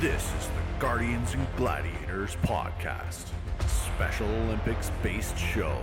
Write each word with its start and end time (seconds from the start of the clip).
This 0.00 0.22
is 0.38 0.46
the 0.46 0.78
Guardians 0.78 1.34
and 1.34 1.44
Gladiators 1.56 2.36
podcast, 2.44 3.24
a 3.58 3.68
Special 3.68 4.28
Olympics 4.28 4.92
based 5.02 5.36
show 5.36 5.76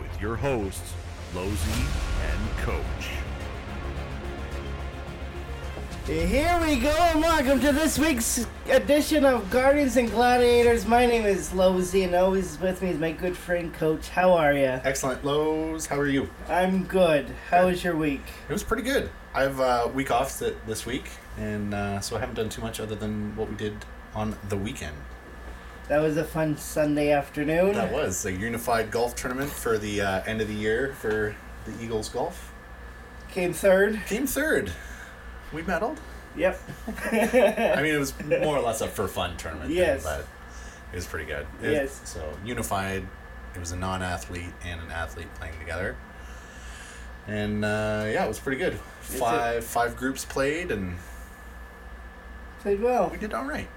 with 0.00 0.22
your 0.22 0.36
hosts, 0.36 0.94
Losey 1.34 1.84
and 2.30 2.58
Coach. 2.60 3.27
Here 6.08 6.58
we 6.62 6.76
go, 6.76 6.88
and 6.88 7.20
welcome 7.20 7.60
to 7.60 7.70
this 7.70 7.98
week's 7.98 8.46
edition 8.70 9.26
of 9.26 9.50
Guardians 9.50 9.98
and 9.98 10.10
Gladiators. 10.10 10.86
My 10.86 11.04
name 11.04 11.26
is 11.26 11.50
Losey, 11.50 12.04
and 12.04 12.14
always 12.14 12.58
with 12.60 12.80
me 12.80 12.88
is 12.88 12.98
my 12.98 13.12
good 13.12 13.36
friend 13.36 13.74
Coach. 13.74 14.08
How 14.08 14.32
are 14.32 14.54
you? 14.54 14.80
Excellent, 14.84 15.22
Lowe's. 15.22 15.84
How 15.84 15.98
are 15.98 16.06
you? 16.08 16.30
I'm 16.48 16.84
good. 16.84 17.26
How 17.50 17.66
was 17.66 17.84
your 17.84 17.94
week? 17.94 18.22
It 18.48 18.52
was 18.54 18.62
pretty 18.62 18.84
good. 18.84 19.10
I 19.34 19.42
have 19.42 19.60
a 19.60 19.88
week 19.88 20.10
off 20.10 20.38
th- 20.38 20.56
this 20.66 20.86
week, 20.86 21.10
and 21.36 21.74
uh, 21.74 22.00
so 22.00 22.16
I 22.16 22.20
haven't 22.20 22.36
done 22.36 22.48
too 22.48 22.62
much 22.62 22.80
other 22.80 22.94
than 22.94 23.36
what 23.36 23.50
we 23.50 23.56
did 23.56 23.76
on 24.14 24.34
the 24.48 24.56
weekend. 24.56 24.96
That 25.88 25.98
was 25.98 26.16
a 26.16 26.24
fun 26.24 26.56
Sunday 26.56 27.12
afternoon. 27.12 27.74
That 27.74 27.92
was 27.92 28.24
a 28.24 28.32
unified 28.32 28.90
golf 28.90 29.14
tournament 29.14 29.50
for 29.50 29.76
the 29.76 30.00
uh, 30.00 30.22
end 30.24 30.40
of 30.40 30.48
the 30.48 30.54
year 30.54 30.94
for 30.98 31.36
the 31.66 31.84
Eagles 31.84 32.08
golf. 32.08 32.54
Came 33.30 33.52
third. 33.52 34.00
Came 34.06 34.26
third. 34.26 34.72
We 35.52 35.62
medaled. 35.62 35.98
Yep. 36.36 36.60
I 37.12 37.80
mean, 37.82 37.94
it 37.94 37.98
was 37.98 38.14
more 38.26 38.56
or 38.56 38.60
less 38.60 38.80
a 38.80 38.86
for 38.88 39.08
fun 39.08 39.36
tournament. 39.36 39.68
thing, 39.68 39.76
Yes. 39.78 40.04
but 40.04 40.20
it 40.92 40.96
was 40.96 41.06
pretty 41.06 41.26
good. 41.26 41.46
It- 41.62 41.72
Yes. 41.72 42.00
So 42.04 42.22
unified. 42.44 43.02
It 43.54 43.58
was 43.60 43.72
a 43.72 43.76
non-athlete 43.76 44.52
and 44.64 44.80
an 44.80 44.90
athlete 44.90 45.32
playing 45.34 45.58
together. 45.58 45.96
And 47.26 47.64
uh, 47.64 48.04
yeah, 48.06 48.24
it 48.24 48.28
was 48.28 48.38
pretty 48.38 48.58
good. 48.58 48.78
Five 49.00 49.64
five 49.64 49.96
groups 49.96 50.24
played, 50.24 50.70
and 50.70 50.96
Played 52.60 52.80
well. 52.82 53.08
we 53.10 53.18
did 53.18 53.32
all 53.34 53.44
right. 53.44 53.68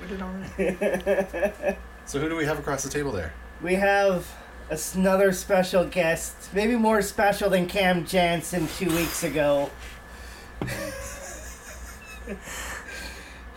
We 0.00 0.08
did 0.08 0.22
all 0.22 0.30
right. 0.30 1.76
so 2.06 2.18
who 2.20 2.28
do 2.28 2.36
we 2.36 2.44
have 2.44 2.58
across 2.58 2.82
the 2.82 2.90
table 2.90 3.12
there? 3.12 3.32
We 3.62 3.74
have 3.74 4.26
another 4.94 5.32
special 5.32 5.84
guest, 5.84 6.34
maybe 6.54 6.76
more 6.76 7.02
special 7.02 7.50
than 7.50 7.66
Cam 7.66 8.06
Janssen 8.06 8.68
two 8.78 8.88
weeks 8.90 9.22
ago. 9.24 9.70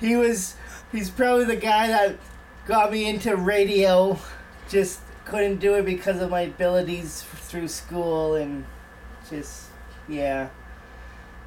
He 0.04 0.18
was, 0.18 0.56
he's 0.92 1.10
probably 1.10 1.46
the 1.46 1.56
guy 1.56 1.88
that 1.88 2.18
got 2.68 2.92
me 2.92 3.08
into 3.08 3.38
radio. 3.38 4.20
Just 4.68 5.00
couldn't 5.24 5.62
do 5.62 5.76
it 5.76 5.86
because 5.86 6.22
of 6.22 6.30
my 6.30 6.42
abilities 6.42 7.22
through 7.22 7.70
school 7.70 8.36
and 8.36 8.66
just, 9.30 9.68
yeah. 10.10 10.50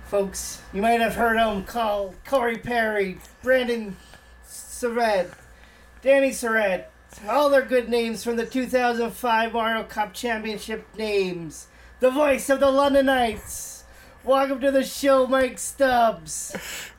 Folks, 0.07 0.63
you 0.73 0.81
might 0.81 1.03
have 1.03 1.17
heard 1.17 1.37
him 1.37 1.65
call 1.65 2.15
Corey 2.25 2.57
Perry, 2.57 3.19
Brandon 3.43 3.97
Surratt, 4.47 5.31
Danny 6.01 6.31
Syvret, 6.31 6.87
all 7.29 7.51
their 7.51 7.61
good 7.61 7.91
names 7.91 8.25
from 8.25 8.37
the 8.37 8.47
2005 8.47 9.53
Memorial 9.53 9.85
Cup 9.85 10.15
Championship 10.15 10.87
names. 10.97 11.67
The 12.01 12.11
voice 12.11 12.49
of 12.49 12.61
the 12.61 12.71
London 12.71 13.07
Knights. 13.07 13.76
Welcome 14.27 14.61
to 14.63 14.73
the 14.73 14.83
show, 14.83 15.27
Mike 15.29 15.57
Stubbs. 15.59 16.55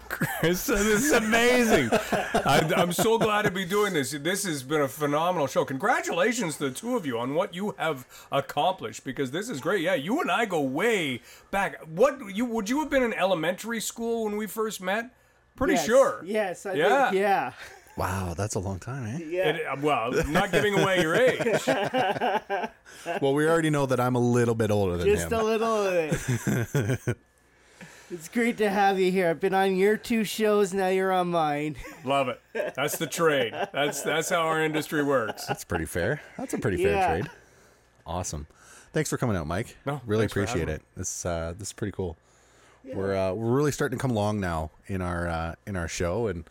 Chris, 0.08 0.66
this 0.68 0.80
is 0.80 1.12
amazing. 1.12 1.90
I, 1.92 2.72
I'm 2.78 2.94
so 2.94 3.18
glad 3.18 3.42
to 3.42 3.52
be 3.52 3.66
doing 3.66 3.94
this. 3.94 4.12
This 4.12 4.46
has 4.46 4.64
been 4.64 4.80
a 4.80 4.88
phenomenal 4.88 5.48
show. 5.48 5.66
Congratulations 5.66 6.56
to 6.58 6.70
the 6.70 6.72
two 6.76 6.96
of 6.96 7.06
you 7.06 7.20
on 7.20 7.36
what 7.36 7.54
you 7.54 7.76
have 7.78 8.08
accomplished 8.32 9.04
because 9.04 9.32
this 9.32 9.50
is 9.50 9.60
great. 9.60 9.82
Yeah, 9.82 9.96
you 9.96 10.22
and 10.22 10.32
I 10.32 10.46
go 10.46 10.62
way 10.62 11.22
back. 11.52 11.82
What 11.88 12.34
you 12.34 12.46
would 12.46 12.70
you 12.70 12.80
have 12.80 12.90
been 12.90 13.04
in 13.04 13.14
elementary 13.14 13.82
school 13.82 14.24
when 14.24 14.38
we 14.38 14.48
first 14.48 14.82
met? 14.82 15.14
Pretty 15.58 15.74
Yes, 15.74 15.86
sure. 15.86 16.22
Yes, 16.26 16.66
I 16.66 16.74
Yeah. 16.76 17.10
think, 17.10 17.20
yeah. 17.20 17.52
Wow, 17.98 18.36
that's 18.38 18.56
a 18.56 18.60
long 18.60 18.80
time, 18.80 19.16
eh? 19.16 19.26
Yeah. 19.28 19.50
It- 19.50 19.66
uh, 19.66 19.76
well, 19.82 20.12
not 20.28 20.52
giving 20.52 20.80
away 20.80 21.02
your 21.02 21.16
age. 21.16 21.62
Well, 23.22 23.34
we 23.34 23.48
already 23.48 23.70
know 23.70 23.86
that 23.86 24.00
I'm 24.02 24.16
a 24.16 24.20
little 24.20 24.56
bit 24.56 24.70
older 24.70 24.98
than 24.98 25.08
you. 25.08 25.16
Just 25.16 25.32
a 25.32 25.42
little 25.42 25.88
of 25.88 25.94
it. 25.94 27.18
it's 28.12 28.28
great 28.28 28.58
to 28.58 28.70
have 28.70 29.00
you 29.00 29.12
here. 29.12 29.30
I've 29.30 29.40
been 29.40 29.54
on 29.54 29.78
your 29.78 29.96
two 29.98 30.24
shows, 30.26 30.74
now 30.74 30.88
you're 30.88 31.12
on 31.14 31.28
mine. 31.30 31.76
Love 32.04 32.28
it. 32.28 32.42
That's 32.76 32.98
the 32.98 33.08
trade. 33.08 33.54
That's 33.72 34.02
that's 34.02 34.30
how 34.30 34.42
our 34.42 34.62
industry 34.62 35.04
works. 35.04 35.46
That's 35.46 35.64
pretty 35.64 35.86
fair. 35.86 36.22
That's 36.38 36.54
a 36.54 36.58
pretty 36.58 36.82
Yeah. 36.84 37.08
fair 37.08 37.20
trade. 37.22 37.32
Awesome. 38.06 38.48
Thanks 38.94 39.10
for 39.10 39.18
coming 39.18 39.38
out, 39.38 39.48
Mike. 39.48 39.78
No, 39.86 40.02
really 40.06 40.26
appreciate 40.26 40.62
having 40.68 40.76
it. 40.76 40.82
This 40.98 41.26
uh, 41.26 41.54
this 41.58 41.70
is 41.70 41.74
pretty 41.74 41.92
cool. 41.94 42.18
We're 42.84 43.16
uh, 43.16 43.34
we're 43.34 43.52
really 43.56 43.72
starting 43.72 43.98
to 44.00 44.02
come 44.02 44.12
along 44.12 44.40
now 44.42 44.72
in 44.88 45.02
our 45.02 45.28
uh, 45.30 45.56
in 45.66 45.76
our 45.78 45.88
show, 45.88 46.28
and 46.28 46.46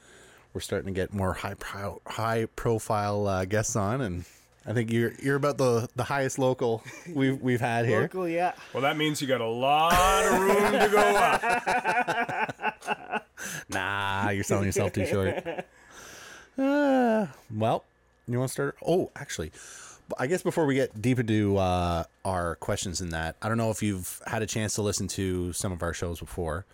we're 0.57 0.61
starting 0.61 0.87
to 0.87 0.93
get 0.99 1.13
more 1.13 1.35
high 1.35 1.53
pro- 1.53 2.01
high 2.07 2.47
profile 2.57 3.29
uh, 3.29 3.45
guests 3.45 3.77
on, 3.77 4.01
and 4.01 4.25
I 4.65 4.73
think 4.73 4.91
you're 4.91 5.13
you're 5.23 5.37
about 5.37 5.59
the, 5.59 5.87
the 5.97 6.05
highest 6.05 6.39
local 6.39 6.83
we've 7.15 7.39
we've 7.43 7.61
had 7.61 7.85
here. 7.85 8.01
Local, 8.01 8.27
yeah. 8.27 8.55
Well, 8.73 8.81
that 8.81 8.97
means 8.97 9.21
you 9.21 9.29
got 9.29 9.43
a 9.43 9.47
lot 9.47 9.93
of 10.25 10.41
room 10.41 10.73
to 10.73 10.89
go 10.91 10.99
up. 10.99 11.33
Nah, 13.69 14.31
you're 14.31 14.45
selling 14.45 14.65
yourself 14.65 14.93
too 14.93 15.07
short. 15.07 15.65
Uh, 16.59 17.27
well, 17.55 17.85
you 18.27 18.39
want 18.39 18.49
to 18.49 18.53
start? 18.53 18.77
Oh, 18.87 19.11
actually, 19.15 19.53
I 20.19 20.27
guess 20.27 20.43
before 20.43 20.65
we 20.65 20.75
get 20.75 21.03
deep 21.03 21.19
into 21.19 21.59
uh, 21.59 22.05
our 22.25 22.57
questions 22.57 23.03
in 23.03 23.11
that, 23.11 23.37
I 23.43 23.49
don't 23.49 23.59
know 23.59 23.71
if 23.71 23.83
you've 23.83 24.23
had 24.27 24.41
a 24.41 24.47
chance 24.47 24.75
to 24.77 24.83
listen 24.83 25.07
to 25.09 25.53
some 25.53 25.71
of 25.71 25.83
our 25.83 25.93
shows 25.93 26.19
before, 26.19 26.65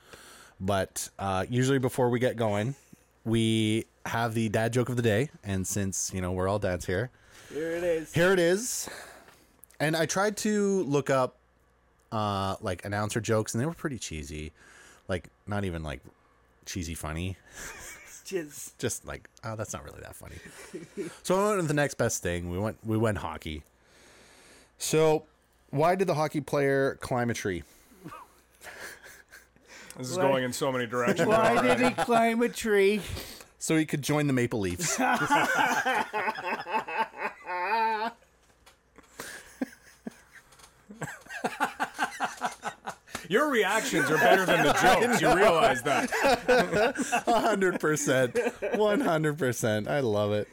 but 0.60 1.08
uh, 1.18 1.46
usually 1.50 1.80
before 1.80 2.10
we 2.10 2.20
get 2.20 2.36
going, 2.36 2.76
we 3.24 3.86
have 4.06 4.34
the 4.34 4.48
dad 4.48 4.72
joke 4.72 4.88
of 4.88 4.96
the 4.96 5.02
day, 5.02 5.30
and 5.44 5.66
since 5.66 6.10
you 6.14 6.20
know 6.20 6.32
we're 6.32 6.48
all 6.48 6.58
dads 6.58 6.86
here, 6.86 7.10
Here 7.52 7.70
it 7.72 7.84
is. 7.84 8.12
here 8.12 8.32
it 8.32 8.38
is. 8.38 8.88
And 9.80 9.96
I 9.96 10.06
tried 10.06 10.36
to 10.38 10.82
look 10.84 11.10
up 11.10 11.36
uh, 12.12 12.56
like 12.60 12.84
announcer 12.84 13.20
jokes, 13.20 13.54
and 13.54 13.60
they 13.60 13.66
were 13.66 13.74
pretty 13.74 13.98
cheesy, 13.98 14.52
like 15.08 15.28
not 15.46 15.64
even 15.64 15.82
like 15.82 16.00
cheesy 16.66 16.94
funny. 16.94 17.36
Just, 18.24 18.78
just 18.78 19.04
like 19.06 19.28
oh 19.44 19.56
that's 19.56 19.72
not 19.72 19.84
really 19.84 20.00
that 20.00 20.14
funny. 20.14 20.36
So 21.22 21.40
i 21.40 21.48
went 21.50 21.60
to 21.62 21.66
the 21.66 21.74
next 21.74 21.94
best 21.94 22.22
thing. 22.22 22.50
We 22.50 22.58
went 22.58 22.78
we 22.84 22.96
went 22.96 23.18
hockey. 23.18 23.62
So 24.78 25.24
why 25.70 25.94
did 25.94 26.06
the 26.08 26.14
hockey 26.14 26.40
player 26.40 26.96
climb 27.00 27.30
a 27.30 27.34
tree 27.34 27.62
This 29.98 30.10
is 30.10 30.16
Why- 30.16 30.22
going 30.24 30.44
in 30.44 30.52
so 30.52 30.72
many 30.72 30.86
directions. 30.86 31.28
why 31.28 31.60
did 31.62 31.80
he 31.80 31.90
climb 32.04 32.42
a 32.42 32.48
tree? 32.48 33.00
so 33.58 33.76
he 33.76 33.86
could 33.86 34.02
join 34.02 34.26
the 34.26 34.32
maple 34.32 34.58
leafs 34.58 34.98
Your 43.28 43.48
reactions 43.50 44.10
are 44.10 44.18
better 44.18 44.44
than 44.44 44.66
the 44.66 44.72
jokes. 44.72 45.20
You 45.22 45.32
realize 45.34 45.82
that. 45.82 46.10
100% 46.10 48.52
100% 48.72 49.88
i 49.88 50.00
love 50.00 50.32
it 50.32 50.48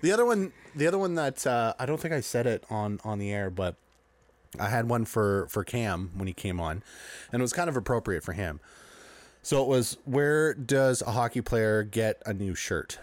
the 0.00 0.12
other 0.12 0.24
one 0.24 0.52
the 0.74 0.86
other 0.86 0.98
one 0.98 1.14
that 1.14 1.46
uh, 1.46 1.74
i 1.78 1.86
don't 1.86 2.00
think 2.00 2.12
i 2.14 2.20
said 2.20 2.46
it 2.46 2.64
on 2.70 2.98
on 3.04 3.18
the 3.18 3.30
air 3.32 3.50
but 3.50 3.74
i 4.58 4.68
had 4.68 4.88
one 4.88 5.04
for 5.04 5.46
for 5.48 5.64
cam 5.64 6.10
when 6.14 6.26
he 6.26 6.32
came 6.34 6.60
on 6.60 6.82
and 7.32 7.40
it 7.40 7.42
was 7.42 7.52
kind 7.52 7.68
of 7.68 7.76
appropriate 7.76 8.22
for 8.22 8.32
him 8.32 8.60
so 9.42 9.62
it 9.62 9.68
was 9.68 9.96
where 10.04 10.54
does 10.54 11.02
a 11.02 11.12
hockey 11.12 11.40
player 11.40 11.82
get 11.82 12.22
a 12.26 12.34
new 12.34 12.54
shirt 12.54 12.98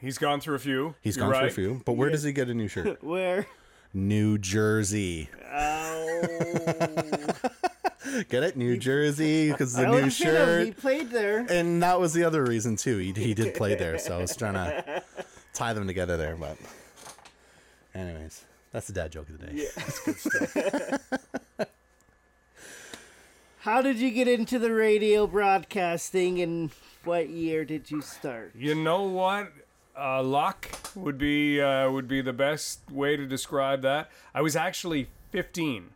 He's 0.00 0.18
gone 0.18 0.40
through 0.40 0.54
a 0.54 0.60
few. 0.60 0.94
He's 1.00 1.16
You're 1.16 1.24
gone 1.24 1.32
right. 1.32 1.52
through 1.52 1.64
a 1.64 1.70
few, 1.70 1.82
but 1.84 1.94
where 1.94 2.08
does 2.08 2.22
he 2.22 2.32
get 2.32 2.48
a 2.48 2.54
new 2.54 2.68
shirt? 2.68 3.02
Where? 3.02 3.46
New 3.92 4.38
Jersey. 4.38 5.28
Oh. 5.52 6.22
Get 8.28 8.42
it? 8.42 8.56
New 8.56 8.76
Jersey 8.78 9.50
because 9.50 9.74
the 9.74 9.82
I 9.82 9.86
new 9.86 9.90
would've 9.92 10.16
him. 10.16 10.66
He 10.66 10.72
played 10.72 11.10
there. 11.10 11.46
And 11.50 11.82
that 11.82 11.98
was 11.98 12.12
the 12.12 12.24
other 12.24 12.44
reason 12.44 12.76
too. 12.76 12.98
He, 12.98 13.12
he 13.12 13.34
did 13.34 13.54
play 13.54 13.74
there, 13.74 13.98
so 13.98 14.16
I 14.16 14.18
was 14.18 14.36
trying 14.36 14.54
to 14.54 15.02
tie 15.52 15.72
them 15.72 15.86
together 15.86 16.16
there. 16.16 16.36
But, 16.36 16.56
anyways, 17.94 18.44
that's 18.72 18.86
the 18.86 18.92
dad 18.92 19.12
joke 19.12 19.28
of 19.28 19.38
the 19.38 19.46
day. 19.46 19.68
Yeah, 21.58 21.66
How 23.60 23.82
did 23.82 23.98
you 23.98 24.10
get 24.10 24.28
into 24.28 24.58
the 24.58 24.72
radio 24.72 25.26
broadcasting 25.26 26.40
and 26.40 26.70
what 27.04 27.28
year 27.28 27.64
did 27.64 27.90
you 27.90 28.00
start? 28.00 28.52
You 28.54 28.74
know 28.74 29.02
what? 29.04 29.52
Uh, 29.98 30.22
luck 30.22 30.68
would 30.94 31.18
be 31.18 31.60
uh, 31.60 31.90
would 31.90 32.06
be 32.06 32.20
the 32.20 32.32
best 32.32 32.80
way 32.90 33.16
to 33.16 33.26
describe 33.26 33.82
that. 33.82 34.10
I 34.32 34.42
was 34.42 34.54
actually 34.54 35.08
15, 35.32 35.90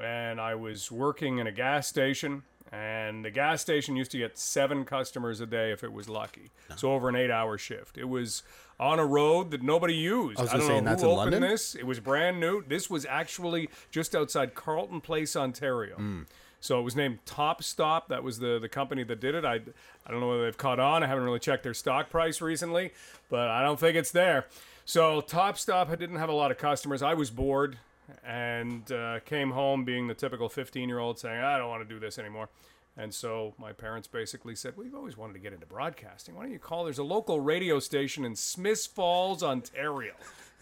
and 0.00 0.40
I 0.40 0.56
was 0.56 0.90
working 0.90 1.38
in 1.38 1.46
a 1.46 1.52
gas 1.52 1.86
station, 1.86 2.42
And 2.72 3.24
the 3.24 3.30
gas 3.30 3.60
station 3.60 3.94
used 3.94 4.10
to 4.12 4.18
get 4.18 4.36
seven 4.36 4.84
customers 4.84 5.40
a 5.40 5.46
day 5.46 5.70
if 5.70 5.84
it 5.84 5.92
was 5.92 6.08
lucky. 6.08 6.50
So 6.76 6.92
over 6.92 7.08
an 7.08 7.14
eight-hour 7.16 7.56
shift, 7.58 7.96
it 7.98 8.08
was 8.08 8.42
on 8.80 8.98
a 8.98 9.04
road 9.04 9.50
that 9.50 9.62
nobody 9.62 9.94
used. 9.94 10.38
I 10.38 10.42
was 10.42 10.50
don't 10.50 10.60
gonna 10.60 10.72
know 10.72 10.78
and 10.78 10.88
who 10.88 10.92
in 10.92 11.12
opened 11.12 11.16
London? 11.32 11.42
this. 11.42 11.74
It 11.74 11.86
was 11.86 12.00
brand 12.00 12.40
new. 12.40 12.64
This 12.66 12.88
was 12.88 13.04
actually 13.04 13.68
just 13.90 14.16
outside 14.16 14.54
Carleton 14.54 15.02
Place, 15.02 15.36
Ontario. 15.36 15.96
Hmm. 15.96 16.22
So 16.60 16.78
it 16.80 16.82
was 16.82 16.96
named 16.96 17.18
Top 17.26 17.62
Stop. 17.62 18.08
That 18.08 18.22
was 18.22 18.38
the, 18.38 18.58
the 18.58 18.68
company 18.68 19.04
that 19.04 19.20
did 19.20 19.34
it. 19.34 19.44
I, 19.44 19.54
I 19.54 20.10
don't 20.10 20.20
know 20.20 20.28
whether 20.28 20.44
they've 20.44 20.56
caught 20.56 20.80
on. 20.80 21.02
I 21.02 21.06
haven't 21.06 21.24
really 21.24 21.38
checked 21.38 21.62
their 21.62 21.74
stock 21.74 22.10
price 22.10 22.40
recently, 22.40 22.92
but 23.28 23.48
I 23.48 23.62
don't 23.62 23.78
think 23.78 23.96
it's 23.96 24.10
there. 24.10 24.46
So 24.84 25.20
Top 25.20 25.58
Stop 25.58 25.90
didn't 25.90 26.16
have 26.16 26.28
a 26.30 26.34
lot 26.34 26.50
of 26.50 26.58
customers. 26.58 27.02
I 27.02 27.14
was 27.14 27.30
bored 27.30 27.78
and 28.26 28.90
uh, 28.90 29.20
came 29.20 29.52
home 29.52 29.84
being 29.84 30.08
the 30.08 30.14
typical 30.14 30.48
15 30.48 30.88
year 30.88 30.98
old 30.98 31.18
saying, 31.18 31.38
I 31.40 31.58
don't 31.58 31.68
want 31.68 31.86
to 31.86 31.94
do 31.94 32.00
this 32.00 32.18
anymore. 32.18 32.48
And 32.96 33.14
so 33.14 33.54
my 33.58 33.72
parents 33.72 34.08
basically 34.08 34.54
said, 34.54 34.76
We've 34.76 34.94
always 34.94 35.16
wanted 35.16 35.34
to 35.34 35.38
get 35.38 35.52
into 35.52 35.66
broadcasting. 35.66 36.34
Why 36.34 36.42
don't 36.42 36.52
you 36.52 36.58
call? 36.58 36.84
There's 36.84 36.98
a 36.98 37.04
local 37.04 37.40
radio 37.40 37.78
station 37.78 38.24
in 38.24 38.36
Smiths 38.36 38.86
Falls, 38.86 39.42
Ontario. 39.42 40.12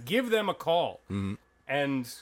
Give 0.04 0.30
them 0.30 0.48
a 0.48 0.54
call. 0.54 1.00
Mm-hmm. 1.10 1.34
And 1.66 2.14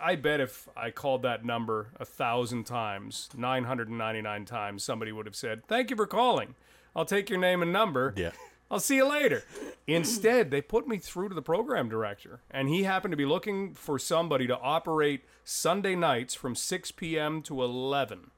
I 0.00 0.16
bet 0.16 0.40
if 0.40 0.68
I 0.76 0.90
called 0.90 1.22
that 1.22 1.44
number 1.44 1.88
a 1.98 2.04
thousand 2.04 2.64
times, 2.64 3.28
999 3.36 4.44
times, 4.46 4.82
somebody 4.82 5.12
would 5.12 5.26
have 5.26 5.36
said, 5.36 5.66
Thank 5.66 5.90
you 5.90 5.96
for 5.96 6.06
calling. 6.06 6.54
I'll 6.94 7.04
take 7.04 7.28
your 7.28 7.38
name 7.38 7.62
and 7.62 7.72
number. 7.72 8.14
Yeah. 8.16 8.32
I'll 8.70 8.80
see 8.80 8.96
you 8.96 9.08
later. 9.08 9.42
Instead, 9.86 10.50
they 10.50 10.60
put 10.60 10.86
me 10.86 10.98
through 10.98 11.28
to 11.30 11.34
the 11.34 11.42
program 11.42 11.88
director, 11.88 12.40
and 12.50 12.68
he 12.68 12.84
happened 12.84 13.10
to 13.10 13.16
be 13.16 13.26
looking 13.26 13.74
for 13.74 13.98
somebody 13.98 14.46
to 14.46 14.56
operate 14.58 15.24
Sunday 15.44 15.96
nights 15.96 16.34
from 16.34 16.54
6 16.54 16.92
p.m. 16.92 17.42
to 17.42 17.62
11. 17.62 18.30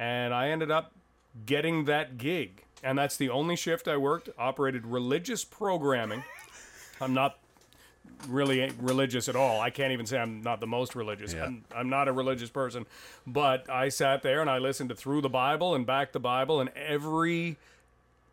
And 0.00 0.32
I 0.32 0.48
ended 0.48 0.70
up 0.70 0.92
getting 1.44 1.84
that 1.84 2.16
gig. 2.16 2.64
And 2.82 2.96
that's 2.96 3.18
the 3.18 3.28
only 3.28 3.54
shift 3.54 3.86
I 3.86 3.98
worked, 3.98 4.30
operated 4.38 4.86
religious 4.86 5.44
programming. 5.44 6.24
I'm 7.02 7.12
not 7.12 7.38
really 8.26 8.72
religious 8.80 9.28
at 9.28 9.36
all. 9.36 9.60
I 9.60 9.68
can't 9.68 9.92
even 9.92 10.06
say 10.06 10.18
I'm 10.18 10.40
not 10.42 10.60
the 10.60 10.66
most 10.66 10.94
religious. 10.94 11.34
Yeah. 11.34 11.44
I'm, 11.44 11.64
I'm 11.76 11.90
not 11.90 12.08
a 12.08 12.12
religious 12.12 12.48
person. 12.48 12.86
But 13.26 13.68
I 13.68 13.90
sat 13.90 14.22
there 14.22 14.40
and 14.40 14.48
I 14.48 14.56
listened 14.56 14.88
to 14.88 14.94
Through 14.94 15.20
the 15.20 15.28
Bible 15.28 15.74
and 15.74 15.84
Back 15.84 16.12
the 16.12 16.20
Bible, 16.20 16.60
and 16.62 16.70
every 16.70 17.58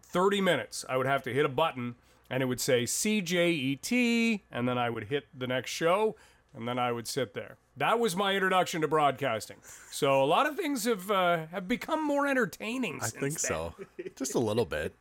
30 0.04 0.40
minutes 0.40 0.86
I 0.88 0.96
would 0.96 1.06
have 1.06 1.22
to 1.24 1.34
hit 1.34 1.46
a 1.46 1.50
button 1.50 1.96
and 2.30 2.42
it 2.42 2.46
would 2.46 2.62
say 2.62 2.84
CJET, 2.84 4.42
and 4.52 4.68
then 4.70 4.78
I 4.78 4.90
would 4.90 5.06
hit 5.06 5.28
the 5.38 5.48
next 5.48 5.72
show, 5.72 6.16
and 6.58 6.68
then 6.68 6.78
I 6.80 6.92
would 6.92 7.08
sit 7.08 7.34
there. 7.34 7.56
That 7.78 8.00
was 8.00 8.16
my 8.16 8.34
introduction 8.34 8.82
to 8.82 8.88
broadcasting. 8.88 9.58
So 9.92 10.24
a 10.24 10.26
lot 10.26 10.46
of 10.48 10.56
things 10.58 10.84
have 10.86 11.10
uh, 11.10 11.46
have 11.52 11.68
become 11.68 12.06
more 12.06 12.28
entertaining. 12.28 13.00
I 13.02 13.08
think 13.08 13.40
then. 13.40 13.52
so. 13.52 13.76
Just 14.16 14.36
a 14.36 14.40
little 14.40 14.66
bit. 14.66 14.94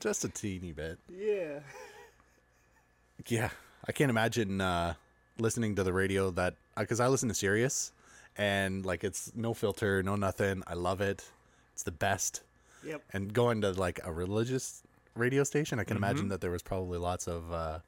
Just 0.00 0.24
a 0.24 0.28
teeny 0.28 0.72
bit. 0.72 0.98
Yeah. 1.14 1.60
Yeah. 3.26 3.50
I 3.86 3.92
can't 3.92 4.10
imagine 4.10 4.60
uh, 4.60 4.94
listening 5.38 5.76
to 5.76 5.84
the 5.84 5.92
radio 5.92 6.30
that 6.32 6.54
because 6.76 7.00
I 7.00 7.08
listen 7.08 7.28
to 7.28 7.34
Sirius 7.34 7.92
and 8.36 8.84
like 8.84 9.04
it's 9.04 9.32
no 9.34 9.54
filter, 9.54 10.02
no 10.02 10.16
nothing. 10.16 10.62
I 10.66 10.74
love 10.74 11.00
it. 11.00 11.24
It's 11.72 11.82
the 11.82 11.92
best. 11.92 12.42
Yep. 12.86 13.02
And 13.12 13.32
going 13.32 13.60
to 13.62 13.72
like 13.72 14.00
a 14.04 14.12
religious 14.12 14.82
radio 15.14 15.44
station, 15.44 15.78
I 15.78 15.84
can 15.84 15.96
Mm-hmm. 15.96 16.04
imagine 16.04 16.28
that 16.28 16.40
there 16.40 16.50
was 16.50 16.62
probably 16.62 16.98
lots 16.98 17.26
of 17.28 17.52
uh, 17.52 17.78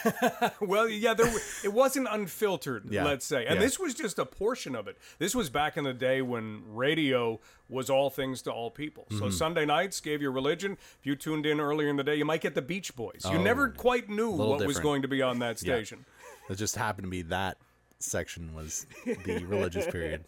Well, 0.60 0.88
yeah, 0.88 1.14
there, 1.14 1.32
it 1.64 1.72
wasn't 1.72 2.08
unfiltered, 2.10 2.86
Yeah, 2.90 3.04
let's 3.04 3.26
say. 3.26 3.46
And 3.46 3.56
yeah. 3.56 3.60
this 3.60 3.78
was 3.78 3.94
just 3.94 4.18
a 4.18 4.24
portion 4.26 4.74
of 4.74 4.86
it. 4.88 4.96
This 5.18 5.34
was 5.34 5.50
back 5.50 5.76
in 5.76 5.84
the 5.84 5.92
day 5.92 6.22
when 6.22 6.62
radio 6.66 7.40
was 7.68 7.90
all 7.90 8.10
things 8.10 8.42
to 8.42 8.52
all 8.52 8.70
people. 8.70 9.06
Mm-hmm. 9.10 9.18
So 9.18 9.30
Sunday 9.30 9.64
nights 9.64 10.00
gave 10.00 10.22
you 10.22 10.30
religion. 10.30 10.72
If 11.00 11.06
you 11.06 11.16
tuned 11.16 11.46
in 11.46 11.60
earlier 11.60 11.88
in 11.88 11.96
the 11.96 12.04
day, 12.04 12.14
you 12.16 12.24
might 12.24 12.40
get 12.40 12.54
the 12.54 12.62
Beach 12.62 12.94
Boys. 12.94 13.26
You 13.30 13.38
never 13.38 13.68
quite 13.68 14.08
knew 14.08 14.30
what 14.30 14.64
was 14.66 14.78
Oh, 14.78 14.82
going 14.82 15.02
to 15.02 15.08
be 15.08 15.22
on 15.22 15.38
that 15.40 15.62
Yeah. 15.62 15.74
station. 15.76 16.04
it 16.48 16.54
just 16.56 16.76
happened 16.76 17.06
to 17.06 17.10
be 17.10 17.22
that 17.22 17.58
section 17.98 18.54
was 18.54 18.86
the 19.04 19.44
religious 19.46 19.86
period. 19.86 20.24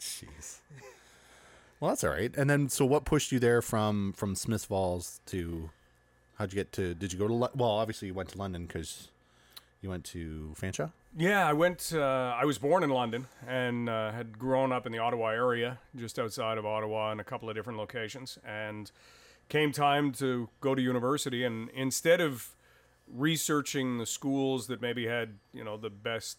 Jeez. 0.00 0.58
Well, 1.80 1.90
that's 1.90 2.04
all 2.04 2.10
right. 2.10 2.34
And 2.36 2.48
then, 2.48 2.68
so 2.68 2.86
what 2.86 3.04
pushed 3.04 3.32
you 3.32 3.38
there 3.38 3.60
from 3.62 4.12
from 4.14 4.34
Smith 4.34 4.64
Falls 4.64 5.20
to? 5.26 5.70
How'd 6.38 6.52
you 6.52 6.56
get 6.56 6.72
to? 6.72 6.94
Did 6.94 7.12
you 7.12 7.18
go 7.18 7.28
to? 7.28 7.34
Well, 7.34 7.70
obviously 7.70 8.08
you 8.08 8.14
went 8.14 8.30
to 8.30 8.38
London 8.38 8.66
because 8.66 9.08
you 9.80 9.88
went 9.88 10.04
to 10.04 10.54
Fanshawe. 10.60 10.92
Yeah, 11.16 11.48
I 11.48 11.54
went. 11.54 11.92
Uh, 11.94 12.34
I 12.38 12.44
was 12.44 12.58
born 12.58 12.82
in 12.82 12.90
London 12.90 13.26
and 13.46 13.88
uh, 13.88 14.12
had 14.12 14.38
grown 14.38 14.70
up 14.70 14.84
in 14.84 14.92
the 14.92 14.98
Ottawa 14.98 15.28
area, 15.28 15.78
just 15.94 16.18
outside 16.18 16.58
of 16.58 16.66
Ottawa, 16.66 17.12
in 17.12 17.20
a 17.20 17.24
couple 17.24 17.48
of 17.48 17.54
different 17.54 17.78
locations. 17.78 18.38
And 18.44 18.90
came 19.48 19.72
time 19.72 20.12
to 20.12 20.48
go 20.60 20.74
to 20.74 20.82
university, 20.82 21.44
and 21.44 21.70
instead 21.70 22.20
of 22.20 22.50
researching 23.08 23.98
the 23.98 24.06
schools 24.06 24.66
that 24.66 24.82
maybe 24.82 25.06
had 25.06 25.38
you 25.52 25.64
know 25.64 25.76
the 25.76 25.90
best 25.90 26.38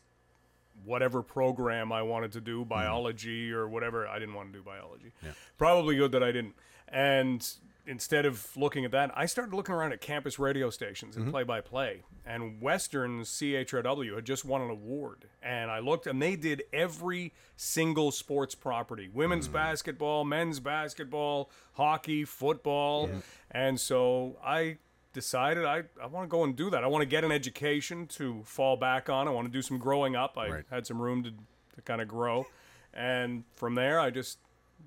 whatever 0.86 1.24
program 1.24 1.92
I 1.92 2.04
wanted 2.04 2.32
to 2.34 2.42
do, 2.42 2.64
biology 2.64 3.52
or 3.52 3.68
whatever, 3.68 4.08
I 4.08 4.20
didn't 4.20 4.36
want 4.36 4.52
to 4.54 4.60
do 4.60 4.64
biology. 4.64 5.12
Probably 5.58 5.96
good 5.96 6.12
that 6.12 6.22
I 6.22 6.32
didn't. 6.32 6.54
And 6.88 7.48
instead 7.88 8.26
of 8.26 8.56
looking 8.56 8.86
at 8.86 8.92
that, 8.92 9.12
I 9.16 9.26
started 9.26 9.56
looking 9.56 9.74
around 9.74 9.94
at 9.94 10.02
campus 10.02 10.38
radio 10.38 10.70
stations 10.70 11.16
and 11.16 11.32
play 11.32 11.44
by 11.44 11.62
play. 11.62 12.04
And 12.26 12.62
Western 12.62 13.22
CHRW 13.22 14.16
had 14.16 14.26
just 14.26 14.44
won 14.46 14.62
an 14.62 14.70
award. 14.70 15.26
And 15.42 15.72
I 15.72 15.80
looked, 15.80 16.06
and 16.06 16.22
they 16.22 16.36
did 16.36 16.64
every 16.74 17.34
single 17.56 18.12
sports 18.12 18.54
property 18.54 19.10
women's 19.12 19.48
mm. 19.48 19.54
basketball, 19.54 20.26
men's 20.26 20.60
basketball, 20.60 21.50
hockey, 21.74 22.26
football. 22.26 23.10
And 23.52 23.80
so 23.80 24.38
I 24.44 24.78
decided 25.14 25.66
I, 25.66 25.84
I 26.02 26.06
want 26.08 26.26
to 26.26 26.28
go 26.28 26.44
and 26.44 26.56
do 26.56 26.70
that. 26.70 26.84
I 26.84 26.88
want 26.88 27.02
to 27.02 27.08
get 27.08 27.24
an 27.24 27.32
education 27.32 28.06
to 28.08 28.44
fall 28.44 28.78
back 28.78 29.10
on. 29.10 29.28
I 29.28 29.32
want 29.32 29.48
to 29.48 29.52
do 29.52 29.62
some 29.62 29.78
growing 29.78 30.16
up. 30.16 30.38
I 30.38 30.50
Right. 30.50 30.66
had 30.70 30.86
some 30.86 31.02
room 31.02 31.24
to, 31.24 31.32
to 31.32 31.82
kind 31.84 32.02
of 32.02 32.08
grow. 32.08 32.46
And 32.94 33.44
from 33.56 33.76
there, 33.76 34.00
I 34.00 34.10
just 34.10 34.40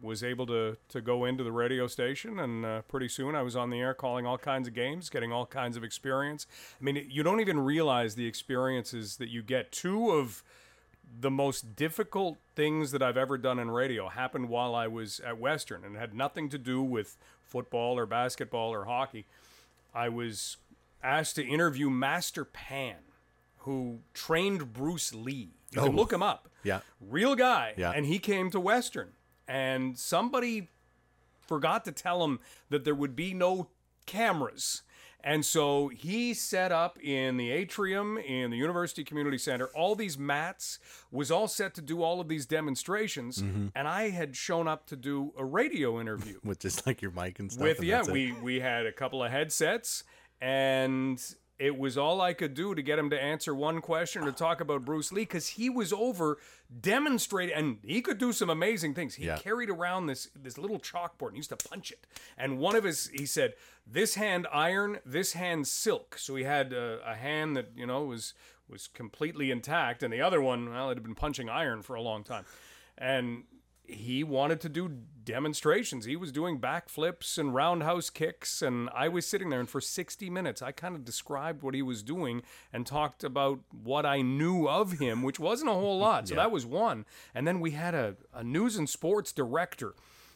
was 0.02 0.25
able 0.25 0.47
to, 0.47 0.76
to 0.88 1.00
go 1.00 1.25
into 1.25 1.44
the 1.44 1.52
radio 1.52 1.87
station. 1.87 2.38
And 2.38 2.64
uh, 2.64 2.82
pretty 2.82 3.08
soon 3.08 3.35
I 3.35 3.43
was 3.43 3.55
on 3.56 3.70
the 3.70 3.79
air 3.81 3.93
calling 3.94 4.26
all 4.26 4.38
kinds 4.38 4.67
of 4.69 4.75
games, 4.75 5.11
getting 5.11 5.31
all 5.32 5.47
kinds 5.47 5.76
of 5.76 5.85
experience. 5.85 6.47
I 6.81 6.85
mean, 6.85 7.06
you 7.11 7.23
don't 7.23 7.41
even 7.41 7.61
realize 7.61 8.14
the 8.14 8.26
experiences 8.26 9.17
that 9.17 9.29
you 9.29 9.43
get. 9.43 9.73
Two 9.73 10.11
of 10.11 10.43
the 11.20 11.31
most 11.31 11.75
difficult 11.76 12.38
things 12.55 12.93
that 12.93 13.02
I've 13.02 13.17
ever 13.17 13.37
done 13.37 13.58
in 13.58 13.70
radio 13.70 14.08
happened 14.08 14.49
while 14.49 14.75
I 14.75 14.87
was 14.87 15.20
at 15.20 15.38
Western 15.38 15.85
and 15.85 15.97
had 15.97 16.14
nothing 16.14 16.49
to 16.50 16.58
do 16.58 16.82
with 16.82 17.17
football 17.43 17.99
or 17.99 18.06
basketball 18.06 18.73
or 18.73 18.85
hockey. 18.85 19.26
I 19.94 20.08
was 20.08 20.56
asked 21.02 21.35
to 21.37 21.44
interview 21.44 21.91
Master 21.91 22.44
Pan, 22.44 22.97
who 23.58 23.99
trained 24.14 24.73
Bruce 24.73 25.12
Lee. 25.12 25.50
You 25.73 25.81
can 25.82 25.88
Oh. 25.88 25.97
look 25.97 26.12
him 26.12 26.23
up. 26.23 26.49
Yeah. 26.62 26.81
Real 27.00 27.35
guy. 27.35 27.75
Yeah. 27.76 27.91
And 27.91 28.06
he 28.06 28.19
came 28.19 28.50
to 28.52 28.61
Western. 28.61 29.11
And 29.50 29.99
somebody 29.99 30.69
forgot 31.40 31.85
to 31.87 31.92
tell 31.92 32.23
him 32.23 32.38
that 32.69 32.85
there 32.85 32.95
would 32.95 33.16
be 33.16 33.35
no 33.35 33.66
cameras. 34.07 34.83
And 35.23 35.45
so 35.45 35.88
he 35.88 36.33
set 36.35 36.71
up 36.71 36.99
in 37.02 37.37
the 37.37 37.50
atrium 37.50 38.16
in 38.16 38.52
the 38.52 38.57
University 38.57 39.02
Community 39.02 39.38
Center 39.38 39.66
all 39.75 39.97
these 39.97 40.16
mats, 40.16 40.78
was 41.11 41.33
all 41.33 41.49
set 41.49 41.75
to 41.75 41.83
do 41.83 42.00
all 42.02 42.21
of 42.21 42.28
these 42.28 42.47
demonstrations. 42.47 43.42
Mm-hmm. 43.42 43.66
And 43.75 43.88
I 43.88 44.11
had 44.11 44.37
shown 44.37 44.69
up 44.69 44.87
to 44.87 44.97
do 44.97 45.33
a 45.37 45.45
radio 45.45 46.00
interview 46.00 46.38
with 46.45 46.61
just 46.61 46.87
like 46.87 47.02
your 47.02 47.11
mic 47.11 47.40
and 47.40 47.50
stuff. 47.50 47.64
with 47.64 47.78
and 47.78 47.87
yeah 47.88 48.02
we 48.04 48.33
we 48.40 48.61
had 48.61 48.87
a 48.87 48.92
couple 48.92 49.23
of 49.23 49.33
headsets 49.33 50.04
and 50.40 51.21
it 51.61 51.76
was 51.79 51.99
all 51.99 52.21
I 52.23 52.33
could 52.33 52.55
do 52.55 52.75
to 52.75 52.83
get 52.83 52.99
him 52.99 53.11
to 53.11 53.23
answer 53.23 53.55
one 53.55 53.81
question 53.83 54.25
or 54.25 54.33
talk 54.33 54.61
about 54.62 54.85
Bruce 54.85 55.12
Lee 55.12 55.23
because 55.23 55.49
he 55.49 55.69
was 55.69 55.93
over 55.93 56.38
demonstrating 56.81 57.55
and 57.55 57.79
he 57.85 58.00
could 58.00 58.19
do 58.19 58.33
some 58.33 58.49
amazing 58.50 58.95
things. 58.95 59.14
He 59.17 59.26
Yeah. 59.26 59.37
carried 59.38 59.69
around 59.71 60.07
this 60.07 60.31
this 60.35 60.57
little 60.57 60.79
chalkboard 60.81 61.29
and 61.29 61.37
used 61.37 61.50
to 61.50 61.57
punch 61.57 61.90
it. 61.93 62.07
And 62.38 62.59
one 62.59 62.75
of 62.76 62.85
his 62.85 63.09
he 63.09 63.26
said, 63.26 63.55
"This 63.87 64.14
hand 64.14 64.47
iron, 64.52 65.00
this 65.05 65.35
hand 65.35 65.69
silk." 65.69 66.17
So 66.19 66.35
he 66.35 66.45
had 66.45 66.73
a, 66.73 67.00
a 67.05 67.14
hand 67.14 67.57
that 67.57 67.69
you 67.76 67.87
know 67.87 68.05
was 68.05 68.35
was 68.69 68.87
completely 68.87 69.50
intact, 69.50 70.02
and 70.02 70.12
the 70.12 70.21
other 70.23 70.40
one, 70.40 70.71
well, 70.71 70.90
it 70.90 70.95
had 70.95 71.02
been 71.02 71.14
punching 71.17 71.49
iron 71.50 71.83
for 71.83 71.95
a 71.97 72.00
long 72.00 72.23
time, 72.25 72.45
and 72.97 73.45
he 73.92 74.25
wanted 74.25 74.61
to 74.62 74.68
do 74.68 74.88
demonstrations. 75.25 76.04
He 76.04 76.16
was 76.16 76.32
doing 76.32 76.59
backflips 76.59 77.38
and 77.38 77.54
roundhouse 77.54 78.11
kicks, 78.11 78.62
and 78.62 78.88
I 78.94 79.09
was 79.09 79.26
sitting 79.26 79.50
there. 79.50 79.61
And 79.61 79.68
for 79.68 79.80
60 79.80 80.30
minutes, 80.30 80.62
I 80.62 80.73
kind 80.73 80.94
of 80.94 81.04
described 81.04 81.62
what 81.62 81.75
he 81.75 81.82
was 81.82 82.02
doing 82.02 82.42
and 82.73 82.87
talked 82.87 83.23
about 83.23 83.61
what 83.70 84.06
I 84.06 84.23
knew 84.23 84.68
of 84.68 84.92
him, 84.92 85.23
which 85.23 85.38
wasn't 85.38 85.70
a 85.70 85.75
whole 85.75 85.99
lot. 85.99 86.28
So 86.28 86.35
that 86.35 86.50
was 86.50 86.66
one. 86.66 87.04
And 87.35 87.47
then 87.47 87.61
we 87.61 87.73
had 87.73 87.94
a, 87.94 88.16
a 88.35 88.42
news 88.42 88.76
and 88.76 88.88
sports 88.88 89.32
director 89.32 89.94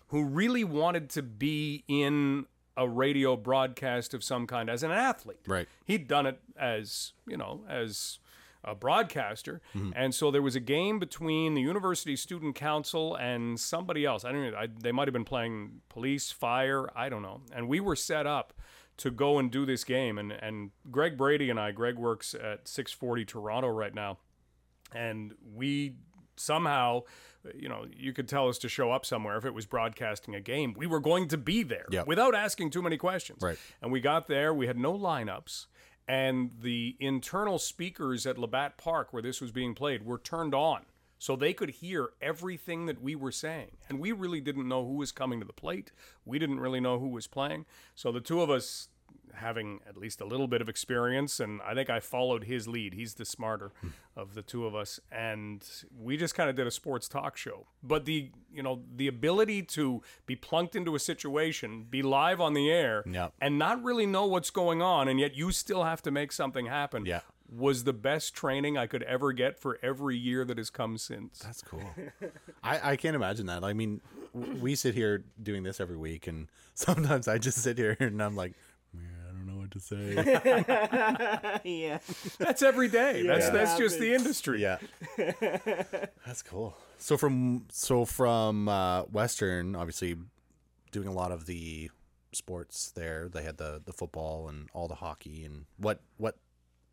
who 0.08 0.24
really 0.24 0.64
wanted 0.64 1.10
to 1.10 1.22
be 1.22 1.84
in 1.88 2.46
a 2.76 2.88
radio 2.88 3.36
broadcast 3.36 4.14
of 4.14 4.24
some 4.24 4.46
kind 4.46 4.68
as 4.68 4.82
an 4.82 4.90
athlete. 4.90 5.40
Right. 5.46 5.68
He'd 5.84 6.08
done 6.08 6.26
it 6.26 6.40
as, 6.58 7.12
you 7.26 7.36
know, 7.36 7.64
as 7.68 8.18
a 8.64 8.74
broadcaster, 8.74 9.60
mm-hmm. 9.74 9.90
and 9.94 10.14
so 10.14 10.30
there 10.30 10.42
was 10.42 10.56
a 10.56 10.60
game 10.60 10.98
between 10.98 11.54
the 11.54 11.60
University 11.60 12.16
Student 12.16 12.54
Council 12.54 13.14
and 13.16 13.58
somebody 13.60 14.04
else. 14.04 14.24
I 14.24 14.32
don't 14.32 14.50
know. 14.50 14.56
I, 14.56 14.68
they 14.78 14.92
might 14.92 15.06
have 15.08 15.12
been 15.12 15.24
playing 15.24 15.80
police, 15.88 16.30
fire. 16.30 16.88
I 16.96 17.08
don't 17.08 17.22
know. 17.22 17.40
And 17.54 17.68
we 17.68 17.80
were 17.80 17.96
set 17.96 18.26
up 18.26 18.52
to 18.98 19.10
go 19.10 19.38
and 19.38 19.50
do 19.50 19.66
this 19.66 19.84
game. 19.84 20.18
And 20.18 20.32
and 20.32 20.70
Greg 20.90 21.16
Brady 21.18 21.50
and 21.50 21.58
I. 21.60 21.72
Greg 21.72 21.96
works 21.98 22.34
at 22.34 22.66
640 22.68 23.24
Toronto 23.24 23.68
right 23.68 23.94
now 23.94 24.18
and 24.94 25.34
we 25.54 25.94
somehow 26.36 27.02
you 27.54 27.68
know 27.68 27.84
you 27.94 28.12
could 28.12 28.28
tell 28.28 28.48
us 28.48 28.58
to 28.58 28.68
show 28.68 28.90
up 28.90 29.04
somewhere 29.06 29.36
if 29.36 29.44
it 29.44 29.54
was 29.54 29.66
broadcasting 29.66 30.34
a 30.34 30.40
game 30.40 30.74
we 30.76 30.86
were 30.86 31.00
going 31.00 31.28
to 31.28 31.36
be 31.36 31.62
there 31.62 31.86
Yep. 31.90 32.06
without 32.06 32.34
asking 32.34 32.70
too 32.70 32.82
many 32.82 32.96
questions 32.96 33.40
Right. 33.42 33.58
and 33.82 33.92
we 33.92 34.00
got 34.00 34.26
there 34.26 34.52
we 34.52 34.66
had 34.66 34.78
no 34.78 34.92
lineups 34.92 35.66
and 36.06 36.50
the 36.60 36.96
internal 37.00 37.58
speakers 37.58 38.26
at 38.26 38.38
labatt 38.38 38.76
park 38.76 39.12
where 39.12 39.22
this 39.22 39.40
was 39.40 39.50
being 39.50 39.74
played 39.74 40.04
were 40.04 40.18
turned 40.18 40.54
on 40.54 40.82
so 41.18 41.36
they 41.36 41.54
could 41.54 41.70
hear 41.70 42.10
everything 42.20 42.86
that 42.86 43.00
we 43.00 43.14
were 43.14 43.32
saying. 43.32 43.70
And 43.88 43.98
we 43.98 44.12
really 44.12 44.40
didn't 44.40 44.68
know 44.68 44.84
who 44.84 44.94
was 44.94 45.12
coming 45.12 45.40
to 45.40 45.46
the 45.46 45.52
plate. 45.54 45.90
We 46.24 46.38
didn't 46.38 46.60
really 46.60 46.80
know 46.80 46.98
who 46.98 47.08
was 47.08 47.26
playing. 47.26 47.64
So 47.94 48.12
the 48.12 48.20
two 48.20 48.42
of 48.42 48.50
us 48.50 48.88
having 49.34 49.80
at 49.88 49.96
least 49.96 50.20
a 50.20 50.24
little 50.24 50.46
bit 50.46 50.60
of 50.60 50.68
experience 50.68 51.40
and 51.40 51.60
I 51.62 51.74
think 51.74 51.90
I 51.90 52.00
followed 52.00 52.44
his 52.44 52.66
lead. 52.68 52.94
He's 52.94 53.14
the 53.14 53.24
smarter 53.24 53.72
hmm. 53.80 53.88
of 54.16 54.34
the 54.34 54.42
two 54.42 54.66
of 54.66 54.74
us 54.74 55.00
and 55.10 55.64
we 55.98 56.16
just 56.16 56.34
kind 56.34 56.50
of 56.50 56.56
did 56.56 56.66
a 56.66 56.70
sports 56.70 57.08
talk 57.08 57.36
show. 57.36 57.66
But 57.82 58.04
the 58.04 58.30
you 58.52 58.62
know 58.62 58.82
the 58.94 59.08
ability 59.08 59.62
to 59.62 60.02
be 60.26 60.36
plunked 60.36 60.76
into 60.76 60.94
a 60.94 60.98
situation, 60.98 61.86
be 61.88 62.02
live 62.02 62.40
on 62.40 62.54
the 62.54 62.70
air 62.70 63.02
Yep. 63.06 63.34
and 63.40 63.58
not 63.58 63.82
really 63.82 64.06
know 64.06 64.26
what's 64.26 64.50
going 64.50 64.82
on 64.82 65.08
and 65.08 65.20
yet 65.20 65.34
you 65.34 65.52
still 65.52 65.84
have 65.84 66.02
to 66.02 66.10
make 66.10 66.32
something 66.32 66.66
happen. 66.66 67.06
Yeah. 67.06 67.20
Was 67.54 67.84
the 67.84 67.92
best 67.92 68.34
training 68.34 68.78
I 68.78 68.86
could 68.86 69.02
ever 69.02 69.32
get 69.32 69.60
for 69.60 69.78
every 69.82 70.16
year 70.16 70.44
that 70.46 70.56
has 70.56 70.70
come 70.70 70.96
since. 70.96 71.40
That's 71.40 71.60
cool. 71.60 71.84
I, 72.64 72.92
I 72.92 72.96
can't 72.96 73.14
imagine 73.14 73.46
that. 73.46 73.62
I 73.62 73.74
mean, 73.74 74.00
we 74.34 74.74
sit 74.74 74.94
here 74.94 75.24
doing 75.42 75.62
this 75.62 75.80
every 75.80 75.96
week, 75.96 76.26
and 76.26 76.48
sometimes 76.74 77.28
I 77.28 77.38
just 77.38 77.58
sit 77.58 77.78
here 77.78 77.96
and 78.00 78.22
I'm 78.22 78.36
like, 78.36 78.54
"Man, 78.92 79.04
I 79.28 79.32
don't 79.32 79.46
know 79.46 79.53
what 79.64 79.70
to 79.72 79.80
say. 79.80 81.60
yeah. 81.64 81.98
That's 82.38 82.62
every 82.62 82.88
day. 82.88 83.22
That's 83.26 83.46
Yeah. 83.46 83.50
that's 83.50 83.76
just 83.78 83.98
the 83.98 84.14
industry. 84.14 84.60
yeah, 84.62 84.78
that's 86.26 86.42
cool. 86.42 86.76
So 86.98 87.16
from 87.16 87.66
so 87.70 88.04
from 88.04 88.68
uh, 88.68 89.02
Western, 89.02 89.74
obviously, 89.76 90.16
doing 90.92 91.08
a 91.08 91.12
lot 91.12 91.32
of 91.32 91.46
the 91.46 91.90
sports 92.32 92.90
there. 92.94 93.28
They 93.32 93.42
had 93.42 93.56
the 93.58 93.80
the 93.84 93.92
football 93.92 94.48
and 94.48 94.68
all 94.72 94.88
the 94.88 94.96
hockey. 94.96 95.44
And 95.44 95.66
what 95.78 96.00
what 96.16 96.36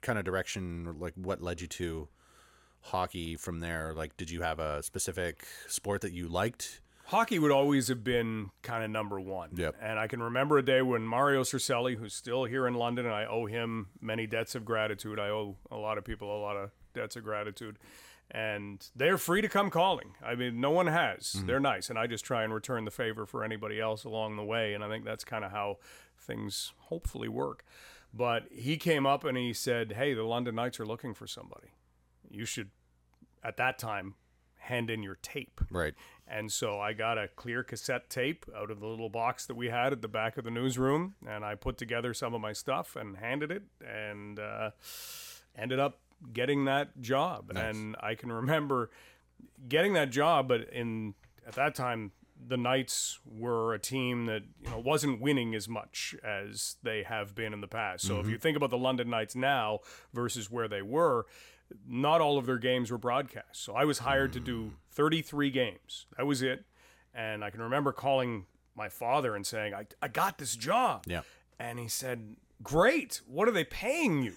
kind 0.01 0.18
of 0.20 0.25
direction, 0.25 0.96
like 1.00 1.13
what 1.16 1.42
led 1.42 1.62
you 1.62 1.68
to 1.68 2.08
hockey 2.82 3.36
from 3.36 3.60
there? 3.60 3.94
Like, 3.96 4.18
did 4.18 4.30
you 4.30 4.42
have 4.42 4.60
a 4.60 4.82
specific 4.84 5.46
sport 5.68 6.01
that 6.01 6.13
you 6.13 6.28
liked? 6.28 6.82
Hockey 7.12 7.38
would 7.39 7.51
always 7.51 7.89
have 7.89 8.06
been 8.06 8.50
kind 8.62 8.86
of 8.86 8.89
number 8.89 9.20
one. 9.20 9.50
Yep. 9.53 9.75
And 9.82 10.00
I 10.00 10.08
can 10.08 10.24
remember 10.24 10.58
a 10.58 10.65
day 10.65 10.82
when 10.82 11.06
Mario 11.06 11.44
Cercelli, 11.44 11.98
who's 11.98 12.13
still 12.13 12.46
here 12.46 12.65
in 12.65 12.74
London, 12.74 13.06
and 13.06 13.13
I 13.13 13.25
owe 13.25 13.48
him 13.48 13.88
many 14.00 14.25
debts 14.27 14.56
of 14.56 14.63
gratitude. 14.63 15.20
I 15.20 15.27
owe 15.27 15.58
a 15.70 15.75
lot 15.75 15.98
of 15.98 16.06
people 16.06 16.34
a 16.34 16.39
lot 16.39 16.56
of 16.56 16.72
debts 16.94 17.18
of 17.18 17.25
gratitude. 17.25 17.77
And 18.34 18.88
they're 18.96 19.18
free 19.18 19.41
to 19.41 19.50
come 19.50 19.70
calling. 19.70 20.15
I 20.24 20.36
mean, 20.36 20.62
no 20.62 20.72
one 20.72 20.88
has. 20.88 21.34
Mm-hmm. 21.36 21.48
They're 21.48 21.60
nice. 21.60 21.89
And 21.89 22.00
I 22.00 22.08
just 22.08 22.24
try 22.24 22.46
and 22.46 22.53
return 22.53 22.86
the 22.86 22.91
favor 22.91 23.25
for 23.25 23.44
anybody 23.44 23.82
else 23.82 24.06
along 24.06 24.38
the 24.38 24.46
way. 24.46 24.74
And 24.74 24.82
I 24.82 24.88
think 24.88 25.03
that's 25.03 25.25
kind 25.25 25.44
of 25.44 25.51
how 25.51 25.80
things 26.18 26.72
hopefully 26.77 27.27
work. 27.27 27.65
But 28.13 28.44
he 28.53 28.77
came 28.77 29.06
up 29.06 29.25
and 29.25 29.38
he 29.38 29.51
said, 29.51 29.94
Hey, 29.94 30.13
the 30.13 30.24
London 30.24 30.56
Knights 30.56 30.80
are 30.80 30.86
looking 30.86 31.13
for 31.13 31.27
somebody. 31.27 31.74
You 32.30 32.46
should, 32.46 32.70
at 33.44 33.58
that 33.58 33.77
time, 33.77 34.15
hand 34.62 34.89
in 34.89 35.03
your 35.03 35.18
tape. 35.22 35.62
Right. 35.70 35.94
And 36.27 36.51
so 36.51 36.80
I 36.80 36.94
got 36.94 37.18
a 37.18 37.27
clear 37.27 37.63
cassette 37.63 38.10
tape 38.10 38.46
out 38.56 38.72
of 38.72 38.80
the 38.80 38.88
little 38.88 39.10
box 39.10 39.46
that 39.48 39.56
we 39.56 39.70
had 39.70 39.91
at 39.91 40.01
the 40.01 40.08
back 40.08 40.38
of 40.38 40.44
the 40.44 40.51
newsroom, 40.51 41.15
and 41.27 41.44
I 41.44 41.56
put 41.56 41.77
together 41.77 42.13
some 42.13 42.34
of 42.34 42.41
my 42.41 42.53
stuff 42.53 42.96
and 42.96 43.18
handed 43.18 43.51
it, 43.51 43.63
and 43.86 44.39
uh, 44.39 44.72
ended 45.58 45.80
up 45.80 46.00
getting 46.32 46.65
that 46.65 47.01
job. 47.01 47.51
And 47.56 47.96
I 48.00 48.15
can 48.15 48.32
remember 48.32 48.91
getting 49.68 49.94
that 49.94 50.10
job, 50.10 50.48
but 50.48 50.70
in 50.72 51.15
at 51.46 51.56
that 51.56 51.75
time 51.75 52.12
the 52.48 52.58
Knights 52.58 53.20
were 53.25 53.74
a 53.74 53.80
team 53.80 54.25
that 54.25 54.44
you 54.63 54.70
know 54.70 54.80
wasn't 54.80 55.22
winning 55.22 55.53
as 55.53 55.68
much 55.68 56.15
as 56.24 56.77
they 56.82 57.03
have 57.03 57.36
been 57.36 57.53
in 57.53 57.62
the 57.62 57.68
past. 57.68 58.06
So 58.06 58.20
if 58.20 58.27
you 58.27 58.38
think 58.38 58.58
about 58.58 58.70
the 58.70 58.77
London 58.77 59.10
Knights 59.10 59.36
now 59.36 59.80
versus 60.13 60.50
where 60.50 60.68
they 60.68 60.82
were, 60.82 61.25
not 61.88 62.22
all 62.22 62.38
of 62.38 62.46
their 62.46 62.58
games 62.58 62.92
were 62.92 62.98
broadcast. 62.98 63.63
So 63.63 63.75
I 63.75 63.86
was 63.86 64.00
hired 64.00 64.34
to 64.34 64.40
do 64.40 64.63
hmm. 64.63 64.70
33 64.92 65.51
games. 65.51 66.06
That 66.18 66.25
was 66.25 66.42
it. 66.42 66.66
And 67.13 67.44
I 67.44 67.50
can 67.50 67.62
remember 67.62 67.92
calling 67.92 68.46
my 68.75 68.90
father 68.90 69.36
and 69.36 69.46
saying, 69.46 69.74
I, 69.74 69.86
I 70.01 70.08
got 70.08 70.38
this 70.38 70.56
job. 70.56 71.04
Yeah. 71.08 71.22
And 71.60 71.80
he 71.80 71.88
said, 71.88 72.36
Great. 72.63 73.22
What 73.25 73.48
are 73.48 73.51
they 73.51 73.63
paying 73.63 74.22
you? 74.24 74.34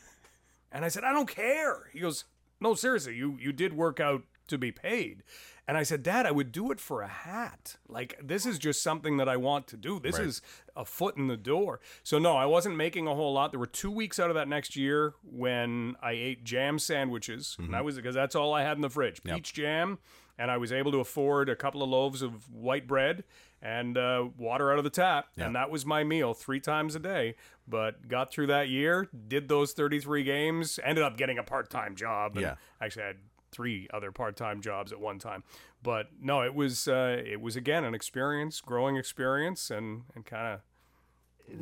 And 0.72 0.84
I 0.84 0.88
said, 0.88 1.04
I 1.04 1.12
don't 1.12 1.28
care. 1.28 1.90
He 1.92 2.00
goes, 2.00 2.24
No, 2.60 2.74
seriously, 2.74 3.16
you, 3.16 3.36
you 3.40 3.52
did 3.52 3.74
work 3.74 4.00
out 4.00 4.22
to 4.48 4.58
be 4.58 4.72
paid. 4.72 5.22
And 5.66 5.78
I 5.78 5.82
said, 5.82 6.02
Dad, 6.02 6.26
I 6.26 6.30
would 6.30 6.52
do 6.52 6.70
it 6.70 6.78
for 6.78 7.00
a 7.00 7.08
hat. 7.08 7.76
Like, 7.88 8.18
this 8.22 8.44
is 8.44 8.58
just 8.58 8.82
something 8.82 9.16
that 9.16 9.28
I 9.30 9.36
want 9.38 9.66
to 9.68 9.76
do. 9.78 9.98
This 9.98 10.18
Right. 10.18 10.26
is 10.26 10.42
a 10.76 10.84
foot 10.84 11.16
in 11.16 11.26
the 11.26 11.38
door. 11.38 11.80
So, 12.02 12.18
no, 12.18 12.36
I 12.36 12.44
wasn't 12.44 12.76
making 12.76 13.06
a 13.06 13.14
whole 13.14 13.32
lot. 13.32 13.50
There 13.50 13.58
were 13.60 13.66
two 13.66 13.90
weeks 13.90 14.18
out 14.20 14.28
of 14.28 14.34
that 14.34 14.46
next 14.46 14.76
year 14.76 15.14
when 15.22 15.96
I 16.02 16.12
ate 16.12 16.44
jam 16.44 16.78
sandwiches. 16.78 17.56
And 17.58 17.72
that 17.72 17.84
was 17.84 17.96
because 17.96 18.14
that's 18.14 18.34
all 18.34 18.52
I 18.52 18.62
had 18.62 18.76
in 18.76 18.82
the 18.82 18.90
fridge 18.90 19.22
peach 19.22 19.54
jam. 19.54 19.98
And 20.38 20.50
I 20.50 20.56
was 20.58 20.72
able 20.72 20.90
to 20.92 20.98
afford 20.98 21.48
a 21.48 21.56
couple 21.56 21.82
of 21.82 21.88
loaves 21.88 22.20
of 22.20 22.50
white 22.52 22.86
bread 22.86 23.24
and 23.62 23.96
uh, 23.96 24.28
water 24.36 24.70
out 24.70 24.78
of 24.78 24.84
the 24.84 24.90
tap. 24.90 25.28
And 25.38 25.54
that 25.56 25.70
was 25.70 25.86
my 25.86 26.04
meal 26.04 26.34
three 26.34 26.60
times 26.60 26.94
a 26.94 26.98
day. 26.98 27.36
But 27.66 28.08
got 28.08 28.30
through 28.32 28.48
that 28.48 28.68
year, 28.68 29.08
did 29.28 29.48
those 29.48 29.72
33 29.72 30.24
games, 30.24 30.78
ended 30.84 31.02
up 31.04 31.16
getting 31.16 31.38
a 31.38 31.42
part 31.42 31.70
time 31.70 31.94
job. 31.96 32.32
And 32.36 32.42
Yeah. 32.42 32.54
Actually, 32.82 33.04
I 33.04 33.06
had 33.06 33.16
three 33.54 33.88
other 33.94 34.10
part-time 34.12 34.60
jobs 34.60 34.92
at 34.92 35.00
one 35.00 35.18
time. 35.18 35.42
But 35.82 36.08
no 36.20 36.42
it 36.42 36.54
was 36.54 36.88
uh, 36.88 37.22
it 37.24 37.40
was 37.40 37.56
again 37.56 37.84
an 37.84 37.94
experience 37.94 38.60
growing 38.60 38.96
experience 38.96 39.70
and 39.70 40.02
and 40.14 40.26
kind 40.26 40.54
of 40.54 40.60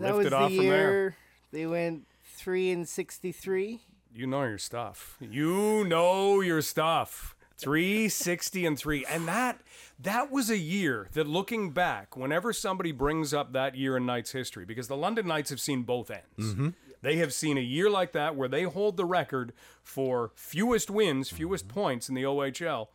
That 0.00 0.14
Lift 0.14 0.16
was 0.16 0.30
the 0.30 0.36
off 0.36 0.50
from 0.54 0.66
there. 0.66 0.90
year 0.90 1.16
they 1.52 1.66
went 1.66 2.06
three 2.24 2.70
and 2.70 2.88
sixty-three. 2.88 3.80
you 4.14 4.26
know 4.26 4.42
your 4.44 4.58
stuff. 4.58 5.16
You 5.20 5.84
know 5.84 6.40
your 6.40 6.62
stuff. 6.62 7.36
360 7.58 8.66
and 8.66 8.76
3 8.78 9.04
and 9.08 9.28
that 9.28 9.60
that 10.00 10.32
was 10.32 10.50
a 10.50 10.58
year 10.58 11.08
that 11.12 11.28
looking 11.28 11.70
back 11.70 12.16
whenever 12.16 12.52
somebody 12.52 12.90
brings 12.90 13.32
up 13.32 13.52
that 13.52 13.76
year 13.76 13.96
in 13.96 14.04
knights 14.04 14.32
history 14.32 14.64
because 14.64 14.88
the 14.88 14.96
london 14.96 15.28
knights 15.28 15.48
have 15.48 15.60
seen 15.60 15.82
both 15.84 16.10
ends 16.10 16.54
they 17.02 17.16
have 17.16 17.32
seen 17.32 17.58
a 17.58 17.62
year 17.62 17.90
like 17.90 18.12
that 18.12 18.36
where 18.36 18.48
they 18.48 18.62
hold 18.62 18.96
the 18.96 19.04
record 19.04 19.52
for 19.82 20.32
fewest 20.34 20.90
wins 20.90 21.28
fewest 21.28 21.68
mm-hmm. 21.68 21.80
points 21.80 22.08
in 22.08 22.14
the 22.14 22.24
ohl 22.24 22.88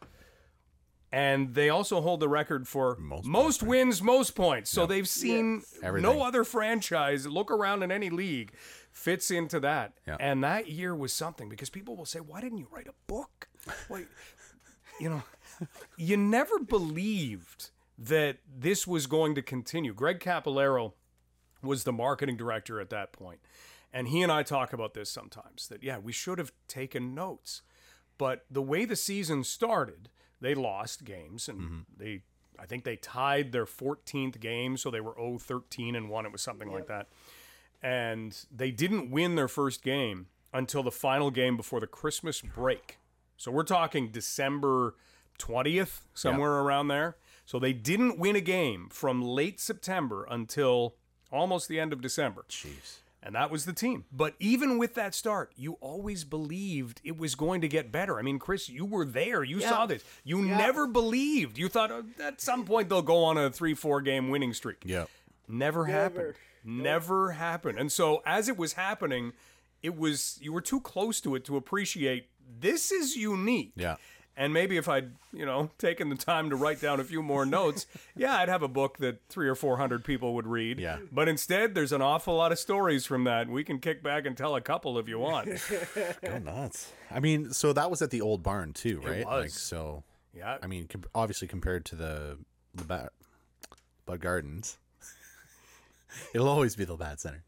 and 1.12 1.54
they 1.54 1.70
also 1.70 2.02
hold 2.02 2.20
the 2.20 2.28
record 2.28 2.68
for 2.68 2.98
Most 3.00 3.26
most, 3.26 3.64
wins, 3.64 4.02
most 4.02 4.36
points. 4.36 4.70
So 4.70 4.86
they've 4.86 5.08
seen 5.08 5.64
Everything. 5.82 6.04
no 6.04 6.22
other 6.22 6.44
franchise 6.44 7.26
look 7.26 7.50
around 7.50 7.84
in 7.84 7.92
any 7.92 8.10
league 8.10 8.52
fits 8.92 9.32
into 9.32 9.60
that. 9.62 9.94
Yeah. 10.06 10.18
And 10.20 10.44
that 10.44 10.68
year 10.68 10.94
was 10.96 11.14
something 11.14 11.50
because 11.50 11.70
people 11.70 11.96
will 11.96 12.06
say, 12.06 12.20
"Why 12.20 12.42
didn't 12.42 12.58
you 12.58 12.68
write 12.72 12.88
a 12.88 12.94
book?" 13.08 13.48
Wait, 13.90 14.08
you 15.00 15.10
know, 15.10 15.24
you 15.98 16.18
never 16.18 16.60
believed 16.60 17.70
that 17.98 18.38
this 18.46 18.86
was 18.86 19.08
going 19.08 19.34
to 19.36 19.42
continue. 19.42 19.94
Greg 19.94 20.20
Capillero 20.20 20.94
was 21.64 21.84
the 21.84 21.94
marketing 21.94 22.38
director 22.38 22.80
at 22.80 22.90
that 22.90 23.12
point. 23.14 23.40
And 23.94 24.10
he 24.10 24.22
and 24.22 24.32
I 24.32 24.44
talk 24.44 24.74
about 24.74 24.94
this 24.94 25.10
sometimes 25.10 25.68
that, 25.70 25.84
yeah, 25.84 25.98
we 25.98 26.12
should 26.12 26.38
have 26.38 26.52
taken 26.68 27.16
notes. 27.16 27.62
But 28.18 28.46
the 28.50 28.62
way 28.62 28.86
the 28.86 28.96
season 28.96 29.44
started, 29.44 30.10
they 30.42 30.54
lost 30.54 31.06
games 31.06 31.48
and 31.48 31.60
mm-hmm. 31.60 31.80
they, 31.96 32.22
I 32.60 32.66
think 32.66 32.84
they 32.84 32.96
tied 32.96 33.52
their 33.52 33.66
14th 33.66 34.40
game. 34.40 34.78
So 34.78 34.92
they 34.92 35.02
were 35.02 35.14
0 35.16 35.38
13 35.40 35.96
and 35.96 36.10
1. 36.10 36.26
It 36.26 36.32
was 36.32 36.42
something 36.42 36.72
like 36.72 36.88
that. 36.88 37.08
And 37.82 38.38
they 38.52 38.72
didn't 38.72 39.12
win 39.12 39.36
their 39.36 39.48
first 39.48 39.84
game 39.84 40.28
until 40.54 40.84
the 40.84 40.92
final 40.92 41.30
game 41.32 41.56
before 41.56 41.80
the 41.80 41.88
Christmas 41.88 42.42
break. 42.42 42.98
So 43.38 43.52
we're 43.52 43.64
talking 43.64 44.10
December 44.10 44.96
20th, 45.40 46.02
somewhere 46.14 46.54
around 46.54 46.88
there. 46.88 47.18
So 47.46 47.60
they 47.60 47.74
didn't 47.74 48.18
win 48.18 48.36
a 48.36 48.42
game 48.42 48.90
from 48.92 49.22
late 49.22 49.60
September 49.60 50.28
until 50.30 50.96
almost 51.32 51.70
the 51.70 51.80
end 51.80 51.94
of 51.94 52.02
December. 52.02 52.46
Jeez. 52.50 52.98
And 53.28 53.36
that 53.36 53.52
was 53.52 53.66
the 53.66 53.74
team. 53.74 54.06
But 54.10 54.36
even 54.40 54.78
with 54.78 54.96
that 54.96 55.14
start, 55.14 55.52
you 55.58 55.74
always 55.82 56.24
believed 56.24 57.02
it 57.04 57.18
was 57.18 57.36
going 57.36 57.60
to 57.60 57.68
get 57.68 57.92
better. 57.92 58.18
I 58.18 58.22
mean, 58.22 58.40
Chris, 58.40 58.70
you 58.70 58.86
were 58.86 59.04
there. 59.04 59.44
You 59.44 59.60
Yeah. 59.60 59.68
saw 59.70 59.86
this. 59.86 60.02
You 60.24 60.42
never 60.42 60.88
believed. 60.88 61.58
You 61.58 61.68
thought 61.68 61.92
oh, 61.92 62.06
at 62.24 62.40
some 62.40 62.64
point 62.64 62.88
they'll 62.88 63.02
go 63.02 63.26
on 63.26 63.38
a 63.38 63.50
three, 63.52 63.74
four 63.74 64.00
game 64.00 64.30
winning 64.30 64.54
streak. 64.54 64.78
Yeah. 64.86 65.08
Never, 65.46 65.86
happened. 65.88 66.36
Never 66.64 67.32
happened. 67.34 67.78
And 67.78 67.92
so 67.92 68.24
as 68.26 68.48
it 68.48 68.58
was 68.58 68.74
happening, 68.74 69.34
it 69.84 69.98
was 69.98 70.40
you 70.42 70.54
were 70.54 70.62
too 70.62 70.80
close 70.80 71.20
to 71.22 71.36
it 71.36 71.44
to 71.46 71.58
appreciate 71.58 72.30
this 72.62 72.94
is 72.94 73.18
unique. 73.18 73.74
Yeah. 73.76 73.98
And 74.40 74.54
maybe 74.54 74.78
if 74.78 74.88
I'd, 74.88 75.12
you 75.34 75.48
know, 75.48 75.72
taken 75.80 76.10
the 76.10 76.16
time 76.16 76.52
to 76.52 76.56
write 76.56 76.80
down 76.80 77.00
a 77.00 77.04
few 77.04 77.24
more 77.24 77.44
notes, 77.60 77.88
yeah, 78.16 78.38
I'd 78.38 78.50
have 78.50 78.62
a 78.62 78.68
book 78.68 78.98
that 79.00 79.20
three 79.30 79.50
or 79.50 79.56
four 79.56 79.78
hundred 79.78 80.04
people 80.06 80.36
would 80.36 80.46
read. 80.46 80.80
Yeah. 80.80 81.00
But 81.12 81.28
instead, 81.28 81.74
there's 81.74 81.92
an 81.92 82.04
awful 82.04 82.36
lot 82.36 82.52
of 82.52 82.60
stories 82.60 83.06
from 83.06 83.24
that. 83.24 83.50
We 83.50 83.64
can 83.64 83.80
kick 83.80 84.04
back 84.04 84.26
and 84.28 84.38
tell 84.38 84.56
a 84.56 84.62
couple 84.62 85.00
if 85.00 85.08
you 85.10 85.18
want. 85.18 85.50
Go 86.22 86.38
nuts. 86.38 86.94
I 87.10 87.20
mean, 87.20 87.52
so 87.52 87.74
that 87.74 87.90
was 87.90 88.02
at 88.04 88.12
the 88.12 88.22
old 88.22 88.44
barn 88.44 88.74
too, 88.74 89.02
right? 89.02 89.26
Like 89.26 89.44
was. 89.46 89.54
so. 89.54 90.04
Yeah. 90.36 90.58
I 90.62 90.68
mean, 90.68 90.88
com- 90.88 91.06
obviously 91.16 91.48
compared 91.48 91.84
to 91.86 91.96
the 91.96 92.38
the 92.76 92.84
Bat, 92.84 93.12
Bud 94.06 94.20
Gardens, 94.20 94.78
it'll 96.36 96.48
always 96.48 96.76
be 96.76 96.86
the 96.86 96.96
Bad 96.96 97.20
Center. 97.20 97.44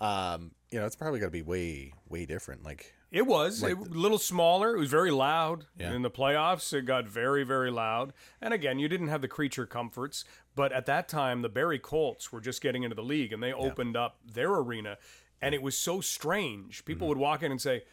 Um, 0.00 0.50
you 0.72 0.80
know, 0.80 0.86
it's 0.86 0.96
probably 0.96 1.20
got 1.20 1.26
to 1.26 1.30
be 1.30 1.42
way 1.42 1.92
way 2.08 2.26
different. 2.26 2.64
Like, 2.64 2.92
It 3.12 3.26
was 3.26 3.62
a 3.62 3.74
little 3.74 4.18
smaller. 4.18 4.74
It 4.74 4.78
was 4.78 4.90
very 4.90 5.10
loud. 5.10 5.66
Yeah. 5.78 5.92
In 5.92 6.00
the 6.00 6.10
playoffs, 6.10 6.72
it 6.72 6.86
got 6.86 7.06
very, 7.06 7.44
very 7.44 7.70
loud. 7.70 8.14
And 8.40 8.54
again, 8.54 8.78
you 8.78 8.88
didn't 8.88 9.08
have 9.08 9.20
the 9.20 9.28
creature 9.28 9.66
comforts. 9.66 10.24
But 10.56 10.72
at 10.72 10.86
that 10.86 11.08
time, 11.08 11.42
the 11.42 11.50
Barrie 11.50 11.78
Colts 11.78 12.32
were 12.32 12.40
just 12.40 12.62
getting 12.62 12.82
into 12.84 12.96
the 12.96 13.02
league, 13.02 13.32
and 13.32 13.42
they 13.42 13.52
opened 13.52 13.96
up 13.96 14.16
their 14.24 14.50
arena, 14.54 14.96
and 15.42 15.54
it 15.54 15.60
was 15.62 15.76
so 15.76 16.00
strange. 16.00 16.78
Mm-hmm. 16.78 16.86
People 16.86 17.08
would 17.08 17.18
walk 17.18 17.42
in 17.42 17.50
and 17.50 17.60
say, 17.60 17.84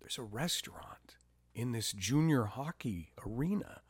"There's 0.00 0.18
a 0.18 0.22
restaurant 0.22 1.16
in 1.54 1.72
this 1.72 1.92
junior 1.92 2.44
hockey 2.44 3.12
arena." 3.26 3.80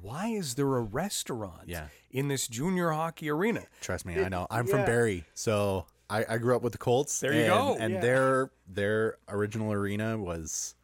Why 0.00 0.28
is 0.30 0.56
there 0.56 0.74
a 0.76 0.80
restaurant 0.82 1.68
Yeah. 1.68 1.86
in 2.10 2.26
this 2.26 2.48
junior 2.48 2.90
hockey 2.90 3.30
arena? 3.30 3.66
trust 3.80 4.04
me, 4.04 4.20
I 4.20 4.28
know. 4.28 4.48
I'm 4.50 4.66
from. 4.66 4.84
Barrie, 4.84 5.24
so 5.34 5.86
I, 6.10 6.24
I 6.28 6.38
grew 6.38 6.54
up 6.54 6.62
with 6.62 6.72
the 6.72 6.78
Colts. 6.78 7.18
There 7.20 7.32
you 7.32 7.40
and, 7.40 7.48
go. 7.48 7.76
And 7.78 7.94
Yeah. 7.94 8.00
their 8.00 8.50
their 8.68 9.16
original 9.28 9.72
arena 9.72 10.18
was 10.18 10.74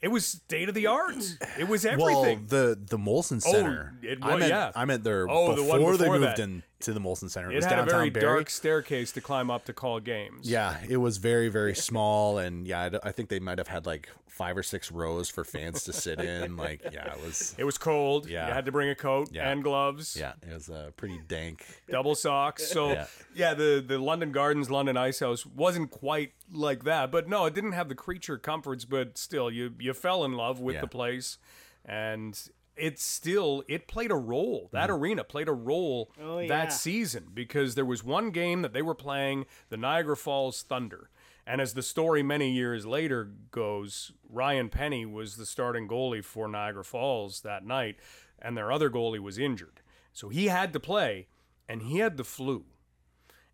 It 0.00 0.08
was 0.08 0.26
state 0.26 0.68
of 0.68 0.74
the 0.74 0.86
art. 0.88 1.14
It 1.58 1.68
was 1.68 1.84
everything. 1.84 2.14
well 2.16 2.36
the 2.48 2.78
the 2.88 2.98
Molson 2.98 3.42
oh, 3.46 3.52
Center. 3.52 3.94
it 4.02 4.18
I 4.22 4.30
wa- 4.30 4.36
meant, 4.38 4.50
yeah. 4.50 4.72
I 4.74 4.84
meant 4.84 5.04
their 5.04 5.28
Oh, 5.30 5.54
the 5.54 5.62
before, 5.62 5.96
they 5.96 6.08
moved 6.08 6.24
that. 6.24 6.38
in 6.40 6.62
to 6.80 6.92
the 6.92 7.00
Molson 7.00 7.30
Center. 7.30 7.50
It, 7.50 7.54
it 7.54 7.56
was 7.56 7.64
had 7.66 7.74
a 7.74 7.76
downtown 7.76 7.98
very 7.98 8.10
Barrie. 8.10 8.26
dark 8.38 8.50
staircase 8.50 9.12
to 9.12 9.20
climb 9.20 9.50
up 9.50 9.64
to 9.66 9.72
call 9.72 10.00
games. 10.00 10.50
Yeah, 10.50 10.78
it 10.88 10.96
was 10.96 11.18
very 11.18 11.48
very 11.48 11.74
small, 11.74 12.38
and 12.38 12.66
yeah, 12.66 12.90
I 13.04 13.12
think 13.12 13.28
they 13.28 13.38
might 13.40 13.58
have 13.58 13.68
had 13.68 13.86
like 13.86 14.08
five 14.32 14.56
or 14.56 14.62
six 14.62 14.90
rows 14.90 15.28
for 15.28 15.44
fans 15.44 15.84
to 15.84 15.92
sit 15.92 16.18
in. 16.18 16.56
Like, 16.56 16.80
yeah, 16.92 17.12
it 17.14 17.22
was. 17.22 17.54
It 17.58 17.64
was 17.64 17.76
cold. 17.78 18.26
Yeah. 18.28 18.48
You 18.48 18.54
had 18.54 18.64
to 18.64 18.72
bring 18.72 18.88
a 18.88 18.94
coat 18.94 19.28
Yeah. 19.30 19.50
and 19.50 19.62
gloves, 19.62 20.16
Yeah, 20.18 20.32
it 20.42 20.54
was 20.54 20.70
uh, 20.70 20.90
pretty 20.96 21.20
dank. 21.28 21.64
double 21.90 22.14
socks. 22.14 22.66
So, 22.66 22.92
yeah. 22.92 23.06
Yeah. 23.34 23.54
the, 23.54 23.84
the 23.86 23.98
London 23.98 24.32
Gardens, 24.32 24.70
London 24.70 24.96
Ice 24.96 25.20
House 25.20 25.44
wasn't 25.44 25.90
quite 25.90 26.32
like 26.50 26.84
that. 26.84 27.12
But 27.12 27.28
no, 27.28 27.44
it 27.44 27.54
didn't 27.54 27.72
have 27.72 27.88
the 27.90 27.94
creature 27.94 28.38
comforts, 28.38 28.84
but 28.86 29.18
still, 29.18 29.50
you, 29.50 29.74
you 29.78 29.92
fell 29.92 30.24
in 30.24 30.32
love 30.32 30.60
with 30.60 30.76
Yeah. 30.76 30.80
the 30.80 30.88
place. 30.88 31.36
And 31.84 32.40
it 32.74 32.98
still, 32.98 33.62
it 33.68 33.86
played 33.86 34.10
a 34.10 34.16
role. 34.16 34.70
That 34.72 34.90
arena 34.90 35.24
played 35.24 35.48
a 35.48 35.52
role 35.52 36.10
Oh, 36.20 36.38
yeah. 36.38 36.48
that 36.48 36.72
season 36.72 37.26
because 37.34 37.74
there 37.74 37.84
was 37.84 38.02
one 38.02 38.30
game 38.30 38.62
that 38.62 38.72
they 38.72 38.82
were 38.82 38.94
playing 38.94 39.44
the 39.68 39.76
Niagara 39.76 40.16
Falls 40.16 40.62
Thunder. 40.62 41.10
And 41.46 41.60
as 41.60 41.74
the 41.74 41.82
story 41.82 42.22
many 42.22 42.52
years 42.52 42.86
later 42.86 43.30
goes, 43.50 44.12
Ryan 44.28 44.68
Penny 44.68 45.04
was 45.04 45.36
the 45.36 45.46
starting 45.46 45.88
goalie 45.88 46.24
for 46.24 46.46
Niagara 46.48 46.84
Falls 46.84 47.40
that 47.40 47.66
night, 47.66 47.96
and 48.40 48.56
their 48.56 48.70
other 48.70 48.90
goalie 48.90 49.18
was 49.18 49.38
injured. 49.38 49.80
So 50.12 50.28
he 50.28 50.46
had 50.46 50.72
to 50.72 50.80
play, 50.80 51.26
and 51.68 51.82
he 51.82 51.98
had 51.98 52.16
the 52.16 52.24
flu. 52.24 52.64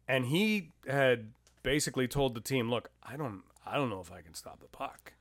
And 0.07 0.27
he 0.27 0.73
had 0.87 1.33
basically 1.63 2.09
told 2.09 2.35
the 2.35 2.41
team, 2.41 2.71
"Look, 2.71 2.91
I 3.03 3.17
don't 3.17 3.43
I 3.67 3.77
don't 3.77 3.91
know 3.91 4.01
if 4.01 4.13
I 4.13 4.23
can 4.23 4.35
stop 4.35 4.61
the 4.61 4.69
puck." 4.69 5.13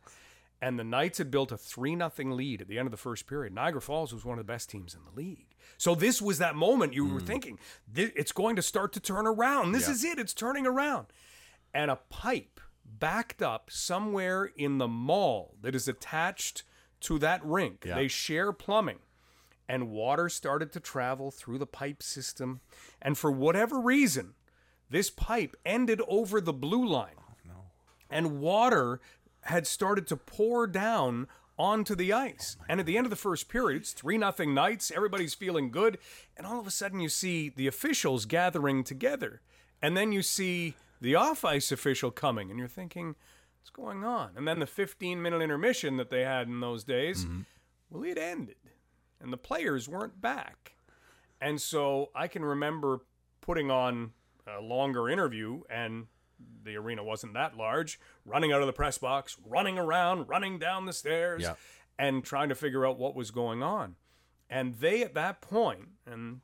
And 0.60 0.80
the 0.80 0.84
Knights 0.84 1.20
had 1.20 1.30
built 1.30 1.52
a 1.52 1.58
3 1.58 1.96
nothing 1.96 2.32
lead 2.32 2.62
at 2.62 2.68
the 2.68 2.80
end 2.80 2.88
of 2.88 2.92
the 2.92 2.98
first 2.98 3.28
period. 3.28 3.54
Niagara 3.54 3.82
Falls 3.82 4.12
was 4.12 4.26
one 4.26 4.40
of 4.40 4.46
the 4.46 4.52
best 4.52 4.70
teams 4.70 4.96
in 4.96 5.02
the 5.06 5.12
league. 5.12 5.54
So 5.78 5.94
this 5.94 6.20
was 6.20 6.40
that 6.40 6.56
moment 6.56 6.94
you 6.94 7.06
were 7.06 7.20
mm. 7.22 7.28
thinking, 7.28 7.60
it's 7.94 8.32
going 8.32 8.56
to 8.56 8.64
start 8.64 8.92
to 8.94 9.00
turn 9.00 9.28
around. 9.28 9.74
This 9.74 9.88
Yeah. 9.88 9.94
is 9.94 10.04
it. 10.04 10.18
It's 10.18 10.34
turning 10.34 10.66
around. 10.66 11.08
And 11.78 11.92
a 11.92 12.00
pipe 12.10 12.60
backed 12.84 13.44
up 13.44 13.70
somewhere 13.70 14.46
in 14.46 14.80
the 14.80 14.88
mall 14.88 15.54
that 15.62 15.76
is 15.76 15.88
attached 15.88 16.64
to 17.02 17.20
that 17.20 17.46
rink. 17.46 17.84
Yeah. 17.86 17.94
They 17.94 18.08
share 18.08 18.52
plumbing 18.52 18.98
and 19.70 19.92
water 19.92 20.28
started 20.28 20.72
to 20.72 20.80
travel 20.80 21.30
through 21.30 21.60
the 21.60 21.68
pipe 21.68 22.02
system. 22.02 22.62
And 23.00 23.16
for 23.16 23.32
whatever 23.32 23.80
reason, 23.80 24.34
this 24.90 25.12
pipe 25.12 25.56
ended 25.64 26.02
over 26.08 26.42
the 26.42 26.52
blue 26.52 26.84
line. 26.84 27.20
Oh, 27.48 27.66
and 28.10 28.40
water 28.40 29.00
had 29.42 29.68
started 29.68 30.08
to 30.08 30.18
pour 30.18 30.66
down 30.66 31.28
onto 31.60 31.94
the 31.94 32.12
ice. 32.12 32.58
Oh, 32.60 32.66
and 32.70 32.80
at 32.80 32.88
the 32.88 32.98
end 32.98 33.06
of 33.06 33.12
the 33.12 33.16
first 33.16 33.50
period, 33.50 33.82
it's 33.82 33.92
3 33.92 34.18
nothing 34.18 34.56
Knights, 34.56 34.90
everybody's 34.90 35.36
feeling 35.36 35.70
good, 35.70 36.00
and 36.36 36.48
all 36.48 36.60
of 36.60 36.66
a 36.66 36.72
sudden 36.72 37.00
you 37.00 37.10
see 37.10 37.50
the 37.50 37.68
officials 37.68 38.26
gathering 38.26 38.84
together. 38.84 39.42
And 39.80 39.96
then 39.96 40.12
you 40.12 40.24
see 40.24 40.74
the 41.02 41.16
off 41.16 41.46
ice 41.46 41.72
official 41.72 42.12
coming 42.12 42.50
and 42.50 42.60
you're 42.60 42.68
thinking, 42.68 43.16
what's 43.60 43.70
going 43.70 44.04
on? 44.04 44.32
And 44.36 44.48
then 44.48 44.60
the 44.60 44.68
15 44.68 45.22
minute 45.22 45.42
intermission 45.42 45.98
that 45.98 46.10
they 46.10 46.22
had 46.22 46.48
in 46.48 46.60
those 46.60 46.84
days, 46.84 47.26
mm-hmm. 47.26 47.42
well, 47.90 48.04
it 48.04 48.18
ended 48.18 48.56
and 49.20 49.32
the 49.34 49.38
players 49.38 49.88
weren't 49.88 50.22
back. 50.22 50.74
And 51.42 51.62
so 51.62 52.10
I 52.16 52.28
can 52.28 52.44
remember 52.44 53.02
putting 53.42 53.70
on 53.72 54.12
a 54.48 54.62
longer 54.62 55.10
interview, 55.10 55.62
and 55.70 56.08
the 56.64 56.76
arena 56.76 57.04
wasn't 57.04 57.34
that 57.34 57.58
large, 57.58 58.00
running 58.26 58.52
out 58.52 58.62
of 58.62 58.68
the 58.68 58.74
press 58.74 58.98
box, 58.98 59.38
running 59.46 59.78
around, 59.78 60.28
running 60.28 60.60
down 60.60 60.86
the 60.86 60.94
stairs, 60.94 61.44
Yeah. 61.44 61.56
and 62.00 62.24
trying 62.24 62.50
to 62.50 62.56
figure 62.56 62.86
out 62.86 62.98
what 62.98 63.16
was 63.16 63.32
going 63.32 63.62
on. 63.62 63.96
And 64.50 64.76
they, 64.76 65.04
at 65.04 65.14
that 65.16 65.42
point, 65.42 65.90
and 66.06 66.42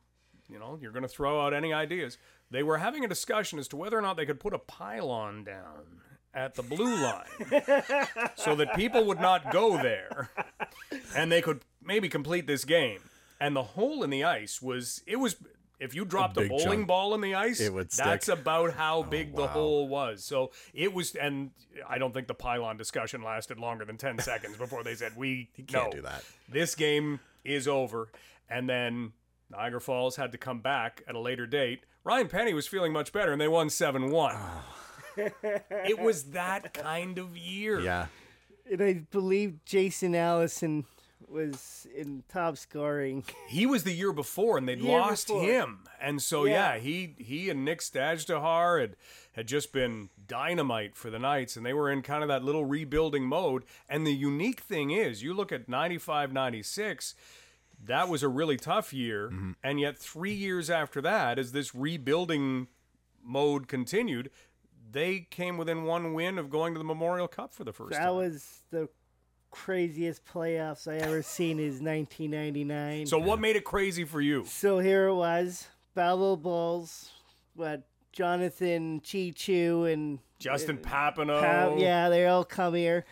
you 0.48 0.58
know, 0.58 0.78
you're 0.80 0.92
going 0.92 1.02
to 1.04 1.08
throw 1.08 1.40
out 1.40 1.54
any 1.54 1.72
ideas, 1.72 2.18
they 2.50 2.62
were 2.62 2.78
having 2.78 3.04
a 3.04 3.08
discussion 3.08 3.58
as 3.58 3.68
to 3.68 3.76
whether 3.76 3.98
or 3.98 4.02
not 4.02 4.16
they 4.16 4.26
could 4.26 4.40
put 4.40 4.54
a 4.54 4.58
pylon 4.58 5.44
down 5.44 6.00
at 6.32 6.54
the 6.54 6.62
blue 6.62 6.96
line 6.96 7.24
so 8.36 8.54
that 8.56 8.74
people 8.74 9.04
would 9.04 9.20
not 9.20 9.52
go 9.52 9.80
there 9.80 10.30
and 11.14 11.30
they 11.30 11.40
could 11.40 11.60
maybe 11.82 12.08
complete 12.08 12.46
this 12.46 12.64
game. 12.64 13.00
And 13.40 13.54
the 13.54 13.62
hole 13.62 14.02
in 14.02 14.10
the 14.10 14.24
ice 14.24 14.60
was 14.60 15.02
it 15.06 15.16
was 15.16 15.36
if 15.80 15.94
you 15.94 16.04
dropped 16.04 16.36
a, 16.36 16.40
big 16.40 16.50
bowling 16.50 16.80
chunk. 16.80 16.86
ball 16.86 17.14
in 17.14 17.20
the 17.20 17.34
ice, 17.34 17.60
It 17.60 17.72
would 17.72 17.90
that's 17.90 18.28
about 18.28 18.74
how 18.74 18.98
oh, 18.98 19.02
big 19.02 19.34
the 19.34 19.42
wow. 19.42 19.48
hole 19.48 19.88
was. 19.88 20.24
So 20.24 20.52
it 20.72 20.92
was, 20.94 21.14
and 21.14 21.50
I 21.88 21.98
don't 21.98 22.14
think 22.14 22.26
the 22.26 22.34
pylon 22.34 22.76
discussion 22.76 23.22
lasted 23.22 23.58
longer 23.58 23.84
than 23.84 23.96
ten 23.96 24.18
seconds 24.18 24.56
before 24.56 24.82
they 24.82 24.94
said 24.94 25.12
we 25.16 25.50
can't 25.66 25.86
no, 25.86 25.90
do 25.90 26.02
that. 26.02 26.24
This 26.48 26.74
game 26.74 27.20
is 27.44 27.68
over, 27.68 28.08
and 28.48 28.68
then 28.68 29.12
Niagara 29.56 29.80
Falls 29.80 30.16
had 30.16 30.32
to 30.32 30.38
come 30.38 30.60
back 30.60 31.02
at 31.08 31.14
a 31.14 31.18
later 31.20 31.46
date. 31.46 31.84
Ryan 32.02 32.28
Penny 32.28 32.54
was 32.54 32.66
feeling 32.66 32.92
much 32.92 33.12
better, 33.12 33.32
and 33.32 33.40
they 33.40 33.48
won 33.48 33.70
seven 33.70 34.10
one. 34.10 34.36
it 35.16 35.98
was 35.98 36.24
that 36.30 36.74
kind 36.74 37.18
of 37.18 37.36
year. 37.36 37.80
Yeah, 37.80 38.06
And 38.70 38.82
I 38.82 38.92
believe 39.10 39.64
Jason 39.64 40.14
Allison 40.14 40.84
was 41.28 41.86
in 41.96 42.22
top 42.28 42.56
scoring. 42.58 43.24
He 43.48 43.64
was 43.64 43.84
the 43.84 43.92
year 43.92 44.12
before, 44.12 44.58
and 44.58 44.68
they'd 44.68 44.80
Year 44.80 44.98
lost 45.00 45.28
before. 45.28 45.42
him, 45.44 45.80
and 46.00 46.20
so 46.20 46.44
yeah. 46.44 46.74
Yeah. 46.74 46.80
he 46.80 47.14
he 47.18 47.48
and 47.50 47.64
Nick 47.64 47.80
Stajduhar 47.80 48.80
had 48.80 48.96
had 49.32 49.46
just 49.48 49.72
been 49.72 50.10
dynamite 50.26 50.96
for 50.96 51.10
the 51.10 51.18
Knights, 51.18 51.56
and 51.56 51.64
they 51.64 51.72
were 51.72 51.90
in 51.90 52.02
kind 52.02 52.22
of 52.22 52.28
that 52.28 52.44
little 52.44 52.64
rebuilding 52.66 53.24
mode. 53.24 53.64
And 53.88 54.06
the 54.06 54.12
unique 54.14 54.60
thing 54.60 54.90
is, 54.90 55.22
you 55.22 55.32
look 55.32 55.50
at 55.52 55.68
95, 55.68 56.32
96, 56.32 57.14
that 57.86 58.08
was 58.08 58.22
a 58.22 58.28
really 58.28 58.56
tough 58.56 58.92
year, 58.92 59.28
Mm-hmm. 59.28 59.52
and 59.62 59.80
yet 59.80 59.98
three 59.98 60.32
years 60.34 60.70
after 60.70 61.00
that, 61.02 61.38
as 61.38 61.52
this 61.52 61.74
rebuilding 61.74 62.68
mode 63.22 63.68
continued, 63.68 64.30
they 64.90 65.26
came 65.30 65.56
within 65.56 65.84
one 65.84 66.14
win 66.14 66.38
of 66.38 66.50
going 66.50 66.72
to 66.74 66.78
the 66.78 66.84
Memorial 66.84 67.26
Cup 67.28 67.52
for 67.52 67.64
the 67.64 67.72
first 67.72 67.92
That 67.92 67.98
time. 67.98 68.06
That 68.06 68.14
was 68.14 68.62
the 68.70 68.88
craziest 69.50 70.24
playoffs 70.24 70.86
I 70.90 70.96
ever 70.98 71.22
seen. 71.22 71.58
Is 71.58 71.80
1999. 71.80 73.06
so 73.06 73.18
what 73.18 73.40
made 73.40 73.56
it 73.56 73.64
crazy 73.64 74.04
for 74.04 74.20
you? 74.20 74.44
So 74.46 74.78
here 74.78 75.06
it 75.06 75.14
was, 75.14 75.66
Belleville 75.94 76.36
Bulls, 76.36 77.10
what 77.54 77.82
Jonathan 78.14 79.00
Cheechoo 79.00 79.92
and 79.92 80.20
Justin 80.38 80.78
uh, 80.84 80.88
Papineau. 80.88 81.40
Pav, 81.40 81.78
yeah, 81.78 82.08
they 82.08 82.26
all 82.26 82.44
come 82.44 82.74
here. 82.74 83.04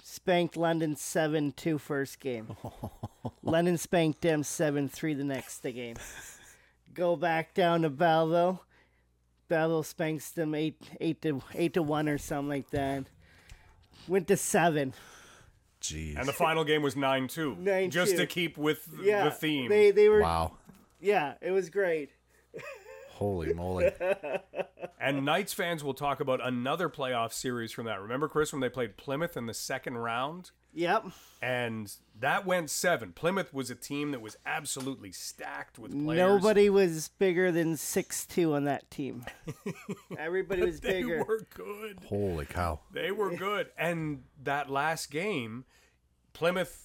Spanked 0.00 0.56
London 0.56 0.94
7-2 0.94 1.80
first 1.80 2.20
game. 2.20 2.56
London 3.42 3.76
spanked 3.76 4.20
them 4.20 4.42
7-3 4.42 5.16
the 5.16 5.24
next 5.24 5.60
game. 5.62 5.96
Go 6.94 7.16
back 7.16 7.52
down 7.52 7.82
to 7.82 7.90
Belleville. 7.90 8.60
Belleville 9.48 9.82
spanks 9.82 10.30
them 10.30 10.54
8 10.54 10.76
8 11.00 11.22
to 11.22 11.42
8 11.52 11.74
to 11.74 11.82
1 11.82 12.08
or 12.08 12.18
something 12.18 12.48
like 12.48 12.70
that. 12.70 13.04
Went 14.06 14.28
to 14.28 14.36
7. 14.36 14.94
jeez. 15.80 16.16
And 16.16 16.28
the 16.28 16.32
final 16.32 16.62
game 16.62 16.82
was 16.82 16.94
9 16.94 17.26
2. 17.26 17.56
9-2. 17.56 17.90
Just 17.90 18.16
to 18.16 18.26
keep 18.26 18.56
with 18.56 18.88
Yeah. 19.02 19.24
the 19.24 19.30
theme. 19.32 19.68
They 19.68 19.90
they 19.90 20.08
were 20.08 20.20
wow, 20.20 20.52
yeah, 21.00 21.34
it 21.42 21.50
was 21.50 21.70
great. 21.70 22.10
Holy 23.14 23.52
moly! 23.54 23.90
and 25.00 25.24
Knights 25.24 25.52
fans 25.52 25.82
will 25.82 25.94
talk 25.94 26.20
about 26.20 26.44
another 26.46 26.88
playoff 26.88 27.32
series 27.32 27.72
from 27.72 27.86
that. 27.86 28.00
Remember, 28.00 28.28
Chris, 28.28 28.52
when 28.52 28.60
they 28.60 28.68
played 28.68 28.96
Plymouth 28.96 29.36
in 29.36 29.46
the 29.46 29.54
second 29.54 29.98
round? 29.98 30.50
Yep. 30.76 31.04
and 31.40 31.92
that 32.18 32.44
went 32.44 32.68
seven. 32.68 33.12
Plymouth 33.12 33.54
was 33.54 33.70
a 33.70 33.76
team 33.76 34.10
that 34.10 34.20
was 34.20 34.36
absolutely 34.44 35.12
stacked 35.12 35.78
with 35.78 35.92
players. 35.92 36.18
Nobody 36.18 36.68
was 36.68 37.10
bigger 37.16 37.52
than 37.52 37.76
six 37.76 38.26
two 38.26 38.54
on 38.54 38.64
that 38.64 38.90
team. 38.90 39.24
Everybody 40.18 40.62
was 40.62 40.80
They 40.80 41.02
bigger. 41.02 41.18
They 41.18 41.22
were 41.22 41.40
good. 41.54 42.00
Holy 42.08 42.44
cow! 42.46 42.80
They 42.92 43.12
were 43.12 43.36
good. 43.36 43.68
And 43.78 44.24
that 44.42 44.68
last 44.68 45.12
game, 45.12 45.64
Plymouth 46.32 46.83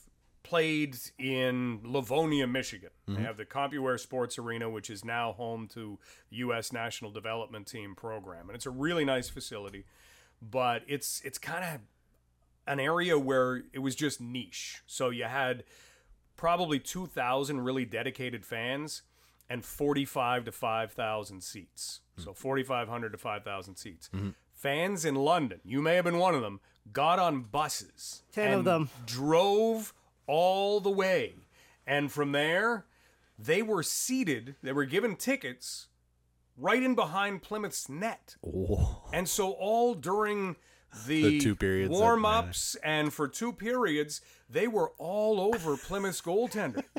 played 0.49 0.97
in 1.19 1.79
Livonia, 1.83 2.47
Michigan. 2.47 2.89
They 3.07 3.13
mm-hmm. 3.13 3.23
have 3.23 3.37
the 3.37 3.45
CompuWare 3.45 3.99
Sports 3.99 4.39
Arena, 4.39 4.67
which 4.67 4.89
is 4.89 5.05
now 5.05 5.33
home 5.33 5.67
to 5.73 5.99
the 6.31 6.37
U.S. 6.37 6.73
National 6.73 7.11
Development 7.11 7.67
Team 7.67 7.93
program, 7.93 8.49
and 8.49 8.55
it's 8.55 8.65
a 8.65 8.71
really 8.71 9.05
nice 9.05 9.29
facility. 9.29 9.85
But 10.41 10.81
it's 10.87 11.21
it's 11.23 11.37
kind 11.37 11.63
of 11.63 11.81
an 12.65 12.79
area 12.79 13.19
where 13.19 13.61
it 13.73 13.79
was 13.79 13.95
just 13.95 14.19
niche. 14.19 14.81
So 14.87 15.11
you 15.11 15.25
had 15.25 15.65
probably 16.35 16.79
2,000 16.79 17.61
really 17.61 17.85
dedicated 17.85 18.43
fans 18.43 19.03
and 19.51 19.63
45 19.63 20.45
to 20.45 20.51
5,000 20.51 21.43
seats. 21.43 21.99
Mm-hmm. 22.13 22.23
So 22.23 22.33
4,500 22.33 23.11
to 23.11 23.17
5,000 23.19 23.75
seats. 23.75 24.09
Mm-hmm. 24.15 24.29
Fans 24.53 25.05
in 25.05 25.15
London, 25.15 25.59
you 25.63 25.81
may 25.81 25.95
have 25.95 26.05
been 26.05 26.17
one 26.17 26.33
of 26.33 26.41
them, 26.41 26.59
got 26.91 27.19
on 27.19 27.43
buses. 27.43 28.23
10 28.31 28.53
of 28.53 28.65
them. 28.65 28.89
Drove 29.05 29.93
all 30.29 30.79
the 30.79 30.91
way. 30.91 31.33
And 31.87 32.11
from 32.11 32.33
there, 32.33 32.85
they 33.37 33.63
were 33.63 33.81
seated, 33.81 34.55
they 34.61 34.71
were 34.71 34.85
given 34.85 35.15
tickets 35.15 35.87
right 36.55 36.83
in 36.83 36.93
behind 36.93 37.41
Plymouth's 37.41 37.89
net. 37.89 38.35
Oh. 38.45 39.09
And 39.11 39.27
so 39.27 39.51
all 39.53 39.95
during 39.95 40.55
the, 41.07 41.23
The 41.23 41.39
two 41.39 41.55
periods 41.55 41.91
warm 41.91 42.25
ups 42.25 42.75
and 42.83 43.11
for 43.11 43.27
two 43.27 43.53
periods, 43.53 44.21
they 44.49 44.67
were 44.67 44.91
all 44.99 45.39
over 45.39 45.75
Plymouth's 45.77 46.21
goaltender. 46.21 46.83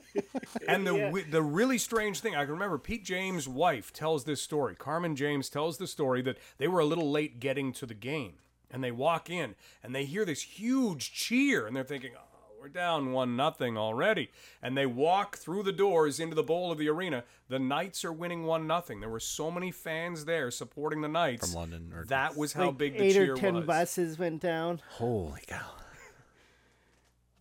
And 0.66 0.84
the 0.84 0.92
wi- 0.92 1.26
the 1.30 1.42
really 1.42 1.78
strange 1.78 2.18
thing, 2.20 2.34
I 2.34 2.42
can 2.42 2.52
remember 2.52 2.78
Pete 2.78 3.04
James' 3.04 3.46
wife 3.48 3.92
tells 3.92 4.24
this 4.24 4.42
story. 4.42 4.74
Carmen 4.74 5.14
James 5.14 5.48
tells 5.48 5.78
the 5.78 5.86
story 5.86 6.22
that 6.22 6.38
they 6.58 6.66
were 6.66 6.80
a 6.80 6.84
little 6.84 7.10
late 7.10 7.38
getting 7.38 7.72
to 7.74 7.86
the 7.86 7.94
game. 7.94 8.34
And 8.70 8.82
they 8.82 8.90
walk 8.90 9.30
in 9.30 9.54
and 9.82 9.94
they 9.94 10.04
hear 10.04 10.24
this 10.24 10.42
huge 10.42 11.12
cheer 11.12 11.66
and 11.66 11.76
they're 11.76 11.84
thinking, 11.84 12.12
oh, 12.16 12.29
we're 12.60 12.68
down 12.68 13.12
one 13.12 13.36
nothing 13.36 13.78
already. 13.78 14.30
And 14.62 14.76
they 14.76 14.84
walk 14.86 15.38
through 15.38 15.62
the 15.62 15.72
doors 15.72 16.20
into 16.20 16.34
the 16.34 16.42
bowl 16.42 16.70
of 16.70 16.78
the 16.78 16.88
arena. 16.88 17.24
The 17.48 17.58
Knights 17.58 18.04
are 18.04 18.12
winning 18.12 18.44
one 18.44 18.66
nothing. 18.66 19.00
There 19.00 19.08
were 19.08 19.18
so 19.20 19.50
many 19.50 19.70
fans 19.70 20.26
there 20.26 20.50
supporting 20.50 21.00
the 21.00 21.08
Knights 21.08 21.46
From 21.52 21.60
London 21.60 21.92
or- 21.94 22.04
that 22.06 22.36
was 22.36 22.52
how 22.52 22.66
Like 22.66 22.78
big 22.78 22.98
the 22.98 23.04
eight 23.04 23.12
cheer 23.14 23.32
or 23.32 23.36
ten 23.36 23.54
was. 23.54 23.64
buses 23.66 24.18
went 24.18 24.42
down. 24.42 24.80
Holy 24.90 25.40
cow! 25.46 25.70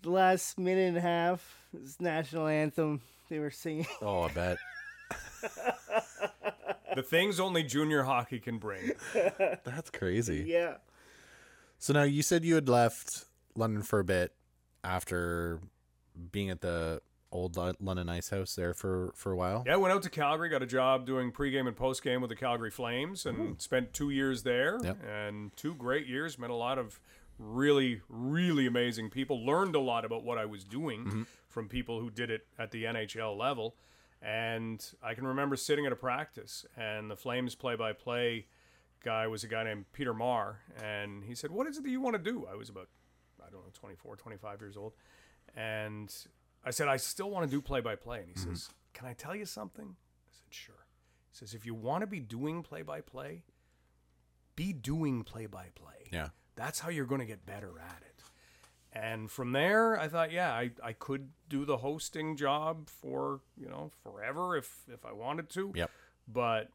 The 0.02 0.10
last 0.12 0.58
minute 0.58 0.88
and 0.88 0.98
a 0.98 1.02
half 1.02 1.66
was 1.74 2.00
national 2.00 2.48
anthem. 2.48 3.02
They 3.30 3.40
were 3.40 3.52
singing. 3.52 3.88
Oh, 4.02 4.22
I 4.24 4.32
bet. 4.32 4.58
The 6.96 7.04
things 7.04 7.40
only 7.40 7.62
junior 7.64 8.02
hockey 8.04 8.40
can 8.40 8.58
bring. 8.58 8.92
That's 9.14 9.92
crazy. 9.92 10.44
yeah. 10.48 10.78
So 11.78 11.94
now 11.94 12.02
you 12.04 12.24
said 12.24 12.44
you 12.44 12.56
had 12.56 12.68
left 12.68 13.26
London 13.56 13.84
for 13.84 14.00
a 14.00 14.04
bit 14.04 14.34
after 14.84 15.62
being 16.32 16.50
at 16.50 16.62
the 16.62 17.02
old 17.32 17.56
London 17.58 18.10
Ice 18.10 18.30
House 18.30 18.56
there 18.56 18.74
for 18.74 19.12
for 19.16 19.32
a 19.32 19.36
while. 19.36 19.64
Yeah, 19.66 19.74
I 19.74 19.78
went 19.78 19.94
out 19.94 20.02
to 20.04 20.10
Calgary, 20.10 20.50
got 20.50 20.64
a 20.64 20.68
job 20.68 21.06
doing 21.06 21.32
pregame 21.32 21.68
and 21.68 21.76
postgame 21.76 22.22
with 22.22 22.30
the 22.30 22.36
Calgary 22.36 22.72
Flames, 22.72 23.26
and 23.26 23.38
hmm. 23.38 23.52
spent 23.58 23.94
two 23.94 24.10
years 24.10 24.44
there. 24.44 24.80
Yep. 24.84 24.98
And 25.08 25.56
two 25.56 25.76
great 25.76 26.08
years. 26.08 26.40
Met 26.40 26.50
a 26.50 26.56
lot 26.56 26.78
of 26.78 27.00
really, 27.38 28.02
really 28.10 28.66
amazing 28.66 29.10
people. 29.10 29.46
Learned 29.46 29.76
a 29.76 29.80
lot 29.80 30.06
about 30.06 30.24
what 30.24 30.38
I 30.38 30.46
was 30.46 30.64
doing 30.64 31.06
mm-hmm. 31.06 31.24
from 31.48 31.68
people 31.68 32.00
who 32.00 32.10
did 32.10 32.30
it 32.30 32.46
at 32.58 32.72
the 32.72 32.84
NHL 32.84 33.38
level. 33.38 33.76
And 34.22 34.86
I 35.02 35.14
can 35.14 35.26
remember 35.26 35.56
sitting 35.56 35.86
at 35.86 35.94
a 35.94 35.96
practice, 35.96 36.66
and 36.76 37.10
the 37.10 37.16
Flames 37.16 37.56
play-by-play 37.56 38.48
guy 39.02 39.28
was 39.28 39.46
a 39.46 39.48
guy 39.48 39.64
named 39.64 39.86
Peter 39.94 40.14
Maher, 40.14 40.60
and 40.84 41.24
he 41.24 41.34
said, 41.34 41.52
"What 41.52 41.68
is 41.68 41.78
it 41.78 41.84
that 41.84 41.90
you 41.90 42.02
want 42.02 42.18
to 42.18 42.22
do?" 42.22 42.46
I 42.46 42.56
was 42.56 42.68
about, 42.68 42.90
I 43.50 43.52
don't 43.54 43.64
know, 43.64 43.72
24, 43.74 44.16
25 44.16 44.62
years 44.62 44.78
old, 44.78 44.94
and 45.56 46.14
I 46.64 46.72
said, 46.72 46.88
"I 46.88 46.98
still 46.98 47.30
want 47.30 47.46
to 47.46 47.52
do 47.52 47.62
play-by-play." 47.62 48.20
And 48.20 48.28
he 48.28 48.34
mm-hmm. 48.34 48.54
says, 48.54 48.70
"Can 48.94 49.08
I 49.08 49.14
tell 49.14 49.36
you 49.36 49.46
something?" 49.46 49.96
I 49.96 50.32
said, 50.32 50.54
"Sure." 50.54 50.86
He 51.32 51.38
says, 51.38 51.54
"If 51.54 51.66
you 51.66 51.74
want 51.74 52.02
to 52.02 52.08
be 52.08 52.20
doing 52.20 52.64
play-by-play, 52.64 53.44
be 54.56 54.74
doing 54.74 55.24
play-by-play. 55.24 56.10
Yeah. 56.12 56.30
That's 56.56 56.80
how 56.80 56.90
you're 56.90 57.06
going 57.06 57.22
to 57.22 57.28
get 57.28 57.46
better 57.46 57.80
at 57.80 58.02
it." 58.02 58.10
And 58.92 59.30
from 59.30 59.52
there, 59.52 60.00
I 60.00 60.08
thought, 60.08 60.32
yeah, 60.32 60.52
I, 60.52 60.72
I 60.84 60.94
could 60.94 61.30
do 61.48 61.64
the 61.64 61.78
hosting 61.78 62.36
job 62.36 62.90
for 62.90 63.42
you 63.56 63.68
know 63.68 63.92
forever 64.04 64.58
if 64.58 64.84
if 64.92 65.06
I 65.06 65.12
wanted 65.12 65.50
to. 65.52 65.72
Yep. 65.76 65.92
But 66.28 66.70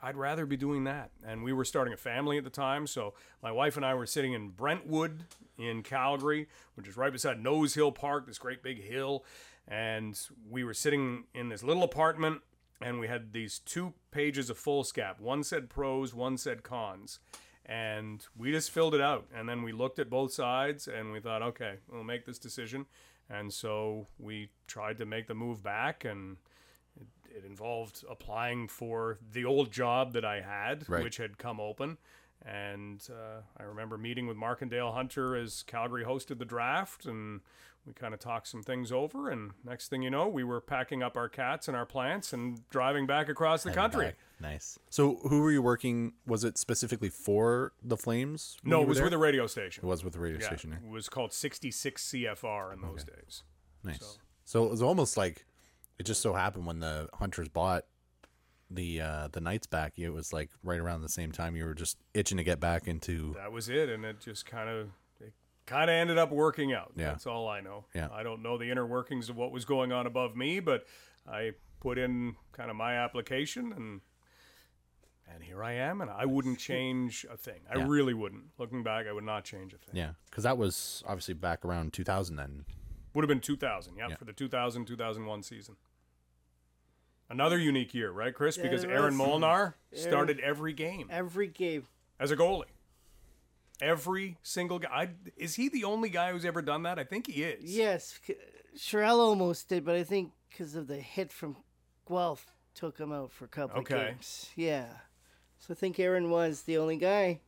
I'd 0.00 0.16
rather 0.16 0.46
be 0.46 0.56
doing 0.56 0.84
that. 0.84 1.10
And 1.26 1.42
we 1.42 1.52
were 1.52 1.64
starting 1.64 1.92
a 1.92 1.98
family 1.98 2.38
at 2.38 2.44
the 2.44 2.50
time, 2.50 2.86
so 2.86 3.14
my 3.42 3.50
wife 3.50 3.76
and 3.76 3.84
I 3.84 3.94
were 3.94 4.06
sitting 4.06 4.32
in 4.32 4.50
Brentwood 4.50 5.24
in 5.58 5.82
Calgary, 5.82 6.48
which 6.74 6.86
is 6.86 6.96
right 6.96 7.12
beside 7.12 7.42
Nose 7.42 7.74
Hill 7.74 7.92
Park, 7.92 8.26
this 8.26 8.38
great 8.38 8.62
big 8.62 8.82
hill, 8.82 9.24
and 9.66 10.18
we 10.48 10.64
were 10.64 10.74
sitting 10.74 11.24
in 11.34 11.48
this 11.48 11.62
little 11.62 11.82
apartment 11.82 12.40
and 12.80 13.00
we 13.00 13.08
had 13.08 13.32
these 13.32 13.58
two 13.58 13.92
pages 14.10 14.50
of 14.50 14.58
foolscap. 14.58 15.20
One 15.20 15.42
said 15.42 15.68
pros, 15.68 16.14
one 16.14 16.38
said 16.38 16.62
cons. 16.62 17.18
And 17.66 18.24
we 18.36 18.50
just 18.50 18.70
filled 18.70 18.94
it 18.94 19.00
out. 19.00 19.26
And 19.34 19.48
then 19.48 19.62
we 19.62 19.72
looked 19.72 19.98
at 19.98 20.08
both 20.08 20.32
sides 20.32 20.88
and 20.88 21.12
we 21.12 21.20
thought, 21.20 21.42
okay, 21.42 21.74
we'll 21.90 22.04
make 22.04 22.24
this 22.24 22.38
decision. 22.38 22.86
And 23.28 23.52
so 23.52 24.06
we 24.18 24.50
tried 24.66 24.96
to 24.98 25.06
make 25.06 25.26
the 25.26 25.34
move 25.34 25.62
back 25.62 26.04
and 26.04 26.38
it 27.36 27.44
involved 27.44 28.04
applying 28.08 28.68
for 28.68 29.18
the 29.32 29.44
old 29.44 29.70
job 29.70 30.12
that 30.12 30.24
I 30.24 30.40
had, 30.40 30.88
Right. 30.88 31.02
which 31.04 31.16
had 31.18 31.38
come 31.38 31.60
open. 31.60 31.98
And 32.44 33.06
uh, 33.10 33.40
I 33.56 33.64
remember 33.64 33.98
meeting 33.98 34.26
with 34.26 34.36
Mark 34.36 34.62
and 34.62 34.70
Dale 34.70 34.92
Hunter 34.92 35.34
as 35.36 35.62
Calgary 35.64 36.04
hosted 36.04 36.38
the 36.38 36.44
draft, 36.44 37.04
and 37.04 37.40
we 37.84 37.92
kind 37.92 38.14
of 38.14 38.20
talked 38.20 38.46
some 38.46 38.62
things 38.62 38.92
over. 38.92 39.28
And 39.28 39.50
next 39.64 39.88
thing 39.88 40.02
you 40.02 40.10
know, 40.10 40.28
we 40.28 40.44
were 40.44 40.60
packing 40.60 41.02
up 41.02 41.16
our 41.16 41.28
cats 41.28 41.66
and 41.68 41.76
our 41.76 41.84
plants 41.86 42.32
and 42.32 42.60
driving 42.70 43.06
back 43.06 43.28
across 43.28 43.64
the 43.64 43.72
country. 43.72 44.06
Back. 44.06 44.16
Nice. 44.40 44.78
So 44.88 45.16
who 45.28 45.42
were 45.42 45.50
you 45.50 45.60
working? 45.62 46.12
Was 46.26 46.44
it 46.44 46.56
specifically 46.58 47.08
for 47.08 47.72
the 47.82 47.96
Flames? 47.96 48.56
No, 48.62 48.82
it 48.82 48.88
was 48.88 48.98
there? 48.98 49.06
with 49.06 49.12
a 49.14 49.18
radio 49.18 49.48
station. 49.48 49.84
It 49.84 49.88
was 49.88 50.04
with 50.04 50.12
the 50.12 50.20
radio 50.20 50.38
Yeah, 50.38 50.46
station. 50.46 50.72
eh? 50.72 50.76
it 50.86 50.88
was 50.90 51.08
called 51.08 51.32
66 51.32 52.04
CFR 52.10 52.72
in 52.72 52.80
those 52.82 53.02
days. 53.02 53.42
Nice. 53.82 54.18
So. 54.44 54.64
it 54.64 54.70
was 54.70 54.80
almost 54.80 55.16
like 55.16 55.44
it 55.98 56.04
just 56.06 56.20
so 56.20 56.32
happened 56.32 56.66
when 56.66 56.80
the 56.80 57.08
hunters 57.14 57.48
bought 57.48 57.84
the 58.70 59.00
uh 59.00 59.28
the 59.32 59.40
knights 59.40 59.66
back, 59.66 59.98
it 59.98 60.10
was 60.10 60.32
like 60.32 60.50
right 60.62 60.78
around 60.80 61.02
the 61.02 61.08
same 61.08 61.32
time 61.32 61.56
you 61.56 61.64
were 61.64 61.74
just 61.74 61.96
itching 62.14 62.36
to 62.36 62.44
get 62.44 62.60
back 62.60 62.86
into 62.86 63.32
That 63.34 63.50
was 63.52 63.68
it, 63.68 63.88
and 63.88 64.04
it 64.04 64.20
just 64.20 64.44
kind 64.46 64.68
of 64.68 64.88
it 65.20 65.32
kind 65.66 65.88
of 65.90 65.94
ended 65.94 66.18
up 66.18 66.30
working 66.30 66.72
out. 66.72 66.92
Yeah. 66.96 67.06
That's 67.08 67.26
all 67.26 67.48
I 67.48 67.60
know. 67.60 67.86
Yeah. 67.94 68.08
I 68.12 68.22
don't 68.22 68.42
know 68.42 68.58
the 68.58 68.70
inner 68.70 68.86
workings 68.86 69.28
of 69.30 69.36
what 69.36 69.52
was 69.52 69.64
going 69.64 69.90
on 69.92 70.06
above 70.06 70.36
me, 70.36 70.60
but 70.60 70.84
I 71.26 71.52
put 71.80 71.96
in 71.98 72.36
kind 72.52 72.70
of 72.70 72.76
my 72.76 72.94
application 72.96 73.72
and 73.72 74.00
and 75.30 75.42
here 75.44 75.62
I 75.62 75.72
am, 75.74 76.00
and 76.00 76.10
I 76.10 76.24
wouldn't 76.24 76.58
change 76.58 77.26
a 77.30 77.36
thing. 77.36 77.60
I 77.70 77.76
Yeah. 77.78 77.84
really 77.86 78.14
wouldn't. 78.14 78.44
Looking 78.58 78.82
back, 78.82 79.06
I 79.06 79.12
would 79.12 79.24
not 79.24 79.44
change 79.44 79.74
a 79.74 79.76
thing. 79.78 79.94
yeah, 79.94 80.12
because 80.26 80.44
that 80.44 80.56
was 80.56 81.02
obviously 81.06 81.34
back 81.34 81.64
around 81.66 81.92
2000 81.92 82.36
then. 82.36 82.64
Would 83.14 83.24
have 83.24 83.28
been 83.28 83.40
2000, 83.40 83.96
yeah, 83.96 84.08
Yeah. 84.08 84.16
for 84.16 84.24
the 84.24 84.32
2000 84.32 84.86
2001 84.86 85.42
season. 85.42 85.76
Another 87.30 87.58
unique 87.58 87.92
year, 87.94 88.10
right, 88.10 88.34
Chris? 88.34 88.56
Yeah, 88.56 88.62
because 88.64 88.84
Aaron. 88.84 89.14
Molnar 89.14 89.76
started 89.92 90.40
every 90.40 90.72
game 90.72 91.08
Every 91.10 91.46
game. 91.48 91.86
as 92.18 92.30
a 92.30 92.36
goalie. 92.36 92.64
Every 93.80 94.38
single 94.42 94.78
guy. 94.78 94.88
I, 94.90 95.08
is 95.36 95.54
he 95.54 95.68
the 95.68 95.84
only 95.84 96.08
guy 96.08 96.32
who's 96.32 96.44
ever 96.44 96.62
done 96.62 96.82
that? 96.84 96.98
I 96.98 97.04
think 97.04 97.26
he 97.28 97.42
is. 97.44 97.62
Yes, 97.64 98.18
c- 98.26 98.34
Sherrill 98.76 99.20
almost 99.20 99.68
did, 99.68 99.84
but 99.84 99.94
I 99.94 100.02
think 100.04 100.32
because 100.48 100.74
of 100.74 100.86
the 100.88 100.96
hit 100.96 101.30
from 101.30 101.56
Guelph 102.08 102.46
took 102.74 102.98
him 102.98 103.12
out 103.12 103.30
for 103.30 103.44
a 103.44 103.48
couple 103.48 103.80
Okay. 103.80 103.94
of 103.94 104.06
games. 104.14 104.50
Yeah. 104.56 104.86
So 105.58 105.72
I 105.72 105.74
think 105.74 105.98
Aaron 106.00 106.30
was 106.30 106.62
the 106.62 106.78
only 106.78 106.96
guy. 106.96 107.40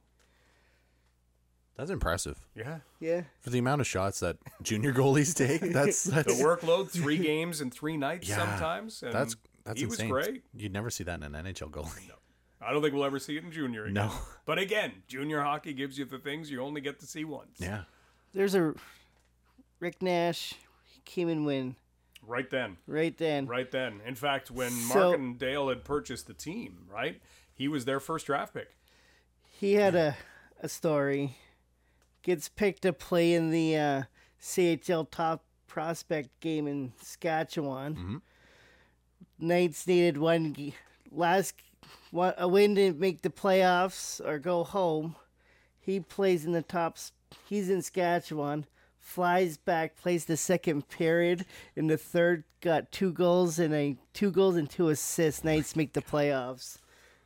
That's 1.76 1.90
impressive 1.90 2.46
Yeah. 2.54 2.80
Yeah. 3.00 3.22
for 3.40 3.48
the 3.50 3.58
amount 3.58 3.80
of 3.80 3.86
shots 3.86 4.20
that 4.20 4.36
junior 4.62 4.92
goalies 4.92 5.34
take. 5.34 5.72
That's 5.72 6.04
that's 6.04 6.36
The 6.38 6.44
workload, 6.44 6.90
three 6.90 7.16
games 7.18 7.60
and 7.60 7.72
three 7.72 7.96
nights 7.96 8.28
Yeah, 8.28 8.36
sometimes. 8.36 9.02
And 9.02 9.12
that's 9.14 9.34
that's 9.64 9.78
he 9.80 9.84
insane. 9.86 10.08
was 10.10 10.26
great. 10.26 10.42
You'd 10.54 10.72
never 10.72 10.90
see 10.90 11.04
that 11.04 11.22
in 11.22 11.34
an 11.34 11.44
NHL 11.44 11.70
goalie. 11.70 12.08
No. 12.08 12.14
I 12.62 12.72
don't 12.72 12.82
think 12.82 12.94
we'll 12.94 13.04
ever 13.04 13.18
see 13.18 13.36
it 13.36 13.44
in 13.44 13.50
junior 13.52 13.84
again. 13.84 13.94
No. 13.94 14.12
But 14.44 14.58
again, 14.58 15.02
junior 15.08 15.40
hockey 15.42 15.72
gives 15.72 15.98
you 15.98 16.04
the 16.04 16.18
things 16.18 16.50
you 16.50 16.60
only 16.60 16.80
get 16.80 16.98
to 17.00 17.06
see 17.06 17.24
once. 17.24 17.56
Yeah. 17.58 17.82
There's 18.34 18.54
a 18.54 18.74
Rick 19.78 20.02
Nash. 20.02 20.54
He 20.84 21.00
came 21.04 21.28
and 21.28 21.46
win 21.46 21.76
Right 22.26 22.50
then. 22.50 22.76
right 22.86 23.16
then. 23.16 23.46
Right 23.46 23.70
then. 23.70 24.00
In 24.06 24.14
fact, 24.14 24.50
when 24.50 24.70
So- 24.72 24.94
Mark 25.10 25.18
and 25.18 25.38
Dale 25.38 25.68
had 25.70 25.84
purchased 25.84 26.26
the 26.26 26.34
team, 26.34 26.86
right, 26.92 27.20
he 27.54 27.66
was 27.68 27.86
their 27.86 27.98
first 28.00 28.26
draft 28.26 28.52
pick. 28.54 28.76
He 29.42 29.74
had 29.74 29.94
a, 29.94 30.16
a 30.60 30.68
story. 30.68 31.36
Gets 32.22 32.48
picked 32.50 32.82
to 32.82 32.92
play 32.92 33.32
in 33.32 33.50
the 33.50 33.76
uh, 33.76 34.02
CHL 34.40 35.06
top 35.10 35.44
prospect 35.66 36.38
game 36.40 36.66
in 36.66 36.92
Saskatchewan. 37.00 38.20
Knights 39.40 39.86
needed 39.86 40.18
one 40.18 40.72
last 41.10 41.54
one, 42.10 42.34
a 42.36 42.46
win 42.48 42.74
to 42.74 42.92
make 42.92 43.22
the 43.22 43.30
playoffs 43.30 44.24
or 44.26 44.38
go 44.38 44.64
home. 44.64 45.16
He 45.80 46.00
plays 46.00 46.44
in 46.44 46.52
the 46.52 46.62
top. 46.62 46.98
He's 47.48 47.70
in 47.70 47.82
Saskatchewan. 47.82 48.66
Flies 48.98 49.56
back, 49.56 49.96
plays 49.96 50.26
the 50.26 50.36
second 50.36 50.88
period. 50.88 51.46
In 51.74 51.86
the 51.86 51.96
third, 51.96 52.44
got 52.60 52.92
two 52.92 53.12
goals 53.12 53.58
and 53.58 53.74
a 53.74 53.96
two 54.12 54.30
goals 54.30 54.56
and 54.56 54.68
two 54.68 54.88
assists. 54.88 55.42
Knights 55.42 55.74
make 55.74 55.94
the 55.94 56.02
playoffs. 56.02 56.78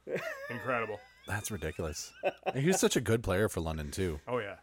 Incredible. 0.50 1.00
That's 1.26 1.50
ridiculous. 1.50 2.12
And 2.46 2.62
he 2.62 2.68
was 2.68 2.78
such 2.78 2.96
a 2.96 3.00
good 3.00 3.22
player 3.22 3.48
for 3.48 3.60
London 3.60 3.90
too. 3.90 4.20
Oh 4.28 4.38
yeah. 4.38 4.56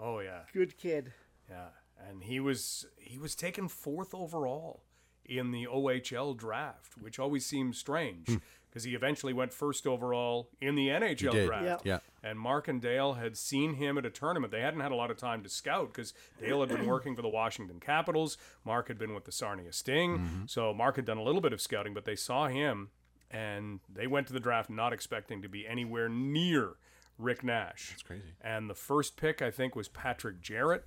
Oh 0.00 0.20
yeah. 0.20 0.40
Good 0.52 0.76
kid. 0.78 1.12
Yeah, 1.50 1.68
and 2.08 2.22
he 2.22 2.40
was 2.40 2.86
he 2.96 3.18
was 3.18 3.34
taken 3.34 3.68
fourth 3.68 4.14
overall 4.14 4.82
in 5.26 5.50
the 5.50 5.66
OHL 5.66 6.36
draft, 6.36 6.94
which 7.00 7.18
always 7.18 7.46
seems 7.46 7.78
strange 7.78 8.28
hmm. 8.28 8.36
because 8.68 8.84
he 8.84 8.94
eventually 8.94 9.32
went 9.32 9.52
first 9.52 9.86
overall 9.86 10.48
in 10.60 10.74
the 10.74 10.88
NHL 10.88 11.46
draft. 11.46 11.84
Yeah. 11.84 11.98
And 12.22 12.38
Mark 12.38 12.68
and 12.68 12.80
Dale 12.80 13.14
had 13.14 13.36
seen 13.36 13.74
him 13.74 13.98
at 13.98 14.06
a 14.06 14.10
tournament. 14.10 14.52
They 14.52 14.60
hadn't 14.60 14.80
had 14.80 14.92
a 14.92 14.96
lot 14.96 15.10
of 15.10 15.16
time 15.16 15.42
to 15.42 15.48
scout 15.48 15.92
because 15.92 16.14
Dale 16.40 16.60
had 16.60 16.70
been 16.70 16.86
working 16.86 17.14
for 17.14 17.22
the 17.22 17.28
Washington 17.28 17.80
Capitals. 17.80 18.38
Mark 18.64 18.88
had 18.88 18.98
been 18.98 19.14
with 19.14 19.24
the 19.24 19.32
Sarnia 19.32 19.72
Sting. 19.72 20.18
Mm-hmm. 20.18 20.42
So 20.46 20.72
Mark 20.72 20.96
had 20.96 21.04
done 21.04 21.18
a 21.18 21.22
little 21.22 21.40
bit 21.40 21.52
of 21.52 21.60
scouting, 21.60 21.94
but 21.94 22.04
they 22.04 22.16
saw 22.16 22.48
him 22.48 22.90
and 23.30 23.80
they 23.92 24.06
went 24.06 24.26
to 24.28 24.32
the 24.32 24.40
draft 24.40 24.70
not 24.70 24.92
expecting 24.92 25.42
to 25.42 25.48
be 25.48 25.66
anywhere 25.66 26.08
near 26.08 26.74
Rick 27.18 27.44
Nash. 27.44 27.90
That's 27.90 28.02
crazy. 28.02 28.34
And 28.40 28.70
the 28.70 28.74
first 28.74 29.16
pick, 29.16 29.42
I 29.42 29.50
think, 29.50 29.76
was 29.76 29.88
Patrick 29.88 30.40
Jarrett, 30.40 30.84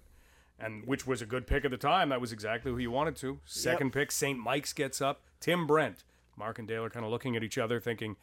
and 0.60 0.86
which 0.88 1.06
was 1.08 1.22
a 1.22 1.26
good 1.26 1.46
pick 1.48 1.65
at 1.65 1.72
the 1.72 1.78
time. 1.78 2.10
That 2.10 2.22
was 2.22 2.32
exactly 2.32 2.72
who 2.72 2.78
you 2.78 2.91
wanted 2.91 3.15
to. 3.17 3.39
Second 3.46 3.93
pick, 3.93 4.12
St. 4.12 4.39
Mike's 4.39 4.74
gets 4.74 5.02
up. 5.02 5.22
Tim 5.39 5.67
Brent. 5.67 6.04
Mark 6.36 6.60
and 6.60 6.67
Dale 6.67 6.84
are 6.84 6.89
kind 6.89 7.06
of 7.06 7.12
looking 7.12 7.36
at 7.36 7.43
each 7.43 7.58
other, 7.58 7.80
thinking, 7.80 8.15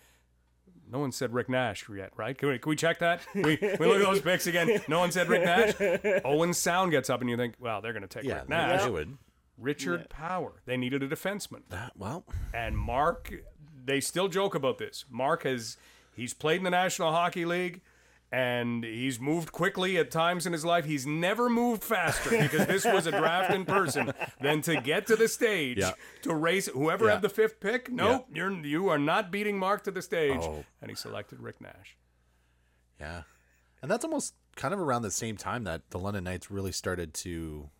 no 0.90 0.98
one 1.00 1.10
said 1.12 1.32
Rick 1.34 1.48
Nash 1.48 1.84
yet, 1.88 2.10
right? 2.16 2.36
Can 2.36 2.48
we, 2.50 2.58
can 2.58 2.70
we 2.70 2.76
check 2.76 2.98
that? 3.00 3.22
We, 3.34 3.42
we 3.60 3.86
look 3.86 3.96
at 4.00 4.02
those 4.04 4.20
picks 4.20 4.46
again. 4.46 4.80
No 4.86 5.00
one 5.00 5.10
said 5.10 5.28
Rick 5.28 5.44
Nash. 5.44 6.20
Owen 6.24 6.52
Sound 6.54 6.90
gets 6.92 7.08
up, 7.10 7.20
and 7.20 7.30
you 7.30 7.36
think, 7.36 7.54
well, 7.58 7.80
they're 7.80 7.92
going 7.92 8.02
to 8.02 8.08
take 8.08 8.24
Yeah, 8.24 8.40
Rick 8.40 8.48
Nash. 8.50 8.82
they 8.84 8.90
would. 8.90 9.16
Richard 9.58 10.08
Power. 10.10 10.60
They 10.66 10.76
needed 10.76 11.02
a 11.02 11.08
defenseman. 11.08 11.62
Well, 11.96 12.24
And 12.52 12.76
Mark, 12.76 13.32
they 13.84 14.00
still 14.00 14.28
joke 14.28 14.54
about 14.54 14.78
this. 14.78 15.04
Mark 15.10 15.44
has 15.44 15.76
he's 16.14 16.34
played 16.34 16.58
in 16.58 16.64
the 16.64 16.70
National 16.70 17.12
Hockey 17.12 17.44
League 17.44 17.80
and 18.34 18.82
he's 18.82 19.20
moved 19.20 19.52
quickly 19.52 19.96
at 19.96 20.10
times 20.10 20.44
in 20.44 20.52
his 20.52 20.64
life. 20.64 20.84
He's 20.84 21.06
never 21.06 21.48
moved 21.48 21.84
faster 21.84 22.30
because 22.30 22.66
this 22.66 22.84
was 22.84 23.06
a 23.06 23.12
draft 23.12 23.54
in 23.54 23.64
person 23.64 24.12
than 24.40 24.60
to 24.62 24.80
get 24.80 25.06
to 25.06 25.14
the 25.16 25.28
stage 25.28 25.78
Yeah. 25.78 25.92
to 26.22 26.34
race 26.34 26.66
whoever 26.66 27.04
Yeah. 27.06 27.12
had 27.12 27.22
the 27.22 27.28
fifth 27.28 27.60
pick. 27.60 27.90
Nope, 27.92 28.26
you're 28.34 28.50
you 28.50 28.88
are 28.88 28.98
not 28.98 29.30
beating 29.30 29.56
Mark 29.56 29.84
to 29.84 29.92
the 29.92 30.02
stage. 30.02 30.40
Oh. 30.42 30.64
And 30.82 30.90
he 30.90 30.96
selected 30.96 31.40
Rick 31.40 31.60
Nash. 31.60 31.96
yeah, 33.00 33.22
and 33.82 33.90
that's 33.90 34.04
almost 34.04 34.34
kind 34.56 34.74
of 34.74 34.80
around 34.80 35.02
the 35.02 35.10
same 35.12 35.36
time 35.36 35.62
that 35.64 35.90
the 35.90 35.98
London 35.98 36.24
Knights 36.24 36.50
really 36.50 36.72
started 36.72 37.14
to 37.14 37.70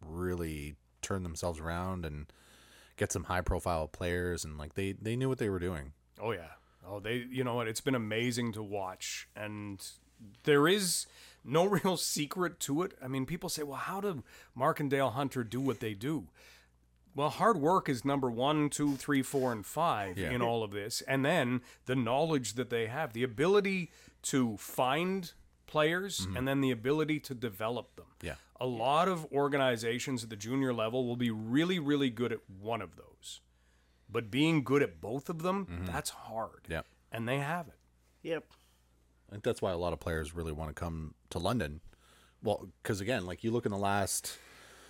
really 0.00 0.74
turn 1.02 1.22
themselves 1.22 1.60
around 1.60 2.04
and 2.04 2.32
get 2.96 3.12
some 3.12 3.24
high 3.24 3.40
profile 3.42 3.86
players 3.88 4.44
and 4.44 4.58
like 4.58 4.74
they 4.74 4.92
they 4.92 5.14
knew 5.16 5.28
what 5.28 5.38
they 5.38 5.48
were 5.48 5.58
doing. 5.60 5.92
Oh 6.20 6.32
yeah. 6.32 6.50
Oh, 6.86 7.00
they. 7.00 7.26
You 7.30 7.44
know 7.44 7.54
what? 7.54 7.68
It's 7.68 7.80
been 7.80 7.94
amazing 7.94 8.52
to 8.52 8.62
watch, 8.62 9.28
and 9.34 9.84
there 10.44 10.68
is 10.68 11.06
no 11.44 11.64
real 11.84 11.96
secret 11.96 12.60
to 12.60 12.82
it. 12.82 12.92
I 13.02 13.08
mean, 13.08 13.26
people 13.26 13.48
say, 13.48 13.62
"Well, 13.62 13.76
how 13.78 14.00
do 14.00 14.22
Mark 14.54 14.80
and 14.80 14.90
Dale 14.90 15.10
Hunter 15.10 15.44
do 15.44 15.60
what 15.60 15.80
they 15.80 15.94
do?" 15.94 16.28
Well, 17.16 17.30
hard 17.30 17.58
work 17.58 17.88
is 17.88 18.04
number 18.04 18.28
one, 18.28 18.68
two, 18.70 18.96
three, 18.96 19.22
four, 19.22 19.52
and 19.52 19.64
five 19.64 20.18
Yeah. 20.18 20.30
in 20.30 20.42
all 20.42 20.64
of 20.64 20.72
this, 20.72 21.00
and 21.02 21.24
then 21.24 21.62
the 21.86 21.94
knowledge 21.94 22.54
that 22.54 22.70
they 22.70 22.86
have, 22.86 23.12
the 23.12 23.22
ability 23.22 23.92
to 24.22 24.56
find 24.56 25.32
players, 25.66 26.20
mm-hmm. 26.20 26.36
and 26.36 26.48
then 26.48 26.60
the 26.60 26.72
ability 26.72 27.20
to 27.20 27.34
develop 27.34 27.94
them. 27.96 28.06
Yeah. 28.20 28.34
A 28.60 28.66
lot 28.66 29.08
of 29.08 29.26
organizations 29.32 30.24
at 30.24 30.30
the 30.30 30.36
junior 30.36 30.72
level 30.72 31.06
will 31.06 31.16
be 31.16 31.30
really, 31.30 31.78
really 31.78 32.10
good 32.10 32.32
at 32.32 32.40
one 32.48 32.82
of 32.82 32.96
those. 32.96 33.40
But 34.14 34.30
being 34.30 34.62
good 34.62 34.80
at 34.80 35.00
both 35.00 35.28
of 35.28 35.42
them, 35.42 35.66
mm-hmm. 35.66 35.86
that's 35.86 36.08
hard. 36.08 36.68
Yeah. 36.68 36.82
And 37.10 37.28
they 37.28 37.38
have 37.38 37.66
it. 37.66 37.74
Yep. 38.22 38.44
I 39.28 39.32
think 39.32 39.42
that's 39.42 39.60
why 39.60 39.72
a 39.72 39.76
lot 39.76 39.92
of 39.92 39.98
players 39.98 40.36
really 40.36 40.52
want 40.52 40.70
to 40.70 40.74
come 40.74 41.14
to 41.30 41.40
London. 41.40 41.80
Well, 42.40 42.68
because 42.80 43.00
again, 43.00 43.26
like 43.26 43.42
you 43.42 43.50
look 43.50 43.66
in 43.66 43.72
the 43.72 43.76
last 43.76 44.38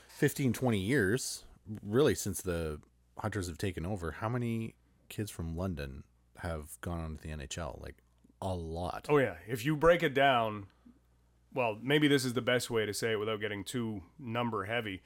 15, 0.09 0.53
20 0.53 0.79
years, 0.79 1.45
really 1.83 2.15
since 2.15 2.43
the 2.43 2.81
Hunters 3.17 3.49
have 3.49 3.57
taken 3.57 3.87
over, 3.87 4.11
how 4.11 4.29
many 4.29 4.75
kids 5.09 5.31
from 5.31 5.57
London 5.57 6.05
have 6.41 6.79
gone 6.83 7.01
on 7.01 7.17
to 7.17 7.23
the 7.23 7.31
NHL? 7.31 7.81
Like 7.83 8.03
a 8.43 8.53
lot. 8.55 9.07
Oh, 9.09 9.17
yeah. 9.17 9.37
If 9.49 9.65
you 9.65 9.75
break 9.75 10.03
it 10.03 10.13
down, 10.13 10.67
well, 11.55 11.79
maybe 11.83 12.09
this 12.09 12.27
is 12.27 12.35
the 12.35 12.43
best 12.43 12.69
way 12.69 12.85
to 12.85 12.93
say 12.93 13.13
it 13.13 13.19
without 13.19 13.41
getting 13.41 13.65
too 13.65 14.03
number 14.19 14.65
heavy. 14.65 15.01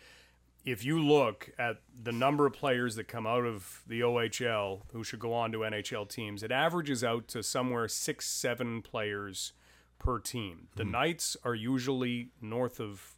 If 0.71 0.85
you 0.85 1.03
look 1.03 1.51
at 1.59 1.79
the 2.03 2.13
number 2.13 2.45
of 2.45 2.53
players 2.53 2.95
that 2.97 3.09
come 3.09 3.27
out 3.27 3.47
of 3.47 3.83
the 3.87 4.01
OHL 4.01 4.83
who 4.93 5.03
should 5.03 5.19
go 5.19 5.33
on 5.33 5.51
to 5.53 5.61
NHL 5.61 6.07
teams, 6.09 6.43
it 6.43 6.53
averages 6.53 7.03
out 7.03 7.27
to 7.29 7.43
somewhere 7.43 7.89
six, 7.89 8.27
seven 8.27 8.83
players 8.83 9.55
per 9.99 10.19
team. 10.19 10.69
The 10.77 10.85
hmm. 10.85 10.91
Knights 10.91 11.39
are 11.43 11.55
usually 11.55 12.33
north 12.43 12.81
of 12.81 13.15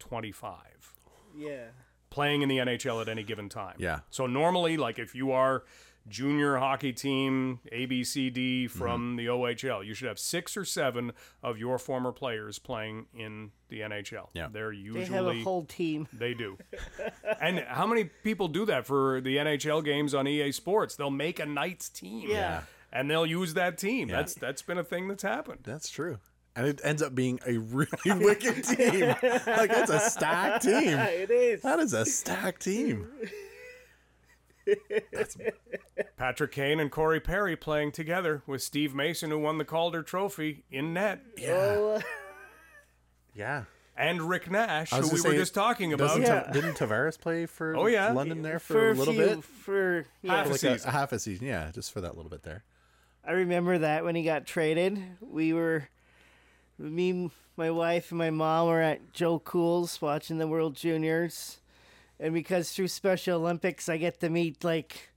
25. 0.00 0.58
Yeah. 1.36 1.66
playing 2.10 2.42
in 2.42 2.48
the 2.48 2.58
NHL 2.58 3.00
at 3.00 3.08
any 3.08 3.22
given 3.22 3.48
time. 3.48 3.76
Yeah. 3.78 4.00
So 4.10 4.26
normally, 4.26 4.76
like 4.76 4.98
if 4.98 5.14
you 5.14 5.30
are 5.30 5.62
junior 6.08 6.56
hockey 6.56 6.92
team 6.92 7.60
ABCD 7.72 8.64
mhm. 8.64 8.70
from 8.70 9.16
the 9.16 9.26
OHL, 9.26 9.84
you 9.84 9.94
should 9.94 10.08
have 10.08 10.18
six 10.18 10.56
or 10.56 10.64
seven 10.64 11.12
of 11.42 11.58
your 11.58 11.78
former 11.78 12.12
players 12.12 12.58
playing 12.58 13.06
in 13.14 13.50
the 13.68 13.80
NHL. 13.80 14.28
Yeah. 14.34 14.48
They're 14.50 14.72
usually 14.72 14.94
They 14.94 15.00
usually 15.00 15.36
have 15.36 15.36
a 15.36 15.42
whole 15.44 15.64
team. 15.64 16.08
they 16.12 16.34
do. 16.34 16.58
and 17.40 17.60
how 17.60 17.86
many 17.86 18.04
people 18.04 18.48
do 18.48 18.64
that 18.66 18.86
for 18.86 19.20
the 19.20 19.36
NHL 19.36 19.84
games 19.84 20.14
on 20.14 20.26
EA 20.26 20.52
Sports? 20.52 20.96
They'll 20.96 21.10
make 21.10 21.38
a 21.38 21.46
Knights 21.46 21.88
team. 21.88 22.28
Yeah. 22.28 22.62
And 22.92 23.10
they'll 23.10 23.26
use 23.26 23.54
that 23.54 23.76
team. 23.76 24.08
That's 24.08 24.34
that's 24.34 24.62
been 24.62 24.78
a 24.78 24.84
thing 24.84 25.08
that's 25.08 25.22
happened. 25.22 25.60
That's 25.62 25.90
true. 25.90 26.18
And 26.56 26.66
it 26.66 26.80
ends 26.82 27.02
up 27.02 27.14
being 27.14 27.38
a 27.46 27.58
really 27.58 27.90
wicked 28.06 28.64
team. 28.64 29.08
Like 29.22 29.70
that's 29.70 29.90
a 29.90 30.00
stacked 30.00 30.62
team. 30.64 30.98
It 30.98 31.30
is. 31.30 31.62
That 31.62 31.78
is 31.80 31.92
a 31.92 32.06
stacked 32.06 32.62
team. 32.62 33.06
Patrick 36.16 36.52
Kane 36.52 36.80
and 36.80 36.90
Corey 36.90 37.20
Perry 37.20 37.56
playing 37.56 37.92
together 37.92 38.42
with 38.46 38.62
Steve 38.62 38.94
Mason, 38.94 39.30
who 39.30 39.38
won 39.38 39.58
the 39.58 39.64
Calder 39.64 40.02
Trophy 40.02 40.64
in 40.70 40.92
net. 40.94 41.20
Oh, 41.48 42.00
Yeah. 43.34 43.64
and 43.96 44.22
Rick 44.22 44.50
Nash, 44.50 44.90
who 44.90 45.02
we 45.08 45.16
gonna 45.22 45.28
were 45.30 45.34
just 45.34 45.54
talking 45.54 45.92
about. 45.92 46.20
Yeah. 46.20 46.42
Ta- 46.44 46.50
didn't 46.52 46.74
Tavares 46.76 47.18
play 47.18 47.46
for 47.46 47.76
Oh, 47.76 47.86
yeah. 47.86 48.12
London 48.12 48.42
there 48.42 48.58
for, 48.58 48.74
for 48.74 48.90
a 48.90 48.94
little 48.94 49.14
few, 49.14 49.26
bit? 49.26 49.44
For 49.44 50.06
yeah. 50.22 50.36
Half 50.36 50.46
a 50.46 50.48
like 50.50 50.54
a, 50.56 50.58
season. 50.58 50.88
a 50.88 50.92
half 50.92 51.12
a 51.12 51.18
season, 51.18 51.46
yeah, 51.46 51.70
just 51.72 51.92
for 51.92 52.00
that 52.00 52.16
little 52.16 52.30
bit 52.30 52.42
there. 52.42 52.64
I 53.26 53.32
remember 53.32 53.78
that 53.78 54.04
when 54.04 54.14
he 54.14 54.22
got 54.24 54.46
traded, 54.46 55.02
we 55.20 55.52
were 55.52 55.88
me, 56.78 57.30
my 57.56 57.70
wife, 57.70 58.10
and 58.10 58.18
my 58.18 58.30
mom 58.30 58.68
were 58.68 58.80
at 58.80 59.12
Joe 59.12 59.38
Cool's 59.38 60.00
watching 60.00 60.38
the 60.38 60.46
World 60.48 60.74
Juniors, 60.76 61.57
and 62.20 62.34
because 62.34 62.72
through 62.72 62.88
Special 62.88 63.40
Olympics, 63.40 63.88
I 63.88 63.96
get 63.96 64.20
to 64.20 64.28
meet 64.28 64.64
like 64.64 65.10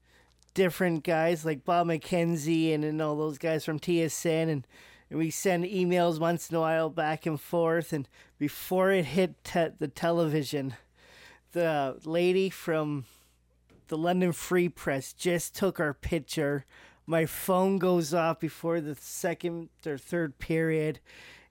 different 0.53 1.03
guys 1.03 1.45
like 1.45 1.65
Bob 1.65 1.87
McKenzie 1.87 2.73
and, 2.73 2.83
and 2.83 3.01
all 3.01 3.15
those 3.15 3.37
guys 3.37 3.65
from 3.65 3.79
TSN, 3.79 4.49
and, 4.49 4.67
and 5.09 5.19
we 5.19 5.29
send 5.29 5.65
emails 5.65 6.19
once 6.19 6.49
in 6.49 6.55
a 6.55 6.59
while 6.59 6.89
back 6.89 7.25
and 7.25 7.39
forth. 7.39 7.93
And 7.93 8.07
before 8.37 8.91
it 8.91 9.05
hit 9.05 9.43
te- 9.43 9.69
the 9.79 9.87
television, 9.87 10.75
the 11.53 11.97
lady 12.05 12.49
from 12.49 13.05
the 13.87 13.97
London 13.97 14.31
Free 14.31 14.69
Press 14.69 15.13
just 15.13 15.55
took 15.55 15.79
our 15.79 15.93
picture. 15.93 16.65
My 17.05 17.25
phone 17.25 17.77
goes 17.77 18.13
off 18.13 18.39
before 18.39 18.79
the 18.79 18.95
second 18.95 19.69
or 19.85 19.97
third 19.97 20.39
period, 20.39 20.99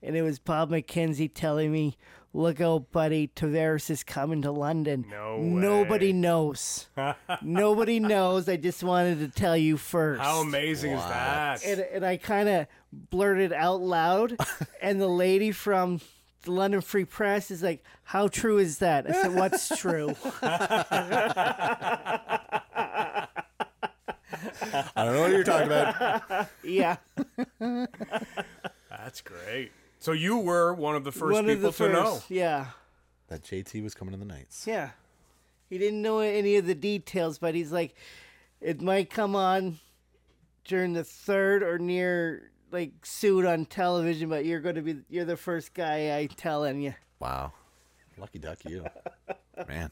and 0.03 0.17
it 0.17 0.23
was 0.23 0.39
Bob 0.39 0.71
McKenzie 0.71 1.31
telling 1.33 1.73
me, 1.73 1.97
"Look 2.33 2.61
out, 2.61 2.93
buddy, 2.93 3.29
Tavares 3.29 3.91
is 3.91 4.03
coming 4.05 4.43
to 4.43 4.51
London." 4.53 5.07
No 5.11 5.39
way. 5.39 5.45
Nobody 5.45 6.13
knows. 6.13 6.89
Nobody 7.43 7.99
knows. 8.01 8.49
I 8.49 8.57
just 8.57 8.83
wanted 8.85 9.19
to 9.21 9.29
tell 9.29 9.57
you 9.57 9.77
first. 9.77 10.23
How 10.23 10.41
amazing 10.41 10.93
is 10.93 11.03
that? 11.03 11.65
and, 11.65 11.81
and 11.81 12.07
I 12.07 12.17
kind 12.17 12.49
of 12.49 12.67
blurted 12.93 13.53
out 13.53 13.81
loud, 13.81 14.37
and 14.83 15.01
the 15.01 15.09
lady 15.09 15.51
from 15.53 16.01
the 16.43 16.53
London 16.53 16.81
Free 16.81 17.05
Press 17.05 17.51
is 17.51 17.63
like, 17.63 17.83
"How 18.05 18.29
true 18.29 18.59
is 18.59 18.79
that?" 18.79 19.09
I 19.09 19.13
said, 19.23 19.35
"What's 19.35 19.69
true?" 19.79 20.15
I 24.97 25.05
don't 25.05 25.15
know 25.15 25.21
what 25.21 25.31
you're 25.31 25.45
talking 25.45 25.67
about. 25.67 26.49
yeah. 26.63 26.97
That's 28.91 29.21
great. 29.21 29.73
So 30.01 30.13
you 30.13 30.39
were 30.39 30.73
one 30.75 30.97
of 30.97 31.05
the 31.05 31.13
first 31.13 31.33
One 31.35 31.47
people 31.47 31.71
the 31.71 31.77
to 31.87 31.93
know. 31.93 32.15
first. 32.15 32.31
Yeah. 32.31 32.67
that 33.29 33.43
JT 33.43 33.83
was 33.83 33.95
coming 33.95 34.13
to 34.13 34.19
the 34.19 34.25
Knights. 34.25 34.67
Yeah. 34.67 34.91
He 35.69 35.79
didn't 35.79 36.03
know 36.03 36.19
any 36.19 36.57
of 36.57 36.67
the 36.67 36.75
details, 36.75 37.39
but 37.39 37.55
he's 37.55 37.71
like, 37.71 37.95
it 38.61 38.81
might 38.81 39.09
come 39.11 39.37
on 39.37 39.79
during 40.65 40.95
the 40.95 41.05
third 41.05 41.63
or 41.63 41.79
near 41.79 42.51
like 42.73 42.93
suit 43.05 43.45
on 43.47 43.67
television, 43.67 44.29
but 44.29 44.45
you're 44.45 44.61
going 44.61 44.75
to 44.77 44.83
be 44.83 44.97
you're 45.09 45.25
the 45.25 45.37
first 45.37 45.75
guy 45.75 46.17
I 46.19 46.27
telling 46.35 46.81
you. 46.81 46.95
Wow. 47.21 47.53
Lucky 48.19 48.39
duck 48.39 48.59
you. 48.65 48.85
Man. 49.69 49.91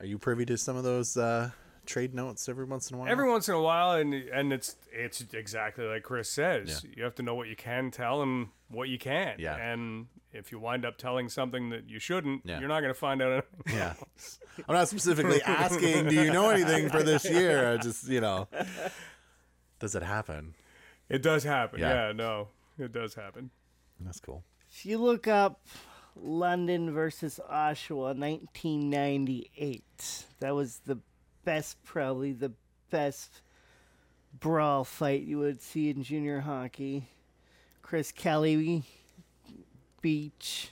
Are 0.00 0.06
you 0.06 0.18
privy 0.18 0.46
to 0.46 0.56
some 0.56 0.76
of 0.76 0.84
those 0.84 1.16
uh, 1.16 1.50
trade 1.90 2.14
notes 2.14 2.48
every 2.48 2.64
once 2.64 2.90
in 2.90 2.96
a 2.96 3.00
while? 3.00 3.08
Every 3.10 3.28
once 3.28 3.48
in 3.48 3.54
a 3.54 3.60
while, 3.60 3.92
and 3.92 4.14
and 4.14 4.52
it's 4.52 4.76
it's 4.92 5.24
exactly 5.34 5.84
like 5.86 6.02
Chris 6.02 6.30
says. 6.30 6.82
Yeah. 6.84 6.90
You 6.96 7.04
have 7.04 7.14
to 7.16 7.22
know 7.22 7.34
what 7.34 7.48
you 7.48 7.56
can 7.56 7.90
tell 7.90 8.22
and 8.22 8.48
what 8.68 8.88
you 8.88 8.98
can't. 8.98 9.40
Yeah. 9.40 9.56
And 9.56 10.06
if 10.32 10.52
you 10.52 10.60
wind 10.60 10.84
up 10.84 10.96
telling 10.96 11.28
something 11.28 11.70
that 11.70 11.88
you 11.90 11.98
shouldn't, 11.98 12.42
Yeah. 12.44 12.60
you're 12.60 12.68
not 12.68 12.80
going 12.80 12.94
to 12.94 12.98
find 12.98 13.20
out. 13.20 13.32
Anything. 13.32 13.76
Yeah. 13.76 13.94
I'm 14.68 14.74
not 14.74 14.88
specifically 14.88 15.42
asking, 15.46 16.08
do 16.08 16.14
you 16.14 16.32
know 16.32 16.50
anything 16.50 16.88
for 16.88 17.02
this 17.02 17.28
year? 17.28 17.72
I 17.72 17.76
just, 17.78 18.06
you 18.08 18.20
know, 18.20 18.46
does 19.80 19.94
it 19.96 20.04
happen? 20.04 20.54
It 21.08 21.22
does 21.22 21.42
happen. 21.42 21.80
Yeah. 21.80 22.08
Yeah. 22.08 22.12
no, 22.12 22.48
it 22.78 22.92
does 22.92 23.14
happen. 23.14 23.50
That's 23.98 24.20
cool. 24.20 24.44
If 24.70 24.86
you 24.86 24.98
look 24.98 25.26
up 25.26 25.66
London 26.14 26.92
versus 26.92 27.40
Oshawa 27.50 28.16
1998, 28.16 30.26
that 30.40 30.54
was 30.54 30.80
the 30.86 30.98
best, 31.44 31.82
probably 31.84 32.32
the 32.32 32.52
best 32.90 33.40
brawl 34.38 34.84
fight 34.84 35.22
you 35.22 35.38
would 35.38 35.60
see 35.60 35.90
in 35.90 36.02
junior 36.02 36.40
hockey. 36.40 37.08
Chris 37.82 38.12
Kelly, 38.12 38.84
Beach, 40.00 40.70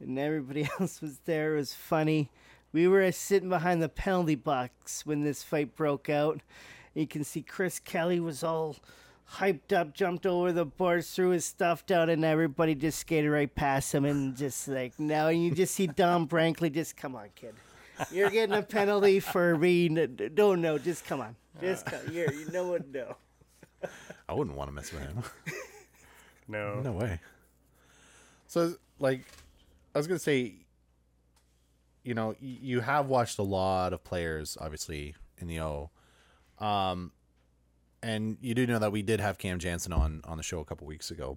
and 0.00 0.18
everybody 0.18 0.68
else 0.80 1.00
was 1.00 1.18
there. 1.24 1.54
It 1.54 1.58
was 1.58 1.74
funny. 1.74 2.30
We 2.72 2.88
were 2.88 3.10
sitting 3.12 3.48
behind 3.48 3.82
the 3.82 3.88
penalty 3.88 4.34
box 4.34 5.04
when 5.06 5.22
this 5.22 5.42
fight 5.42 5.76
broke 5.76 6.08
out. 6.08 6.40
You 6.94 7.06
can 7.06 7.24
see 7.24 7.42
Chris 7.42 7.78
Kelly 7.78 8.20
was 8.20 8.42
all 8.42 8.76
hyped 9.36 9.72
up, 9.72 9.94
jumped 9.94 10.26
over 10.26 10.52
the 10.52 10.64
boards, 10.64 11.14
threw 11.14 11.30
his 11.30 11.44
stuff 11.44 11.86
down, 11.86 12.08
and 12.08 12.24
everybody 12.24 12.74
just 12.74 12.98
skated 12.98 13.30
right 13.30 13.54
past 13.54 13.94
him 13.94 14.04
and 14.04 14.36
just 14.36 14.68
like 14.68 14.98
now 14.98 15.28
you 15.28 15.54
just 15.54 15.74
see 15.74 15.86
Don 15.86 16.26
Brankley 16.26 16.72
just 16.72 16.96
come 16.96 17.14
on, 17.14 17.28
kid. 17.34 17.54
You're 18.12 18.30
getting 18.30 18.54
a 18.54 18.62
penalty 18.62 19.20
for 19.20 19.56
being 19.56 19.94
don't 20.34 20.60
know, 20.60 20.78
just 20.78 21.04
come 21.06 21.20
on. 21.20 21.36
Just 21.60 21.86
come 21.86 22.00
you're 22.12 22.32
you 22.32 22.50
know 22.50 22.68
what 22.68 22.88
no. 22.88 23.16
I 24.28 24.34
wouldn't 24.34 24.56
want 24.56 24.68
to 24.68 24.72
mess 24.72 24.92
with 24.92 25.02
him. 25.02 25.22
No. 26.46 26.80
no 26.80 26.92
way. 26.92 27.20
So, 28.46 28.74
like, 28.98 29.26
I 29.94 29.98
was 29.98 30.06
going 30.06 30.16
to 30.18 30.22
say, 30.24 30.54
you 32.04 32.14
know, 32.14 32.28
y- 32.28 32.36
you 32.40 32.80
have 32.80 33.06
watched 33.06 33.38
a 33.38 33.42
lot 33.42 33.92
of 33.92 34.02
players, 34.02 34.56
obviously, 34.60 35.14
in 35.38 35.46
the 35.48 35.60
O. 35.60 35.90
Um, 36.58 37.12
and 38.02 38.38
you 38.40 38.54
do 38.54 38.66
know 38.66 38.78
that 38.78 38.92
we 38.92 39.02
did 39.02 39.20
have 39.20 39.36
Cam 39.38 39.58
Janssen 39.58 39.92
on 39.92 40.22
on 40.24 40.36
the 40.38 40.42
show 40.42 40.60
a 40.60 40.64
couple 40.64 40.86
weeks 40.86 41.10
ago. 41.10 41.36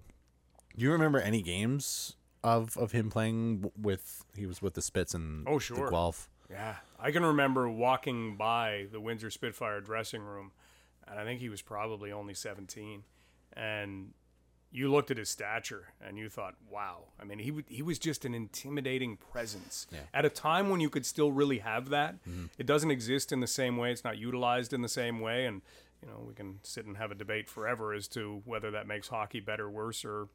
Do 0.76 0.82
you 0.84 0.92
remember 0.92 1.18
any 1.20 1.42
games 1.42 2.16
of 2.42 2.76
of 2.78 2.92
him 2.92 3.10
playing 3.10 3.56
w- 3.62 3.72
with? 3.80 4.24
He 4.36 4.46
was 4.46 4.62
with 4.62 4.74
the 4.74 4.82
Spits 4.82 5.12
and 5.14 5.46
Oh, 5.46 5.54
the 5.54 5.60
sure. 5.60 5.90
Guelph. 5.90 6.30
Yeah, 6.52 6.76
I 7.00 7.10
can 7.10 7.24
remember 7.24 7.68
walking 7.68 8.36
by 8.36 8.86
the 8.92 9.00
Windsor 9.00 9.30
Spitfire 9.30 9.80
dressing 9.80 10.22
room, 10.22 10.52
and 11.08 11.18
I 11.18 11.24
think 11.24 11.40
he 11.40 11.48
was 11.48 11.62
probably 11.62 12.12
only 12.12 12.34
17. 12.34 13.04
And 13.54 14.12
you 14.70 14.90
looked 14.90 15.10
at 15.10 15.18
his 15.18 15.28
stature 15.28 15.88
and 16.00 16.16
you 16.16 16.28
thought, 16.30 16.54
wow. 16.70 17.04
I 17.20 17.24
mean, 17.24 17.38
he 17.38 17.48
w- 17.50 17.64
he 17.68 17.82
was 17.82 17.98
just 17.98 18.24
an 18.24 18.34
intimidating 18.34 19.16
presence 19.18 19.86
Yeah. 19.90 20.00
at 20.14 20.24
a 20.24 20.30
time 20.30 20.70
when 20.70 20.80
you 20.80 20.88
could 20.88 21.04
still 21.04 21.30
really 21.32 21.58
have 21.58 21.90
that. 21.90 22.14
Mm-hmm. 22.26 22.46
It 22.58 22.66
doesn't 22.66 22.90
exist 22.90 23.32
in 23.32 23.40
the 23.40 23.46
same 23.46 23.76
way. 23.76 23.92
It's 23.92 24.04
not 24.04 24.16
utilized 24.16 24.72
in 24.72 24.80
the 24.80 24.88
same 24.88 25.20
way, 25.20 25.44
and 25.46 25.60
you 26.02 26.08
know 26.08 26.24
we 26.26 26.32
can 26.34 26.58
sit 26.62 26.86
and 26.86 26.96
have 26.96 27.10
a 27.10 27.14
debate 27.14 27.48
forever 27.50 27.92
as 27.92 28.08
to 28.08 28.40
whether 28.46 28.70
that 28.70 28.86
makes 28.86 29.08
hockey 29.08 29.40
better, 29.40 29.68
worse, 29.70 30.04
or 30.06 30.28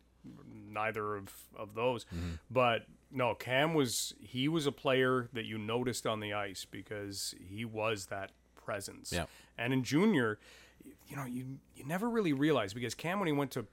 neither 0.71 1.15
of 1.15 1.33
of 1.55 1.75
those. 1.75 2.05
Mm-hmm. 2.05 2.31
But 2.49 2.85
no, 3.11 3.35
Cam 3.35 3.73
was 3.73 4.13
he 4.19 4.47
was 4.47 4.65
a 4.65 4.71
player 4.71 5.29
that 5.33 5.45
you 5.45 5.57
noticed 5.57 6.05
on 6.05 6.19
the 6.19 6.33
ice 6.33 6.65
because 6.69 7.33
he 7.39 7.65
was 7.65 8.07
that 8.07 8.31
presence. 8.55 9.11
Yeah. 9.11 9.25
And 9.57 9.73
in 9.73 9.83
junior, 9.83 10.39
you 11.07 11.15
know, 11.15 11.25
you 11.25 11.59
you 11.75 11.85
never 11.85 12.09
really 12.09 12.33
realized 12.33 12.75
because 12.75 12.95
Cam 12.95 13.19
when 13.19 13.27
he 13.27 13.33
went 13.33 13.51
to 13.51 13.65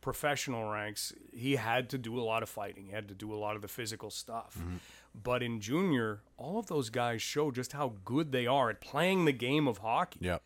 professional 0.00 0.70
ranks, 0.70 1.12
he 1.32 1.56
had 1.56 1.88
to 1.90 1.98
do 1.98 2.16
a 2.16 2.22
lot 2.22 2.42
of 2.42 2.48
fighting. 2.48 2.86
He 2.86 2.92
had 2.92 3.08
to 3.08 3.14
do 3.14 3.34
a 3.34 3.36
lot 3.36 3.56
of 3.56 3.62
the 3.62 3.68
physical 3.68 4.10
stuff. 4.10 4.56
Mm-hmm. 4.58 4.76
But 5.20 5.42
in 5.42 5.60
junior, 5.60 6.20
all 6.36 6.58
of 6.58 6.66
those 6.66 6.90
guys 6.90 7.22
show 7.22 7.50
just 7.50 7.72
how 7.72 7.94
good 8.04 8.30
they 8.30 8.46
are 8.46 8.70
at 8.70 8.80
playing 8.80 9.24
the 9.24 9.32
game 9.32 9.66
of 9.66 9.78
hockey 9.78 10.20
Yep. 10.22 10.42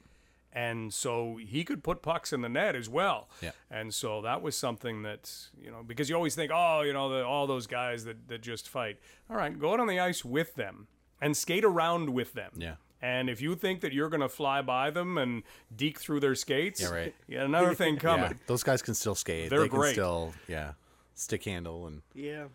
And 0.53 0.93
so 0.93 1.39
he 1.41 1.63
could 1.65 1.83
put 1.85 2.03
pucks 2.03 2.33
in 2.33 2.41
the 2.43 2.49
net 2.49 2.75
as 2.75 2.89
well. 2.89 3.29
Yeah. 3.41 3.51
And 3.71 3.95
so 3.95 4.21
that 4.23 4.43
was 4.43 4.57
something 4.57 5.03
that 5.03 5.31
you 5.61 5.71
know 5.71 5.83
because 5.87 6.09
you 6.11 6.17
always 6.17 6.35
think, 6.35 6.51
oh, 6.55 6.83
you 6.83 6.93
know, 6.93 7.09
the, 7.09 7.25
all 7.25 7.47
those 7.47 7.67
guys 7.67 8.05
that 8.05 8.29
that 8.29 8.43
just 8.43 8.69
fight. 8.69 8.99
All 9.29 9.37
right, 9.37 9.59
go 9.59 9.73
out 9.73 9.81
on 9.81 9.87
the 9.87 10.01
ice 10.01 10.25
with 10.25 10.55
them 10.55 10.89
and 11.21 11.37
skate 11.37 11.65
around 11.65 12.11
with 12.11 12.33
them. 12.35 12.53
Yeah. 12.57 12.75
And 13.03 13.31
if 13.31 13.41
you 13.41 13.55
think 13.55 13.81
that 13.81 13.95
you're 13.95 14.11
going 14.11 14.21
to 14.21 14.29
fly 14.29 14.61
by 14.61 14.91
them 14.91 15.17
and 15.17 15.43
deke 15.75 15.99
through 15.99 16.21
their 16.21 16.35
skates, 16.35 16.83
Yeah, 16.83 16.91
right. 16.91 17.15
You 17.27 17.39
got 17.39 17.47
another 17.47 17.75
thing 17.75 17.97
coming. 18.09 18.33
Yeah, 18.33 18.37
those 18.47 18.63
guys 18.63 18.83
can 18.83 18.93
still 18.95 19.15
skate. 19.15 19.49
They're 19.49 19.61
they 19.61 19.69
can 19.71 19.79
great. 19.79 19.93
still, 19.93 20.35
yeah, 20.49 20.73
stick 21.15 21.45
handle 21.45 21.87
and 21.87 22.03
Yeah. 22.15 22.47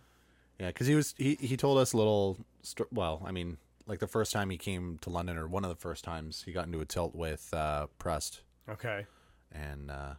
Yeah, 0.60 0.68
because 0.68 0.86
he 0.88 0.96
was 0.96 1.16
he 1.18 1.36
he 1.36 1.58
told 1.58 1.78
us 1.80 1.94
a 1.94 1.98
little. 1.98 2.38
Sto- 2.62 2.88
well, 2.92 3.22
I 3.26 3.32
mean, 3.32 3.58
like 3.88 4.00
the 4.00 4.08
first 4.08 4.32
time 4.32 4.50
he 4.50 4.58
came 4.58 4.98
to 5.02 5.10
London, 5.10 5.38
or 5.38 5.48
one 5.48 5.64
of 5.64 5.70
the 5.70 5.76
first 5.76 6.04
times, 6.04 6.44
he 6.46 6.52
got 6.52 6.66
into 6.66 6.80
a 6.82 6.86
tilt 6.86 7.14
with 7.16 7.54
uh, 7.54 7.88
Prust, 8.00 8.42
Okay. 8.70 9.06
and 9.52 9.92
uh, 9.92 10.14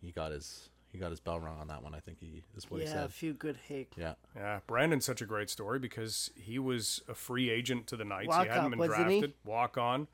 he 0.00 0.10
got 0.12 0.32
his 0.32 0.70
he 0.90 0.98
got 0.98 1.10
his 1.10 1.20
bell 1.20 1.38
rung 1.38 1.58
on 1.60 1.68
that 1.68 1.82
one. 1.82 1.94
I 1.94 2.00
think 2.00 2.18
he 2.18 2.42
is 2.56 2.70
what 2.70 2.80
he 2.80 2.86
said. 2.86 2.96
Yeah, 2.96 3.04
a 3.04 3.08
few 3.08 3.34
good 3.34 3.56
hate. 3.68 3.92
Yeah, 3.96 4.14
Yeah, 4.34 4.60
Brandon's 4.66 5.04
such 5.04 5.20
a 5.20 5.26
great 5.26 5.50
story 5.50 5.78
because 5.78 6.30
he 6.34 6.58
was 6.58 7.02
a 7.06 7.14
free 7.14 7.50
agent 7.50 7.86
to 7.88 7.96
the 7.96 8.04
Knights. 8.06 8.28
Walk 8.28 8.44
he 8.44 8.48
hadn't 8.48 8.64
up, 8.64 8.70
been 8.70 8.78
wasn't 8.78 9.10
he? 9.10 9.20
drafted, 9.20 9.34
walk 9.44 9.76
on. 9.76 10.08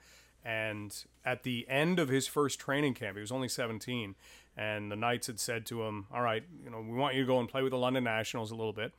And 0.44 0.92
at 1.25 1.44
the 1.44 1.64
end 1.70 1.99
of 2.01 2.09
his 2.09 2.27
first 2.27 2.59
training 2.59 2.94
camp, 2.94 3.16
he 3.16 3.20
was 3.20 3.31
only 3.33 3.49
17, 3.49 4.14
and 4.57 4.90
the 4.90 4.97
Knights 4.97 5.29
had 5.29 5.38
said 5.40 5.64
to 5.66 5.85
him, 5.85 6.07
"All 6.12 6.20
right, 6.23 6.42
you 6.64 6.70
know, 6.70 6.81
we 6.81 6.97
want 6.97 7.14
you 7.14 7.23
to 7.23 7.27
go 7.27 7.38
and 7.38 7.49
play 7.49 7.62
with 7.62 7.70
the 7.70 7.79
London 7.79 8.03
Nationals 8.05 8.51
a 8.51 8.57
little 8.57 8.73
bit." 8.75 8.92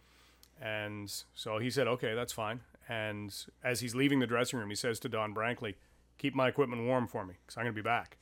And 0.61 1.11
so 1.35 1.57
he 1.59 1.69
said, 1.69 1.87
"Okay, 1.87 2.15
that's 2.15 2.33
fine." 2.33 2.61
And 2.87 3.35
as 3.63 3.79
he's 3.79 3.95
leaving 3.95 4.19
the 4.19 4.27
dressing 4.27 4.59
room, 4.59 4.69
he 4.69 4.75
says 4.75 4.99
to 5.01 5.09
Don 5.09 5.33
Brankley, 5.33 5.75
"Keep 6.17 6.35
my 6.35 6.47
equipment 6.47 6.83
warm 6.83 7.07
for 7.07 7.25
me, 7.25 7.35
because 7.41 7.57
I'm 7.57 7.63
going 7.63 7.73
to 7.73 7.81
be 7.81 7.83
back." 7.83 8.17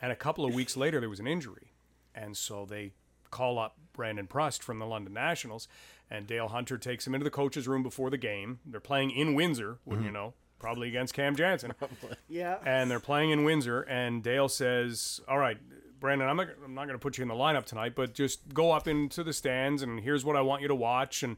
And 0.00 0.12
a 0.12 0.16
couple 0.16 0.44
of 0.44 0.54
weeks 0.54 0.76
later, 0.76 1.00
there 1.00 1.08
was 1.08 1.20
an 1.20 1.26
injury, 1.26 1.72
and 2.14 2.36
so 2.36 2.66
they 2.66 2.92
call 3.30 3.58
up 3.58 3.76
Brandon 3.92 4.26
Prust 4.26 4.62
from 4.62 4.78
the 4.78 4.86
London 4.86 5.14
Nationals, 5.14 5.66
and 6.08 6.26
Dale 6.26 6.48
Hunter 6.48 6.78
takes 6.78 7.06
him 7.06 7.14
into 7.14 7.24
the 7.24 7.30
coach's 7.30 7.66
room 7.66 7.82
before 7.82 8.10
the 8.10 8.18
game. 8.18 8.60
They're 8.64 8.80
playing 8.80 9.10
in 9.10 9.34
Windsor, 9.34 9.78
wouldn't 9.84 10.04
you 10.04 10.12
mm-hmm. 10.12 10.26
know? 10.26 10.34
Probably 10.58 10.88
against 10.88 11.14
Cam 11.14 11.34
Janssen. 11.34 11.72
Yeah. 12.28 12.58
and 12.64 12.90
they're 12.90 13.00
playing 13.00 13.30
in 13.30 13.44
Windsor, 13.44 13.82
and 13.82 14.22
Dale 14.22 14.48
says, 14.48 15.20
"All 15.26 15.38
right, 15.38 15.58
Brandon, 15.98 16.28
I'm 16.28 16.36
not, 16.36 16.48
I'm 16.64 16.74
not 16.74 16.86
going 16.86 16.98
to 16.98 17.02
put 17.02 17.18
you 17.18 17.22
in 17.22 17.28
the 17.28 17.34
lineup 17.34 17.64
tonight, 17.64 17.94
but 17.94 18.14
just 18.14 18.54
go 18.54 18.70
up 18.70 18.86
into 18.86 19.24
the 19.24 19.32
stands, 19.32 19.82
and 19.82 20.00
here's 20.00 20.24
what 20.24 20.36
I 20.36 20.40
want 20.40 20.62
you 20.62 20.68
to 20.68 20.74
watch." 20.74 21.22
And 21.22 21.36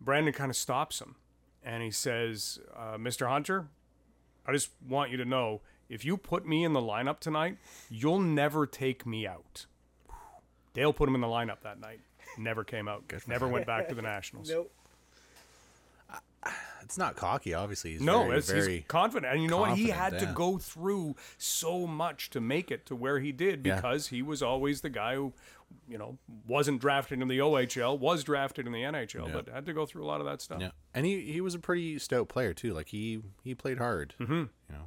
Brandon 0.00 0.32
kind 0.32 0.50
of 0.50 0.56
stops 0.56 1.00
him, 1.00 1.16
and 1.64 1.82
he 1.82 1.90
says, 1.90 2.58
uh, 2.76 2.96
"Mr. 2.96 3.28
Hunter, 3.28 3.68
I 4.46 4.52
just 4.52 4.70
want 4.88 5.10
you 5.10 5.16
to 5.18 5.24
know." 5.24 5.60
If 5.88 6.06
you 6.06 6.16
put 6.16 6.46
me 6.46 6.64
in 6.64 6.72
the 6.72 6.80
lineup 6.80 7.20
tonight, 7.20 7.58
you'll 7.90 8.18
never 8.20 8.66
take 8.66 9.04
me 9.04 9.26
out. 9.26 9.66
Dale 10.72 10.92
put 10.94 11.06
him 11.06 11.14
in 11.14 11.20
the 11.20 11.26
lineup 11.26 11.60
that 11.64 11.78
night. 11.80 12.00
Never 12.38 12.64
came 12.64 12.88
out. 12.88 13.04
Never 13.26 13.46
went 13.46 13.66
back 13.66 13.88
to 13.90 13.94
the 13.94 14.00
Nationals. 14.14 14.48
Nope. 14.48 14.72
it's 16.82 16.98
not 16.98 17.14
cocky. 17.16 17.54
Obviously, 17.54 17.92
he's 17.92 18.00
No, 18.00 18.24
very, 18.24 18.38
it's, 18.38 18.50
very 18.50 18.76
he's 18.78 18.84
confident, 18.88 19.32
and 19.32 19.42
you 19.42 19.48
know 19.48 19.58
what? 19.58 19.76
He 19.76 19.88
had 19.88 20.12
confident, 20.12 20.28
to 20.30 20.34
go 20.34 20.58
through 20.58 21.16
so 21.38 21.86
much 21.86 22.30
to 22.30 22.40
make 22.40 22.70
it 22.70 22.86
to 22.86 22.96
where 22.96 23.20
he 23.20 23.30
did 23.32 23.64
Yeah. 23.66 23.76
because 23.76 24.08
he 24.08 24.22
was 24.22 24.42
always 24.42 24.80
the 24.80 24.90
guy 24.90 25.14
who, 25.16 25.32
you 25.88 25.98
know, 25.98 26.18
wasn't 26.46 26.80
drafted 26.80 27.20
in 27.22 27.28
the 27.28 27.38
OHL, 27.38 27.98
was 27.98 28.24
drafted 28.24 28.66
in 28.66 28.72
the 28.72 28.82
NHL, 28.82 29.28
Yeah. 29.28 29.32
but 29.34 29.48
had 29.48 29.66
to 29.66 29.72
go 29.72 29.86
through 29.86 30.04
a 30.04 30.06
lot 30.08 30.20
of 30.20 30.26
that 30.26 30.40
stuff. 30.40 30.60
Yeah, 30.60 30.70
and 30.94 31.04
he 31.06 31.20
he 31.32 31.40
was 31.40 31.54
a 31.54 31.58
pretty 31.58 31.98
stout 31.98 32.28
player 32.28 32.52
too. 32.54 32.72
Like 32.72 32.88
he 32.88 33.20
he 33.42 33.54
played 33.54 33.78
hard. 33.78 34.14
Mm-hmm. 34.20 34.32
You 34.32 34.48
know, 34.70 34.86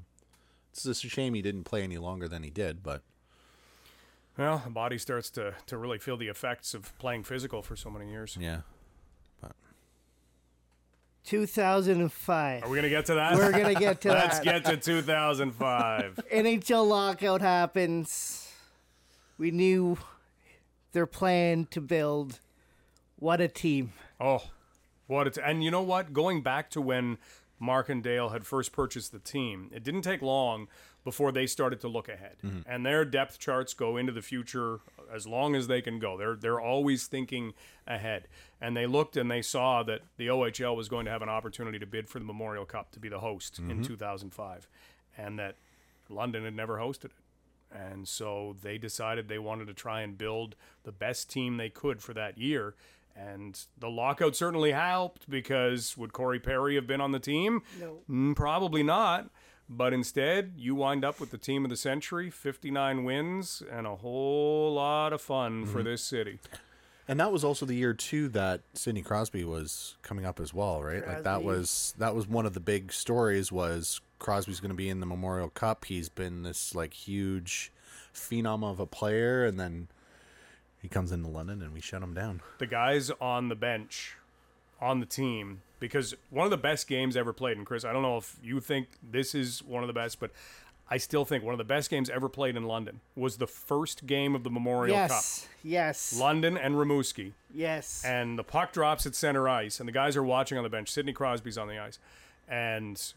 it's 0.72 0.84
just 0.84 1.04
a 1.04 1.10
shame 1.10 1.34
he 1.34 1.42
didn't 1.42 1.64
play 1.66 1.84
any 1.84 1.98
longer 1.98 2.28
than 2.28 2.44
he 2.44 2.50
did. 2.50 2.84
But 2.84 3.02
Well, 4.38 4.62
the 4.64 4.72
body 4.72 4.98
starts 4.98 5.30
to 5.32 5.54
to 5.68 5.78
really 5.78 5.98
feel 6.00 6.18
the 6.18 6.28
effects 6.28 6.74
of 6.74 6.98
playing 7.00 7.24
physical 7.24 7.62
for 7.62 7.76
so 7.76 7.90
many 7.90 8.10
years. 8.10 8.38
yeah, 8.40 8.62
but 9.42 9.54
2005. 11.24 12.64
Are 12.64 12.70
we 12.70 12.76
gonna 12.76 12.90
get 12.90 13.06
to 13.08 13.16
that? 13.16 13.36
We're 13.36 13.52
gonna 13.52 13.74
get 13.76 14.02
to 14.02 14.10
Let's 14.14 14.40
that. 14.40 14.44
get 14.44 14.66
to 14.66 14.78
2005. 14.78 16.20
NHL 16.32 16.88
lockout 16.88 17.42
happens. 17.42 18.52
We 19.38 19.52
knew 19.52 19.98
their 20.96 21.06
plan 21.06 21.68
to 21.70 21.82
build. 21.82 22.40
What 23.20 23.42
a 23.42 23.48
team! 23.48 23.94
Oh, 24.20 24.44
What 25.08 25.28
it's 25.28 25.38
and 25.38 25.64
you 25.64 25.70
know 25.70 25.84
what? 25.84 26.14
Going 26.14 26.42
back 26.42 26.72
to 26.72 26.82
when 26.82 27.20
Mark 27.60 27.90
and 27.90 28.02
Dale 28.02 28.30
had 28.30 28.48
first 28.48 28.72
purchased 28.72 29.12
the 29.12 29.20
team, 29.20 29.70
it 29.74 29.84
didn't 29.84 30.02
take 30.02 30.22
long 30.22 30.68
before 31.04 31.32
they 31.32 31.46
started 31.46 31.80
to 31.82 31.88
look 31.88 32.10
ahead. 32.10 32.38
Mm-hmm. 32.44 32.62
And 32.66 32.86
their 32.86 33.06
depth 33.06 33.38
charts 33.38 33.74
go 33.74 33.98
into 33.98 34.12
the 34.12 34.22
future 34.22 34.80
as 35.14 35.28
long 35.28 35.54
as 35.56 35.68
they 35.68 35.82
can 35.82 36.00
go. 36.00 36.18
They're 36.18 36.36
they're 36.36 36.62
always 36.62 37.08
thinking 37.08 37.54
ahead. 37.86 38.28
And 38.60 38.76
they 38.76 38.88
looked 38.88 39.18
and 39.18 39.30
they 39.30 39.42
saw 39.42 39.84
that 39.84 40.02
the 40.18 40.28
OHL 40.28 40.76
was 40.76 40.88
going 40.88 41.06
to 41.06 41.12
have 41.12 41.22
an 41.22 41.30
opportunity 41.30 41.78
to 41.78 41.86
bid 41.86 42.10
for 42.10 42.20
the 42.20 42.26
Memorial 42.26 42.66
Cup 42.66 42.92
to 42.94 43.00
be 43.00 43.10
the 43.10 43.20
host 43.20 43.60
in 43.60 43.68
mm-hmm. 43.68 43.84
2005 43.84 44.68
and 45.18 45.38
that 45.40 45.56
London 46.10 46.46
had 46.46 46.56
never 46.56 46.78
hosted 46.78 47.06
it. 47.06 47.12
And 47.72 48.08
so 48.08 48.56
they 48.62 48.78
decided 48.78 49.28
they 49.28 49.40
wanted 49.40 49.68
to 49.68 49.74
try 49.74 50.02
and 50.02 50.18
build 50.18 50.56
the 50.84 50.92
best 50.92 51.30
team 51.30 51.58
they 51.58 51.70
could 51.70 52.02
for 52.02 52.14
that 52.14 52.38
year. 52.38 52.76
And 53.16 53.60
the 53.78 53.90
lockout 53.90 54.36
certainly 54.36 54.72
helped 54.72 55.30
because 55.30 55.98
would 55.98 56.14
Corey 56.14 56.40
Perry 56.40 56.76
have 56.76 56.88
been 56.88 57.02
on 57.02 57.12
the 57.12 57.20
team? 57.20 57.64
No. 57.80 58.00
Mm, 58.10 58.36
probably 58.36 58.84
not. 58.84 59.30
But 59.68 59.94
instead, 59.94 60.54
you 60.58 60.76
wind 60.76 61.04
up 61.04 61.20
with 61.20 61.32
the 61.32 61.38
team 61.38 61.66
of 61.66 61.70
the 61.72 61.78
century, 61.78 62.30
59 62.30 63.04
wins, 63.04 63.64
and 63.72 63.88
a 63.88 63.96
whole 63.96 64.74
lot 64.76 65.12
of 65.12 65.22
fun 65.22 65.66
for 65.66 65.82
this 65.82 66.04
city. 66.04 66.40
And 67.08 67.20
that 67.20 67.32
was 67.32 67.44
also 67.44 67.66
the 67.66 67.76
year 67.76 67.94
too 67.94 68.30
that 68.30 68.62
Sidney 68.74 69.02
Crosby 69.02 69.44
was 69.44 69.96
coming 70.02 70.26
up 70.26 70.40
as 70.40 70.54
well, 70.54 70.84
right? 70.84 71.06
Like 71.06 71.24
that 71.24 71.44
was 71.44 71.94
that 71.98 72.16
was 72.16 72.28
one 72.28 72.46
of 72.46 72.54
the 72.54 72.60
big 72.60 72.92
stories 72.92 73.52
was 73.52 74.02
Crosby's 74.20 74.60
going 74.60 74.72
to 74.72 74.76
be 74.76 74.90
in 74.90 75.00
the 75.00 75.06
Memorial 75.06 75.50
Cup. 75.50 75.86
He's 75.86 76.10
been 76.10 76.44
this 76.44 76.74
like 76.74 76.94
huge 76.94 77.72
phenom 78.14 78.64
of 78.64 78.80
a 78.80 78.86
player, 78.86 79.46
and 79.46 79.60
then 79.60 79.88
he 80.82 80.90
comes 80.90 81.12
into 81.12 81.28
London 81.28 81.62
and 81.62 81.74
we 81.74 81.82
shut 81.82 82.04
him 82.04 82.14
down. 82.14 82.42
the 82.60 82.68
guys 82.68 83.10
on 83.20 83.50
the 83.50 83.56
bench 83.56 84.18
on 84.80 85.00
the 85.00 85.06
team 85.06 85.62
because 85.80 86.14
one 86.30 86.46
of 86.46 86.52
the 86.52 86.58
best 86.58 86.88
games 86.88 87.18
ever 87.18 87.34
played 87.34 87.58
and 87.58 87.66
Chris 87.66 87.84
I 87.84 87.92
don't 87.92 88.04
know 88.04 88.18
if 88.18 88.38
you 88.44 88.60
think 88.60 88.88
this 89.02 89.34
is 89.34 89.64
one 89.64 89.84
of 89.84 89.88
the 89.88 89.94
best 89.94 90.20
but 90.20 90.32
I 90.88 90.98
still 90.98 91.26
think 91.26 91.44
one 91.44 91.54
of 91.54 91.58
the 91.58 91.64
best 91.64 91.90
games 91.90 92.08
ever 92.10 92.30
played 92.30 92.56
in 92.56 92.66
London 92.66 93.00
was 93.16 93.38
the 93.38 93.48
first 93.48 94.06
game 94.06 94.36
of 94.36 94.44
the 94.44 94.52
Memorial 94.52 94.96
Cup. 94.96 95.10
Yes. 95.10 95.48
Yes. 95.64 96.20
London 96.20 96.56
and 96.56 96.76
Rimouski 96.76 97.32
yes. 97.52 98.04
and 98.06 98.38
the 98.38 98.44
puck 98.44 98.72
drops 98.72 99.08
at 99.08 99.16
center 99.16 99.50
ice 99.50 99.80
and 99.80 99.88
the 99.88 99.94
guys 99.94 100.16
are 100.16 100.24
watching 100.24 100.58
on 100.60 100.64
the 100.64 100.70
bench 100.70 100.92
Sidney 100.92 101.14
Crosby's 101.14 101.58
on 101.58 101.68
the 101.68 101.80
ice 101.80 101.98
and 102.48 103.14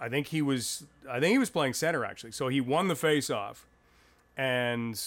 I 0.00 0.08
think 0.08 0.28
he 0.28 0.42
was 0.42 0.84
I 1.08 1.20
think 1.20 1.32
he 1.32 1.38
was 1.38 1.50
playing 1.50 1.74
center 1.74 2.04
actually 2.04 2.32
so 2.32 2.48
he 2.48 2.60
won 2.60 2.88
the 2.88 2.96
face 2.96 3.30
off 3.30 3.66
and 4.36 5.00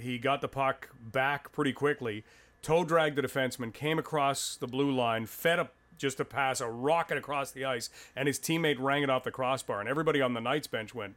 he 0.00 0.18
got 0.18 0.40
the 0.40 0.48
puck 0.48 0.88
back 1.12 1.52
pretty 1.52 1.72
quickly 1.72 2.24
toe 2.62 2.84
dragged 2.84 3.16
the 3.16 3.22
defenseman 3.22 3.72
came 3.72 3.98
across 3.98 4.56
the 4.56 4.66
blue 4.66 4.90
line 4.90 5.26
fed 5.26 5.58
up 5.58 5.72
just 5.98 6.16
to 6.16 6.24
pass 6.24 6.60
a 6.60 6.68
rocket 6.68 7.18
across 7.18 7.50
the 7.50 7.64
ice 7.64 7.90
and 8.16 8.26
his 8.26 8.38
teammate 8.38 8.76
rang 8.78 9.02
it 9.02 9.10
off 9.10 9.24
the 9.24 9.30
crossbar 9.30 9.80
and 9.80 9.88
everybody 9.88 10.20
on 10.20 10.34
the 10.34 10.40
Knights 10.40 10.66
bench 10.66 10.94
went 10.94 11.14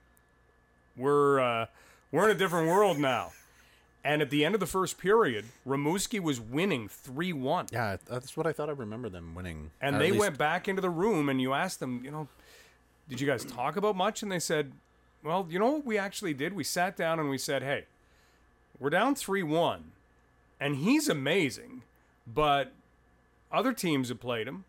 we're 0.96 1.40
uh, 1.40 1.66
we're 2.12 2.26
in 2.30 2.36
a 2.36 2.40
different 2.40 2.68
world 2.68 3.00
now 3.00 3.32
and 4.08 4.22
at 4.22 4.30
the 4.30 4.46
end 4.46 4.56
of 4.56 4.62
the 4.62 4.68
first 4.68 4.98
period, 4.98 5.44
Rimouski 5.68 6.22
was 6.22 6.40
winning 6.40 6.88
3 6.88 7.34
1. 7.34 7.68
Yeah, 7.74 7.98
that's 8.06 8.38
what 8.38 8.48
I 8.48 8.54
thought. 8.54 8.70
I 8.70 8.72
remember 8.72 9.10
them 9.10 9.36
winning. 9.36 9.72
And 9.82 10.00
they 10.00 10.12
least- 10.12 10.20
went 10.22 10.38
back 10.38 10.70
into 10.70 10.82
the 10.82 10.90
room, 10.90 11.28
and 11.28 11.42
you 11.42 11.54
asked 11.54 11.82
them, 11.82 12.02
you 12.06 12.12
know, 12.12 12.30
did 13.10 13.20
you 13.22 13.28
guys 13.28 13.46
talk 13.46 13.76
about 13.78 13.96
much? 13.96 14.22
And 14.24 14.32
they 14.32 14.40
said, 14.40 14.72
well, 15.24 15.48
you 15.50 15.60
know 15.60 15.72
what 15.72 15.86
we 15.86 15.98
actually 15.98 16.34
did? 16.34 16.54
We 16.54 16.64
sat 16.64 16.96
down 16.96 17.20
and 17.20 17.30
we 17.30 17.38
said, 17.38 17.64
hey, 17.64 17.86
we're 18.80 18.90
down 18.90 19.16
3 19.16 19.44
1, 19.44 19.84
and 20.60 20.76
he's 20.76 21.10
amazing, 21.10 21.82
but 22.32 22.72
other 23.52 23.74
teams 23.74 24.10
have 24.10 24.20
played 24.20 24.48
him. 24.48 24.66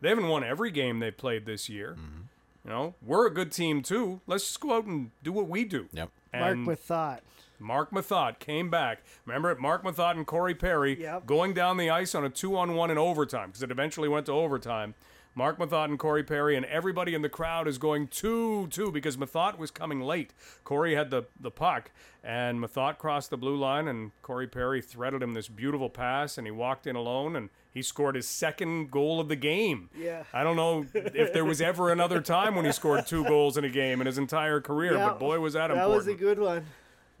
They 0.00 0.08
haven't 0.10 0.28
won 0.28 0.44
every 0.44 0.70
game 0.70 0.98
they've 1.00 1.16
played 1.16 1.46
this 1.46 1.68
year. 1.68 1.96
Mm-hmm. 1.98 2.20
You 2.64 2.70
know, 2.70 2.94
we're 3.04 3.26
a 3.26 3.30
good 3.34 3.50
team 3.52 3.82
too. 3.82 4.20
Let's 4.26 4.44
just 4.46 4.60
go 4.60 4.76
out 4.76 4.84
and 4.84 5.10
do 5.22 5.32
what 5.32 5.48
we 5.48 5.64
do. 5.64 5.86
Yep. 5.92 6.10
Mark 6.32 6.52
And- 6.52 6.66
with 6.66 6.80
thought. 6.80 7.22
Mark 7.60 7.92
Methot 7.92 8.40
came 8.40 8.68
back. 8.68 9.02
Remember 9.24 9.50
it? 9.50 9.58
Mark 9.60 9.84
Methot 9.84 10.16
and 10.16 10.26
Corey 10.26 10.54
Perry 10.56 11.00
Yep. 11.00 11.24
going 11.24 11.54
down 11.54 11.76
the 11.76 11.88
ice 11.88 12.14
on 12.14 12.24
a 12.24 12.28
two 12.28 12.56
on 12.58 12.74
one 12.74 12.90
in 12.90 12.98
overtime 12.98 13.48
because 13.50 13.62
it 13.62 13.70
eventually 13.70 14.08
went 14.08 14.26
to 14.26 14.32
overtime. 14.32 14.94
Mark 15.36 15.58
Methot 15.58 15.86
and 15.86 15.98
Corey 15.98 16.22
Perry, 16.22 16.56
and 16.56 16.64
everybody 16.66 17.14
in 17.14 17.22
the 17.22 17.28
crowd 17.28 17.66
is 17.66 17.78
going 17.78 18.06
2 18.08 18.68
2 18.68 18.92
because 18.92 19.16
Methot 19.16 19.58
was 19.58 19.70
coming 19.70 20.00
late. 20.00 20.32
Corey 20.62 20.94
had 20.94 21.10
the, 21.10 21.24
the 21.40 21.50
puck, 21.50 21.90
and 22.22 22.60
Methot 22.60 22.98
crossed 22.98 23.30
the 23.30 23.36
blue 23.36 23.56
line, 23.56 23.88
and 23.88 24.12
Corey 24.22 24.46
Perry 24.46 24.80
threaded 24.80 25.22
him 25.22 25.34
this 25.34 25.48
beautiful 25.48 25.90
pass, 25.90 26.38
and 26.38 26.46
he 26.46 26.50
walked 26.52 26.86
in 26.86 26.94
alone, 26.94 27.34
and 27.34 27.50
he 27.72 27.82
scored 27.82 28.14
his 28.14 28.28
second 28.28 28.90
goal 28.92 29.18
of 29.18 29.28
the 29.28 29.34
game. 29.36 29.90
Yeah. 29.98 30.22
I 30.32 30.44
don't 30.44 30.56
know 30.56 30.86
if 30.94 31.32
there 31.32 31.44
was 31.44 31.60
ever 31.60 31.90
another 31.90 32.20
time 32.20 32.54
when 32.54 32.64
he 32.64 32.70
scored 32.72 33.06
two 33.06 33.24
goals 33.24 33.56
in 33.56 33.64
a 33.64 33.68
game 33.70 34.00
in 34.00 34.06
his 34.06 34.18
entire 34.18 34.60
career, 34.60 34.94
Yeah, 34.94 35.08
but 35.08 35.18
boy, 35.18 35.40
was 35.40 35.54
that, 35.54 35.68
That 35.68 35.78
important. 35.78 35.96
was 35.96 36.06
a 36.06 36.14
good 36.14 36.38
one. 36.38 36.64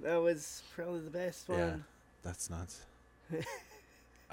That 0.00 0.22
was 0.22 0.62
probably 0.76 1.00
the 1.00 1.10
best 1.10 1.48
one. 1.48 1.58
Yeah, 1.58 1.74
that's 2.22 2.48
nuts. 2.50 2.82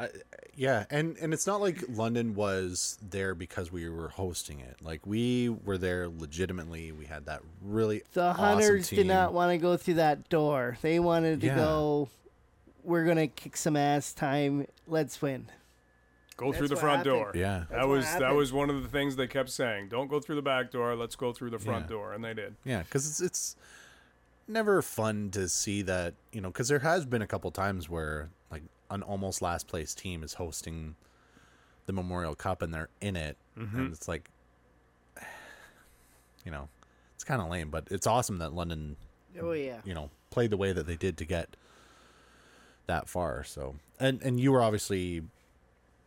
I, 0.02 0.10
yeah, 0.56 0.86
and 0.90 1.18
and 1.18 1.34
it's 1.34 1.46
not 1.48 1.62
like 1.62 1.84
London 1.90 2.36
was 2.36 2.98
there 3.08 3.34
because 3.36 3.72
we 3.72 3.90
were 3.90 4.10
hosting 4.10 4.60
it. 4.60 4.78
Like 4.82 5.06
we 5.06 5.50
were 5.50 5.78
there 5.78 6.08
legitimately. 6.10 6.92
We 6.92 7.06
had 7.06 7.26
that 7.28 7.42
really 7.64 8.04
The 8.14 8.24
awesome 8.24 8.44
hunters 8.44 8.90
team. 8.90 8.98
did 8.98 9.08
not 9.08 9.34
want 9.34 9.52
to 9.52 9.58
go 9.58 9.78
through 9.78 9.96
that 9.96 10.30
door. 10.30 10.78
They 10.82 11.00
wanted 11.00 11.42
to 11.42 11.48
Yeah. 11.48 11.56
go. 11.56 12.10
We're 12.84 13.06
gonna 13.06 13.28
kick 13.28 13.56
some 13.58 13.76
ass. 13.78 14.14
Time. 14.14 14.68
Let's 14.88 15.22
win. 15.22 15.48
Go 16.38 16.52
through 16.52 16.70
the 16.70 16.76
front 16.76 17.06
happened. 17.06 17.16
door. 17.16 17.32
Yeah, 17.36 17.66
That 17.70 17.88
was 17.88 18.06
that 18.16 18.34
was 18.34 18.52
one 18.52 18.70
of 18.72 18.82
the 18.82 18.90
things 18.90 19.16
they 19.16 19.28
kept 19.28 19.50
saying. 19.50 19.90
Don't 19.90 20.08
go 20.08 20.20
through 20.20 20.36
the 20.38 20.42
back 20.42 20.72
door. 20.72 20.96
Let's 20.96 21.16
go 21.16 21.32
through 21.34 21.52
the 21.52 21.60
front 21.60 21.86
Yeah. 21.86 21.90
door, 21.90 22.14
and 22.14 22.24
they 22.24 22.34
did. 22.34 22.56
yeah, 22.66 22.82
because 22.82 23.08
it's 23.08 23.22
it's 23.22 23.56
never 24.48 24.82
fun 24.82 25.30
to 25.32 25.48
see 25.48 25.82
that 25.84 26.16
you 26.34 26.42
know 26.42 26.50
because 26.50 26.68
there 26.68 26.80
has 26.80 27.06
been 27.06 27.22
a 27.22 27.28
couple 27.28 27.52
times 27.52 27.88
where 27.90 28.30
like 28.52 28.64
an 28.92 29.02
almost 29.02 29.42
last 29.42 29.68
place 29.68 29.96
team 29.96 30.22
is 30.24 30.36
hosting 30.36 30.96
the 31.88 31.94
Memorial 31.94 32.36
Cup 32.36 32.62
and 32.62 32.72
they're 32.74 32.90
in 33.02 33.16
it, 33.16 33.38
Mm-hmm. 33.58 33.78
and 33.80 33.94
it's 33.94 34.08
like 34.08 34.30
you 36.46 36.52
know 36.52 36.68
it's 37.16 37.24
kind 37.24 37.42
of 37.42 37.50
lame, 37.50 37.70
but 37.70 37.88
it's 37.92 38.08
awesome 38.08 38.38
that 38.40 38.54
London 38.54 38.96
Oh 39.42 39.52
yeah. 39.54 39.78
you 39.86 39.94
know 39.94 40.10
played 40.30 40.50
the 40.50 40.58
way 40.58 40.74
that 40.74 40.86
they 40.88 40.96
did 40.96 41.18
to 41.18 41.26
get 41.26 41.56
that 42.88 43.08
far 43.08 43.44
so 43.44 43.76
and 44.00 44.22
and 44.22 44.40
you 44.40 44.52
were 44.52 44.62
obviously 44.62 45.22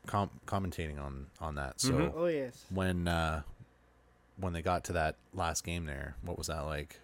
com- 0.07 0.31
commentating 0.47 1.01
on 1.01 1.27
on 1.41 1.55
that 1.55 1.81
so 1.81 1.93
Mhm. 1.93 2.13
Oh 2.15 2.27
yes. 2.27 2.65
when 2.71 3.09
uh 3.09 3.43
when 4.37 4.53
they 4.53 4.61
got 4.63 4.85
to 4.85 4.93
that 4.95 5.17
last 5.33 5.65
game 5.65 5.87
there 5.87 6.17
what 6.23 6.37
was 6.37 6.49
that 6.49 6.61
like 6.63 6.99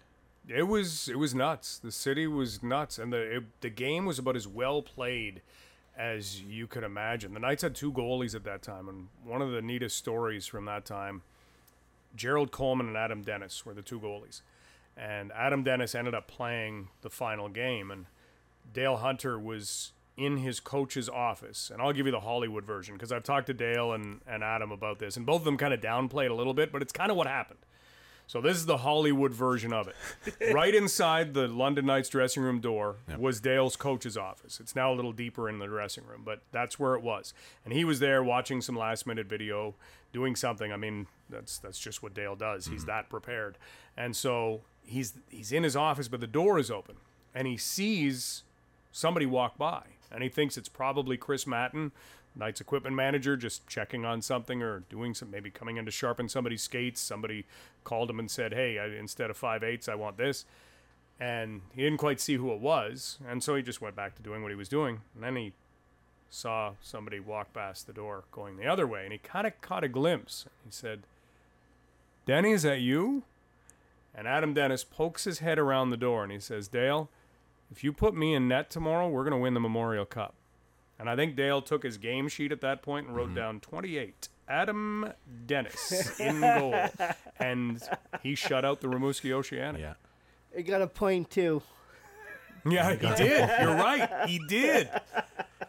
It 0.47 0.63
was 0.63 1.07
it 1.07 1.17
was 1.17 1.33
nuts. 1.33 1.77
The 1.79 1.91
city 1.91 2.27
was 2.27 2.61
nuts, 2.61 2.99
and 2.99 3.13
the 3.13 3.37
it, 3.37 3.43
the 3.61 3.69
game 3.69 4.05
was 4.05 4.19
about 4.19 4.35
as 4.35 4.47
well 4.47 4.81
played 4.81 5.41
as 5.97 6.41
you 6.41 6.67
could 6.67 6.83
imagine. 6.83 7.33
The 7.33 7.39
Knights 7.39 7.63
had 7.63 7.75
two 7.75 7.91
goalies 7.91 8.35
at 8.35 8.43
that 8.45 8.61
time, 8.61 8.87
and 8.87 9.07
one 9.23 9.41
of 9.41 9.51
the 9.51 9.61
neatest 9.61 9.97
stories 9.97 10.47
from 10.47 10.65
that 10.65 10.85
time, 10.85 11.21
Gerald 12.15 12.51
Coleman 12.51 12.87
and 12.87 12.97
Adam 12.97 13.21
Dennis 13.21 13.65
were 13.65 13.73
the 13.73 13.81
two 13.81 13.99
goalies, 13.99 14.41
and 14.97 15.31
Adam 15.33 15.63
Dennis 15.63 15.95
ended 15.95 16.13
up 16.13 16.27
playing 16.27 16.89
the 17.01 17.09
final 17.09 17.49
game, 17.49 17.91
and 17.91 18.05
Dale 18.73 18.97
Hunter 18.97 19.39
was 19.39 19.91
in 20.17 20.37
his 20.37 20.59
coach's 20.59 21.09
office, 21.09 21.71
and 21.71 21.81
I'll 21.81 21.93
give 21.93 22.05
you 22.05 22.11
the 22.11 22.19
Hollywood 22.19 22.65
version 22.65 22.95
because 22.95 23.11
I've 23.11 23.23
talked 23.23 23.47
to 23.47 23.53
Dale 23.53 23.93
and, 23.93 24.21
and 24.27 24.43
Adam 24.43 24.71
about 24.71 24.99
this, 24.99 25.17
and 25.17 25.25
both 25.25 25.41
of 25.41 25.45
them 25.45 25.57
kind 25.57 25.73
of 25.73 25.81
downplayed 25.81 26.29
a 26.29 26.33
little 26.33 26.53
bit, 26.53 26.71
but 26.71 26.81
it's 26.81 26.93
kind 26.93 27.11
of 27.11 27.17
what 27.17 27.27
happened. 27.27 27.59
So 28.31 28.39
this 28.39 28.55
is 28.55 28.65
the 28.65 28.77
Hollywood 28.77 29.33
version 29.33 29.73
of 29.73 29.89
it. 29.89 30.53
right 30.53 30.73
inside 30.73 31.33
the 31.33 31.49
London 31.49 31.85
Knights 31.85 32.07
dressing 32.07 32.41
room 32.41 32.61
door 32.61 32.95
was 33.17 33.41
Dale's 33.41 33.75
coach's 33.75 34.15
office. 34.15 34.61
It's 34.61 34.73
now 34.73 34.93
a 34.93 34.95
little 34.95 35.11
deeper 35.11 35.49
in 35.49 35.59
the 35.59 35.65
dressing 35.65 36.05
room, 36.05 36.21
but 36.23 36.41
that's 36.53 36.79
where 36.79 36.95
it 36.95 37.01
was. 37.01 37.33
And 37.65 37.73
he 37.73 37.83
was 37.83 37.99
there 37.99 38.23
watching 38.23 38.61
some 38.61 38.77
last 38.77 39.05
minute 39.05 39.27
video, 39.27 39.75
doing 40.13 40.37
something. 40.37 40.71
I 40.71 40.77
mean, 40.77 41.07
that's 41.29 41.57
that's 41.57 41.77
just 41.77 42.01
what 42.01 42.13
Dale 42.13 42.37
does. 42.37 42.67
He's 42.67 42.83
mm-hmm. 42.83 42.91
that 42.91 43.09
prepared. 43.09 43.57
And 43.97 44.15
so 44.15 44.61
he's 44.85 45.15
he's 45.27 45.51
in 45.51 45.63
his 45.63 45.75
office, 45.75 46.07
but 46.07 46.21
the 46.21 46.25
door 46.25 46.57
is 46.57 46.71
open, 46.71 46.95
and 47.35 47.49
he 47.49 47.57
sees 47.57 48.43
somebody 48.93 49.25
walk 49.25 49.57
by, 49.57 49.83
and 50.09 50.23
he 50.23 50.29
thinks 50.29 50.55
it's 50.55 50.69
probably 50.69 51.17
Chris 51.17 51.45
Matten, 51.45 51.91
Knights 52.35 52.61
equipment 52.61 52.95
manager, 52.95 53.35
just 53.35 53.67
checking 53.67 54.05
on 54.05 54.21
something 54.21 54.61
or 54.61 54.79
doing 54.89 55.13
some, 55.13 55.29
maybe 55.29 55.49
coming 55.49 55.77
in 55.77 55.85
to 55.85 55.91
sharpen 55.91 56.29
somebody's 56.29 56.63
skates. 56.63 57.01
Somebody 57.01 57.45
called 57.83 58.09
him 58.09 58.19
and 58.19 58.31
said, 58.31 58.53
"Hey, 58.53 58.79
I, 58.79 58.87
instead 58.87 59.29
of 59.29 59.37
five 59.37 59.63
eighths, 59.63 59.89
I 59.89 59.95
want 59.95 60.17
this." 60.17 60.45
And 61.19 61.61
he 61.73 61.83
didn't 61.83 61.99
quite 61.99 62.19
see 62.19 62.35
who 62.35 62.51
it 62.53 62.59
was, 62.59 63.19
and 63.27 63.43
so 63.43 63.55
he 63.55 63.61
just 63.61 63.81
went 63.81 63.95
back 63.95 64.15
to 64.15 64.23
doing 64.23 64.41
what 64.41 64.51
he 64.51 64.55
was 64.55 64.69
doing. 64.69 65.01
And 65.13 65.23
then 65.23 65.35
he 65.35 65.53
saw 66.29 66.73
somebody 66.81 67.19
walk 67.19 67.53
past 67.53 67.85
the 67.85 67.93
door 67.93 68.23
going 68.31 68.55
the 68.55 68.65
other 68.65 68.87
way, 68.87 69.03
and 69.03 69.11
he 69.11 69.19
kind 69.19 69.45
of 69.45 69.59
caught 69.61 69.83
a 69.83 69.89
glimpse. 69.89 70.45
He 70.63 70.71
said, 70.71 71.03
"Denny, 72.25 72.51
is 72.51 72.63
that 72.63 72.79
you?" 72.79 73.23
And 74.15 74.27
Adam 74.27 74.53
Dennis 74.53 74.83
pokes 74.83 75.25
his 75.25 75.39
head 75.39 75.59
around 75.59 75.89
the 75.89 75.97
door 75.97 76.23
and 76.23 76.31
he 76.31 76.39
says, 76.39 76.67
"Dale, 76.67 77.09
if 77.71 77.83
you 77.83 77.93
put 77.93 78.13
me 78.13 78.33
in 78.33 78.47
net 78.47 78.69
tomorrow, 78.69 79.07
we're 79.07 79.23
going 79.23 79.31
to 79.31 79.37
win 79.37 79.53
the 79.53 79.59
Memorial 79.59 80.05
Cup." 80.05 80.33
And 81.01 81.09
I 81.09 81.15
think 81.17 81.35
Dale 81.35 81.61
took 81.63 81.81
his 81.83 81.97
game 81.97 82.27
sheet 82.29 82.51
at 82.53 82.61
that 82.61 82.81
point 82.83 83.07
and 83.07 83.17
Mm-hmm. 83.17 83.27
wrote 83.29 83.35
down 83.35 83.59
28. 83.59 84.29
Adam 84.47 85.11
Dennis 85.47 86.19
in 86.19 86.39
goal. 86.41 86.75
And 87.39 87.81
he 88.21 88.35
shut 88.35 88.63
out 88.63 88.81
the 88.81 88.87
Rimouski 88.87 89.31
Oceanic. 89.31 89.81
Yeah. 89.81 89.93
I 90.55 90.61
got 90.61 90.81
a 90.81 90.87
point 90.87 91.29
too. 91.31 91.61
Yeah, 92.63 92.91
he 92.91 92.97
did. 93.15 93.49
You're 93.59 93.73
right. 93.75 94.29
He 94.29 94.37
did. 94.47 94.87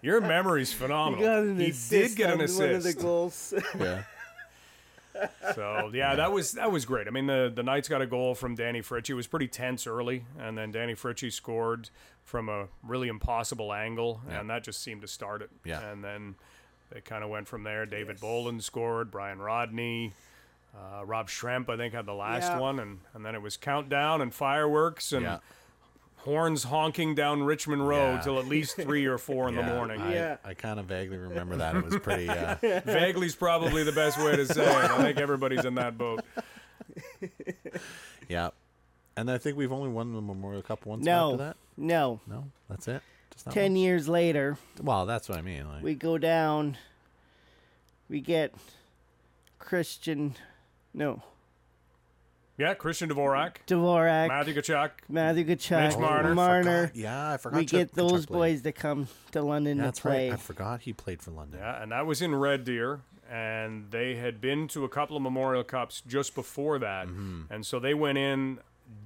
Your 0.03 0.21
memory's 0.21 0.71
He 0.73 0.77
phenomenal. 0.79 1.25
got 1.25 1.39
an 1.39 1.59
he 1.59 1.73
did 1.89 2.15
get 2.17 2.27
an 2.27 2.33
on 2.33 2.39
one 2.55 2.71
of 2.75 2.83
the 2.83 2.91
assist. 2.91 2.99
goals. 3.01 3.55
Yeah. 3.81 4.03
So 5.55 5.91
yeah, 5.95 6.15
that 6.17 6.33
was 6.33 6.53
that 6.53 6.71
was 6.73 6.85
great. 6.85 7.07
I 7.07 7.11
mean, 7.11 7.27
the 7.27 7.53
the 7.55 7.63
Knights 7.63 7.89
got 7.89 8.03
a 8.03 8.07
goal 8.07 8.35
from 8.35 8.55
Danny 8.55 8.81
Fritsche. 8.81 9.11
It 9.11 9.15
was 9.15 9.27
pretty 9.27 9.49
tense 9.49 9.87
early, 9.87 10.25
and 10.39 10.57
then 10.57 10.71
Danny 10.73 10.95
Fritsche 10.95 11.33
scored 11.33 11.91
from 12.25 12.49
a 12.49 12.67
really 12.83 13.09
impossible 13.09 13.73
angle, 13.73 14.21
and 14.31 14.49
that 14.51 14.65
just 14.65 14.83
seemed 14.83 15.03
to 15.03 15.09
start 15.09 15.43
it. 15.43 15.51
Yeah. 15.65 15.81
And 15.91 16.03
then 16.05 16.35
they 16.91 17.01
kind 17.01 17.25
of 17.25 17.31
went 17.31 17.49
from 17.49 17.63
there. 17.65 17.85
David 17.87 18.21
Bolland 18.21 18.63
scored. 18.65 19.11
Bryan 19.11 19.39
Rodney. 19.41 20.13
Uh, 20.75 21.05
Rob 21.05 21.29
Schremp, 21.29 21.69
I 21.69 21.77
think, 21.77 21.93
had 21.93 22.07
the 22.07 22.15
last 22.15 22.45
Yeah. 22.53 22.59
one, 22.59 22.79
and, 22.79 23.01
and 23.13 23.27
then 23.27 23.35
it 23.35 23.43
was 23.43 23.59
countdown 23.59 24.23
and 24.23 24.33
fireworks 24.33 25.13
and 25.13 25.23
Yeah. 25.25 25.39
Horns 26.23 26.65
honking 26.65 27.15
down 27.15 27.43
Richmond 27.43 27.87
Road 27.89 28.15
Yeah. 28.15 28.21
till 28.21 28.39
at 28.39 28.47
least 28.47 28.77
three 28.77 29.07
or 29.07 29.19
four 29.19 29.49
in 29.49 29.55
the 29.57 29.63
morning. 29.75 30.01
I, 30.01 30.13
Yeah. 30.15 30.37
I 30.45 30.55
kind 30.55 30.79
of 30.81 30.87
vaguely 30.87 31.17
remember 31.19 31.57
that. 31.57 31.75
It 31.77 31.85
was 31.85 31.99
pretty. 31.99 32.29
Uh, 32.29 32.55
Vaguely's 32.85 33.35
probably 33.35 33.83
the 33.85 33.93
best 33.93 34.19
way 34.19 34.37
to 34.37 34.47
say 34.47 34.63
it. 34.65 34.91
I 34.91 34.99
think 35.03 35.19
everybody's 35.19 35.65
in 35.65 35.75
that 35.77 35.99
boat. 35.99 36.25
yeah. 38.29 38.51
And 39.17 39.31
I 39.31 39.39
think 39.39 39.57
we've 39.57 39.73
only 39.73 39.89
won 39.91 40.13
the 40.15 40.21
Memorial 40.23 40.63
Cup 40.63 40.87
once 40.87 41.05
No, 41.05 41.33
after 41.33 41.37
that. 41.45 41.57
no. 41.77 42.21
No, 42.27 42.45
that's 42.71 42.89
it. 42.89 43.03
Just 43.33 43.45
that 43.47 43.55
Ten 43.55 43.77
years 43.77 44.09
later. 44.09 44.57
Well, 44.83 45.05
that's 45.07 45.29
what 45.29 45.39
I 45.39 45.43
mean. 45.43 45.69
Like, 45.69 45.83
we 45.83 45.95
go 45.95 46.19
down. 46.19 46.77
We 48.09 48.21
get 48.21 48.55
Christian, 49.59 50.35
no 50.95 51.23
Yeah, 52.59 52.75
Christian 52.75 53.09
Dvorak, 53.09 53.57
Dvorak, 53.67 54.29
Matthew 54.29 54.55
Tkachuk, 54.55 54.91
Matthew 55.09 55.45
Tkachuk, 55.45 55.89
Mitch 55.89 55.99
Marner. 55.99 56.31
Oh, 56.31 56.35
Marner. 56.35 56.87
Forgot- 56.89 56.97
Yeah, 56.97 57.33
I 57.33 57.37
forgot. 57.39 57.59
We 57.59 57.65
Chuck- 57.67 57.79
get 57.81 57.95
those 57.95 58.11
Chuck 58.23 58.27
played. 58.29 58.39
boys 58.39 58.63
to 58.63 58.73
come 58.73 59.09
to 59.33 59.43
London 59.43 59.79
Yeah, 59.79 59.83
to 59.85 59.87
that's 59.89 60.01
play. 60.01 60.29
right. 60.29 60.35
I 60.35 60.37
forgot 60.37 60.83
he 60.83 60.93
played 60.93 61.23
for 61.23 61.31
London. 61.31 61.61
Yeah, 61.61 61.83
and 61.83 61.91
that 61.93 62.05
was 62.07 62.21
in 62.21 62.35
Red 62.35 62.65
Deer, 62.65 63.01
and 63.31 63.91
they 63.91 64.17
had 64.17 64.41
been 64.41 64.69
to 64.69 64.85
a 64.85 64.89
couple 64.89 65.17
of 65.17 65.23
Memorial 65.23 65.65
Cups 65.65 66.03
just 66.07 66.35
before 66.35 66.79
that, 66.79 67.07
mm-hmm. 67.09 67.43
and 67.51 67.65
so 67.67 67.79
they 67.81 67.95
went 67.95 68.19
in. 68.19 68.59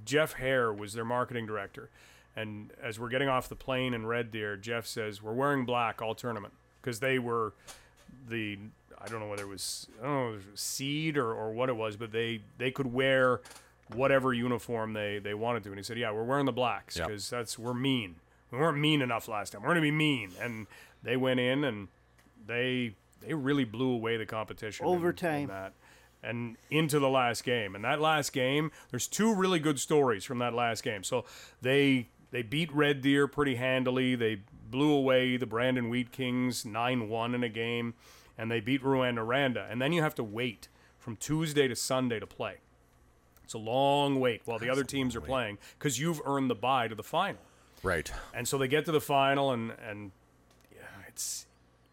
Jeff 0.05 0.33
Hare 0.35 0.73
was 0.73 0.95
their 0.95 1.05
marketing 1.05 1.47
director, 1.47 1.91
and 2.35 2.73
as 2.83 2.99
we're 2.99 3.09
getting 3.09 3.29
off 3.29 3.49
the 3.49 3.55
plane 3.55 3.95
in 3.95 4.07
Red 4.07 4.33
Deer, 4.33 4.57
Jeff 4.57 4.85
says 4.87 5.23
we're 5.23 5.33
wearing 5.33 5.65
black 5.65 6.03
all 6.03 6.15
tournament 6.17 6.55
because 6.83 6.99
they 6.99 7.21
were 7.21 7.53
the 8.29 8.59
I 9.03 9.09
don't 9.09 9.21
know 9.21 9.29
whether 9.29 9.43
it 9.45 9.49
was 9.49 9.87
I 10.01 10.05
don't 10.07 10.15
know 10.33 10.37
if 10.39 10.47
it 10.47 10.51
was 10.53 10.61
seed 10.61 11.17
or, 11.17 11.33
or 11.33 11.53
what 11.53 11.69
it 11.69 11.77
was, 11.77 11.97
but 11.97 12.13
they 12.13 12.43
they 12.59 12.71
could 12.71 12.93
wear 12.93 13.41
whatever 13.95 14.33
uniform 14.33 14.93
they 14.93 15.19
they 15.19 15.35
wanted 15.35 15.63
to, 15.65 15.71
and 15.71 15.79
he 15.79 15.83
said, 15.83 15.99
yeah, 15.99 16.11
we're 16.11 16.25
wearing 16.25 16.47
the 16.47 16.53
blacks 16.53 16.97
Yep. 16.97 17.07
because 17.09 17.31
that's 17.31 17.59
we're 17.59 17.75
mean. 17.75 18.17
We 18.51 18.59
weren't 18.59 18.79
mean 18.79 19.03
enough 19.03 19.29
last 19.29 19.51
time. 19.53 19.63
We're 19.63 19.69
gonna 19.71 19.81
be 19.81 19.91
mean, 19.91 20.31
and 20.41 20.67
they 21.03 21.17
went 21.17 21.41
in 21.41 21.65
and 21.65 21.89
they 22.47 22.95
they 23.21 23.35
really 23.35 23.65
blew 23.65 23.91
away 23.93 24.17
the 24.17 24.27
competition 24.27 24.87
in- 24.87 24.93
in 24.93 24.99
Overtime. 24.99 25.49
that 25.49 25.73
and 26.23 26.57
into 26.71 26.99
the 26.99 27.09
last 27.09 27.45
game 27.45 27.75
and 27.75 27.85
that 27.85 28.01
last 28.01 28.33
game 28.33 28.71
there's 28.91 29.07
two 29.07 29.35
really 29.35 29.59
good 29.59 29.79
stories 29.79 30.25
from 30.25 30.39
that 30.39 30.55
last 30.55 30.83
game 30.83 31.05
so 31.05 31.25
they 31.61 32.09
they 32.31 32.43
beat 32.43 32.73
red 32.75 33.01
deer 33.03 33.27
pretty 33.29 33.57
handily 33.57 34.15
they 34.15 34.41
blew 34.71 34.93
away 34.93 35.37
the 35.37 35.47
brandon 35.47 35.89
wheat 35.91 36.11
kings 36.13 36.65
9-1 36.65 37.35
in 37.35 37.45
a 37.45 37.49
game 37.49 37.95
and 38.39 38.51
they 38.51 38.61
beat 38.61 38.83
Rouyn-Noranda 38.83 39.71
and 39.71 39.81
then 39.81 39.93
you 39.93 40.03
have 40.03 40.15
to 40.17 40.25
wait 40.25 40.69
from 40.99 41.17
tuesday 41.17 41.69
to 41.69 41.77
sunday 41.77 42.19
to 42.21 42.27
play 42.27 42.57
it's 43.45 43.55
a 43.55 43.59
long 43.59 44.19
wait 44.19 44.43
while 44.45 44.59
the 44.59 44.69
other 44.69 44.83
teams 44.85 45.15
are 45.15 45.21
playing 45.21 45.59
because 45.79 46.01
you've 46.01 46.21
earned 46.25 46.51
the 46.51 46.55
bye 46.55 46.89
to 46.89 46.95
the 46.95 47.03
final 47.05 47.41
Right. 47.83 48.11
and 48.35 48.49
so 48.49 48.59
they 48.59 48.67
get 48.67 48.85
to 48.87 48.93
the 48.93 49.01
final, 49.01 49.53
and 49.53 49.73
and 49.89 50.11
yeah, 50.75 50.81
it's 51.07 51.47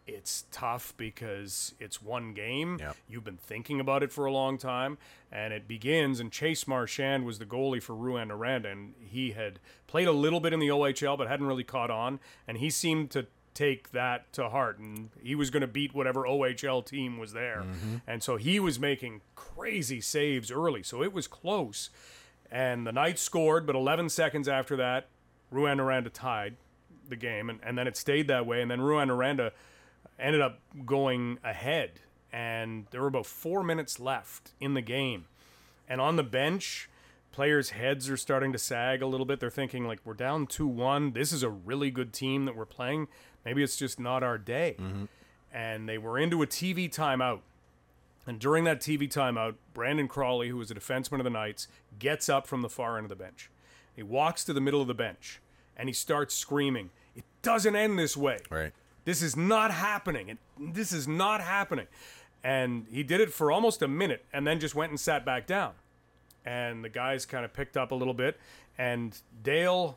it's 0.08 0.44
tough 0.50 0.92
because 0.96 1.74
it's 1.78 2.02
one 2.02 2.32
game. 2.34 2.78
Yep. 2.80 2.96
You've 3.08 3.22
been 3.22 3.36
thinking 3.36 3.78
about 3.80 4.02
it 4.02 4.10
for 4.10 4.24
a 4.24 4.32
long 4.32 4.58
time, 4.58 4.98
and 5.30 5.52
it 5.54 5.68
begins. 5.68 6.18
And 6.20 6.32
Chase 6.32 6.66
Marchand 6.66 7.24
was 7.24 7.38
the 7.38 7.46
goalie 7.46 7.82
for 7.82 7.92
Rouyn-Noranda, 7.94 8.72
and 8.72 8.94
he 8.98 9.32
had 9.32 9.60
played 9.86 10.08
a 10.08 10.12
little 10.12 10.40
bit 10.40 10.52
in 10.52 10.58
the 10.58 10.68
OHL, 10.68 11.16
but 11.16 11.28
hadn't 11.28 11.46
really 11.46 11.64
caught 11.64 11.90
on. 11.90 12.18
And 12.48 12.58
he 12.58 12.70
seemed 12.70 13.10
to 13.12 13.26
take 13.54 13.92
that 13.92 14.32
to 14.34 14.48
heart, 14.48 14.78
and 14.78 15.10
he 15.22 15.34
was 15.34 15.50
going 15.50 15.60
to 15.62 15.66
beat 15.66 15.94
whatever 15.94 16.22
OHL 16.22 16.84
team 16.84 17.18
was 17.18 17.32
there. 17.32 17.64
Mm-hmm. 17.64 17.96
And 18.06 18.22
so 18.22 18.36
he 18.36 18.58
was 18.60 18.78
making 18.78 19.22
crazy 19.36 20.00
saves 20.00 20.50
early, 20.50 20.82
so 20.82 21.02
it 21.02 21.12
was 21.12 21.26
close. 21.26 21.90
And 22.50 22.86
the 22.86 22.92
Knights 22.92 23.22
scored, 23.22 23.66
but 23.66 23.76
11 23.76 24.08
seconds 24.10 24.48
after 24.48 24.76
that, 24.76 25.08
Rouyn-Noranda 25.52 26.12
tied 26.12 26.56
the 27.08 27.16
game, 27.16 27.48
and, 27.48 27.60
and 27.62 27.78
then 27.78 27.86
it 27.86 27.96
stayed 27.96 28.28
that 28.28 28.46
way. 28.46 28.60
And 28.60 28.70
then 28.70 28.80
Rouyn-Noranda 28.80 29.52
ended 30.18 30.40
up 30.40 30.60
going 30.84 31.38
ahead, 31.44 32.00
and 32.32 32.86
there 32.90 33.00
were 33.00 33.08
about 33.08 33.26
four 33.26 33.62
minutes 33.62 34.00
left 34.00 34.52
in 34.60 34.74
the 34.74 34.82
game. 34.82 35.26
And 35.88 36.00
on 36.00 36.16
the 36.16 36.22
bench, 36.22 36.88
players' 37.32 37.70
heads 37.70 38.08
are 38.08 38.16
starting 38.16 38.52
to 38.52 38.58
sag 38.58 39.02
a 39.02 39.06
little 39.06 39.26
bit. 39.26 39.40
They're 39.40 39.50
thinking, 39.50 39.86
like, 39.86 40.00
we're 40.04 40.14
down 40.14 40.46
2 40.46 40.66
1. 40.66 41.12
This 41.12 41.32
is 41.32 41.42
a 41.42 41.50
really 41.50 41.90
good 41.90 42.12
team 42.12 42.44
that 42.44 42.56
we're 42.56 42.64
playing. 42.64 43.08
Maybe 43.44 43.62
it's 43.62 43.76
just 43.76 44.00
not 44.00 44.22
our 44.22 44.38
day. 44.38 44.76
Mm-hmm. 44.78 45.04
And 45.52 45.88
they 45.88 45.98
were 45.98 46.18
into 46.18 46.42
a 46.42 46.46
TV 46.46 46.90
timeout. 46.90 47.40
And 48.26 48.38
during 48.38 48.64
that 48.64 48.80
TV 48.80 49.02
timeout, 49.02 49.54
Brandon 49.74 50.08
Crawley, 50.08 50.48
who 50.48 50.56
was 50.56 50.70
a 50.70 50.74
defenseman 50.74 51.18
of 51.18 51.24
the 51.24 51.30
Knights, 51.30 51.68
gets 51.98 52.28
up 52.28 52.46
from 52.46 52.62
the 52.62 52.70
far 52.70 52.96
end 52.96 53.04
of 53.04 53.10
the 53.10 53.16
bench. 53.16 53.50
He 53.94 54.02
walks 54.02 54.44
to 54.44 54.52
the 54.52 54.60
middle 54.60 54.80
of 54.80 54.88
the 54.88 54.94
bench 54.94 55.40
and 55.76 55.88
he 55.88 55.92
starts 55.92 56.34
screaming, 56.34 56.90
It 57.14 57.24
doesn't 57.42 57.76
end 57.76 57.98
this 57.98 58.16
way. 58.16 58.38
Right. 58.50 58.72
This 59.04 59.22
is 59.22 59.36
not 59.36 59.70
happening. 59.70 60.30
It, 60.30 60.38
this 60.58 60.92
is 60.92 61.06
not 61.06 61.40
happening. 61.40 61.86
And 62.42 62.86
he 62.90 63.02
did 63.02 63.20
it 63.20 63.32
for 63.32 63.52
almost 63.52 63.82
a 63.82 63.88
minute 63.88 64.24
and 64.32 64.46
then 64.46 64.60
just 64.60 64.74
went 64.74 64.90
and 64.90 64.98
sat 64.98 65.24
back 65.24 65.46
down. 65.46 65.72
And 66.44 66.84
the 66.84 66.88
guys 66.88 67.24
kind 67.24 67.44
of 67.44 67.52
picked 67.52 67.76
up 67.76 67.90
a 67.90 67.94
little 67.94 68.14
bit. 68.14 68.38
And 68.76 69.18
Dale 69.42 69.96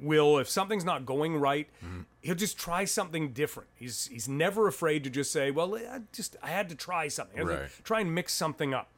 will, 0.00 0.38
if 0.38 0.48
something's 0.48 0.84
not 0.84 1.06
going 1.06 1.36
right, 1.36 1.68
mm-hmm. 1.84 2.02
he'll 2.20 2.34
just 2.34 2.58
try 2.58 2.84
something 2.84 3.32
different. 3.32 3.68
He's 3.74 4.06
he's 4.06 4.28
never 4.28 4.66
afraid 4.66 5.04
to 5.04 5.10
just 5.10 5.32
say, 5.32 5.50
"Well, 5.50 5.74
I 5.76 6.00
just 6.12 6.36
I 6.42 6.48
had 6.48 6.68
to 6.68 6.74
try 6.74 7.08
something. 7.08 7.44
Right. 7.44 7.68
Try 7.84 8.00
and 8.00 8.14
mix 8.14 8.32
something 8.32 8.74
up." 8.74 8.88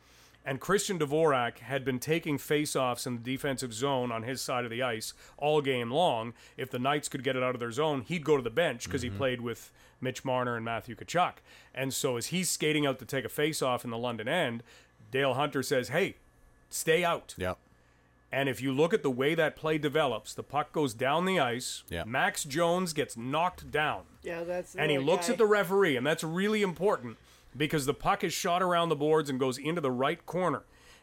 And 0.45 0.61
Christian 0.61 0.99
Dvorak 0.99 1.59
had 1.59 1.85
been 1.85 2.01
taking 2.01 2.37
faceoffs 2.37 3.07
in 3.07 3.15
the 3.15 3.23
defensive 3.23 3.73
zone 3.73 4.11
on 4.11 4.25
his 4.25 4.43
side 4.43 4.65
of 4.65 4.71
the 4.71 4.83
ice 4.83 5.15
all 5.37 5.61
game 5.61 5.91
long. 5.91 6.35
If 6.57 6.71
the 6.71 6.81
Knights 6.81 7.09
could 7.09 7.23
get 7.23 7.37
it 7.37 7.43
out 7.43 7.55
of 7.55 7.61
their 7.61 7.71
zone, 7.71 8.03
he'd 8.03 8.25
go 8.25 8.37
to 8.37 8.43
the 8.43 8.51
bench 8.51 8.85
because 8.85 9.03
he 9.03 9.09
mm-hmm. 9.09 9.19
played 9.19 9.41
with 9.41 9.71
Mitch 10.01 10.25
Marner 10.25 10.57
and 10.57 10.65
Matthew 10.65 10.97
Tkachuk. 10.97 11.35
And 11.75 11.95
so 11.95 12.17
as 12.17 12.27
he's 12.27 12.51
skating 12.51 12.87
out 12.87 12.99
to 12.99 13.05
take 13.05 13.25
a 13.25 13.29
faceoff 13.29 13.85
in 13.85 13.91
the 13.91 13.99
London 13.99 14.27
end, 14.27 14.65
Dale 15.13 15.35
Hunter 15.35 15.63
says, 15.63 15.91
"Hey, 15.91 16.17
stay 16.71 17.05
out." 17.05 17.35
Yep. 17.39 17.59
And 18.33 18.49
if 18.49 18.63
you 18.63 18.73
look 18.73 18.95
at 18.95 19.03
the 19.03 19.11
way 19.11 19.35
that 19.35 19.57
play 19.57 19.77
develops, 19.77 20.33
the 20.33 20.43
puck 20.43 20.73
goes 20.73 20.95
down 20.95 21.27
the 21.27 21.39
ice. 21.39 21.85
Yeah. 21.91 22.05
Max 22.05 22.45
Jones 22.45 22.95
gets 22.95 23.15
knocked 23.17 23.71
down. 23.71 24.05
yeah, 24.23 24.43
that's. 24.43 24.75
And 24.75 24.91
he 24.91 24.99
looks 24.99 25.29
at 25.29 25.37
the 25.37 25.45
referee, 25.47 25.97
and 25.97 26.07
that's 26.07 26.25
really 26.25 26.63
important 26.63 27.19
because 27.55 27.85
the 27.85 27.93
puck 27.95 28.25
is 28.25 28.33
shot 28.33 28.63
around 28.63 28.89
the 28.89 28.97
boards 28.97 29.29
and 29.29 29.39
goes 29.39 29.59
into 29.59 29.83
the 29.83 29.91
right 29.91 30.25
corner. 30.25 30.63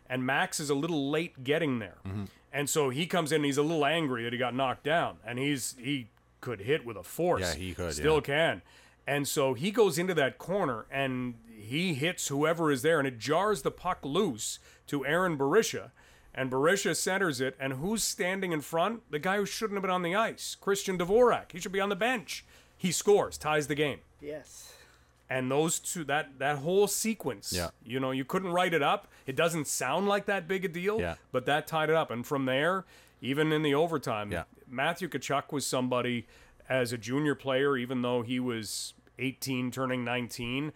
And 0.10 0.26
Max 0.26 0.60
is 0.60 0.72
a 0.72 0.76
little 0.76 1.12
late 1.12 1.44
getting 1.44 1.78
there. 1.78 1.98
Mm-hmm. 2.08 2.24
And 2.52 2.68
so 2.68 2.90
he 2.90 3.06
comes 3.06 3.32
in 3.32 3.38
and 3.38 3.46
he's 3.46 3.58
a 3.60 3.62
little 3.62 3.86
angry 3.86 4.24
that 4.24 4.34
he 4.34 4.40
got 4.40 4.56
knocked 4.56 4.84
down. 4.84 5.18
And 5.24 5.38
he's 5.38 5.76
he 5.78 6.10
could 6.42 6.62
hit 6.62 6.84
with 6.84 6.98
a 6.98 7.04
force. 7.04 7.42
Yeah, 7.42 7.54
he 7.54 7.74
could, 7.76 7.94
Still 7.94 8.16
yeah. 8.16 8.22
can. 8.22 8.62
And 9.06 9.28
so 9.28 9.54
he 9.54 9.70
goes 9.70 10.00
into 10.00 10.16
that 10.16 10.40
corner 10.40 10.88
and 10.90 11.36
he 11.56 11.94
hits 11.94 12.28
whoever 12.30 12.72
is 12.72 12.82
there 12.82 12.98
and 12.98 13.08
it 13.08 13.20
jars 13.20 13.62
the 13.62 13.70
puck 13.72 14.00
loose 14.04 14.58
to 14.88 15.06
Aaron 15.06 15.38
Berisha. 15.38 15.92
And 16.34 16.52
Berisha 16.52 16.96
centers 16.96 17.42
it. 17.42 17.56
And 17.60 17.74
who's 17.74 18.04
standing 18.04 18.52
in 18.52 18.62
front? 18.62 19.02
The 19.12 19.20
guy 19.20 19.38
who 19.38 19.46
shouldn't 19.46 19.76
have 19.78 19.82
been 19.82 19.92
on 19.92 20.04
the 20.04 20.16
ice, 20.16 20.56
Christian 20.60 20.98
Dvorak. 20.98 21.52
He 21.52 21.60
should 21.60 21.72
be 21.72 21.80
on 21.82 21.90
the 21.90 21.96
bench. 21.96 22.46
He 22.78 22.92
scores, 22.92 23.38
ties 23.38 23.68
the 23.68 23.76
game 23.76 24.00
Yes. 24.22 24.74
and 25.30 25.52
those 25.52 25.80
two 25.80 26.04
that 26.06 26.40
that 26.40 26.60
whole 26.60 26.88
sequence 26.88 27.52
Yeah. 27.54 27.70
you 27.84 28.00
know 28.00 28.12
you 28.12 28.24
couldn't 28.24 28.52
write 28.54 28.74
it 28.74 28.82
up 28.82 29.08
it 29.28 29.36
doesn't 29.36 29.68
sound 29.68 30.08
like 30.08 30.26
that 30.28 30.48
big 30.48 30.64
a 30.64 30.70
deal 30.70 31.00
Yeah. 31.00 31.16
but 31.34 31.46
that 31.46 31.68
tied 31.68 31.90
it 31.90 31.96
up 31.96 32.10
and 32.10 32.26
from 32.26 32.46
there 32.46 32.86
even 33.22 33.52
in 33.52 33.62
the 33.64 33.76
overtime 33.76 34.32
Yeah. 34.32 34.44
matthew 34.66 35.08
Tkachuk 35.10 35.52
was 35.52 35.66
somebody 35.68 36.26
as 36.70 36.94
a 36.94 36.98
junior 36.98 37.36
player 37.36 37.76
even 37.78 38.02
though 38.02 38.22
he 38.22 38.40
was 38.40 38.94
18 39.20 39.72
turning 39.72 40.04
19 40.06 40.72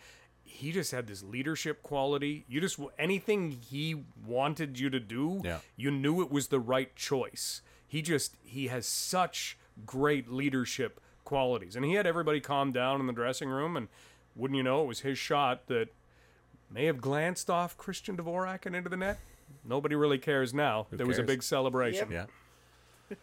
he 0.63 0.71
just 0.71 0.91
had 0.91 1.07
this 1.07 1.21
leadership 1.23 1.83
quality 1.83 2.45
you 2.47 2.61
just 2.61 2.79
anything 2.97 3.51
he 3.51 4.03
wanted 4.25 4.79
you 4.79 4.89
to 4.89 4.99
do 4.99 5.41
Yeah. 5.43 5.59
you 5.75 5.91
knew 5.91 6.21
it 6.21 6.31
was 6.31 6.47
the 6.47 6.59
right 6.59 6.95
choice 6.95 7.61
he 7.87 8.01
just 8.01 8.35
he 8.43 8.67
has 8.67 8.85
such 8.85 9.57
great 9.85 10.31
leadership 10.31 10.99
qualities. 11.25 11.75
And 11.75 11.85
he 11.85 11.93
had 11.93 12.05
everybody 12.05 12.39
calm 12.39 12.71
down 12.71 12.99
in 12.99 13.07
the 13.07 13.13
dressing 13.13 13.49
room, 13.49 13.77
and 13.77 13.87
wouldn't 14.35 14.55
you 14.57 14.61
know, 14.63 14.83
it 14.83 14.87
was 14.87 14.99
his 14.99 15.17
shot 15.17 15.67
that 15.67 15.87
may 16.71 16.85
have 16.85 16.99
glanced 17.01 17.49
off 17.49 17.77
Christian 17.77 18.17
Dvorak 18.17 18.65
and 18.65 18.75
into 18.75 18.89
the 18.89 18.97
net. 18.97 19.19
Nobody 19.63 19.95
really 19.95 20.17
cares 20.17 20.53
now. 20.53 20.87
there 20.91 21.05
was 21.07 21.17
a 21.19 21.23
big 21.23 21.41
celebration. 21.43 22.11
Yeah. 22.11 22.25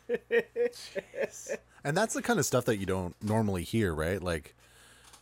Jeez. 0.30 1.56
and 1.84 1.96
that's 1.96 2.14
the 2.14 2.22
kind 2.22 2.38
of 2.38 2.46
stuff 2.46 2.64
that 2.66 2.78
you 2.78 2.86
don't 2.86 3.14
normally 3.22 3.62
hear, 3.64 3.94
right? 3.94 4.22
Like 4.22 4.54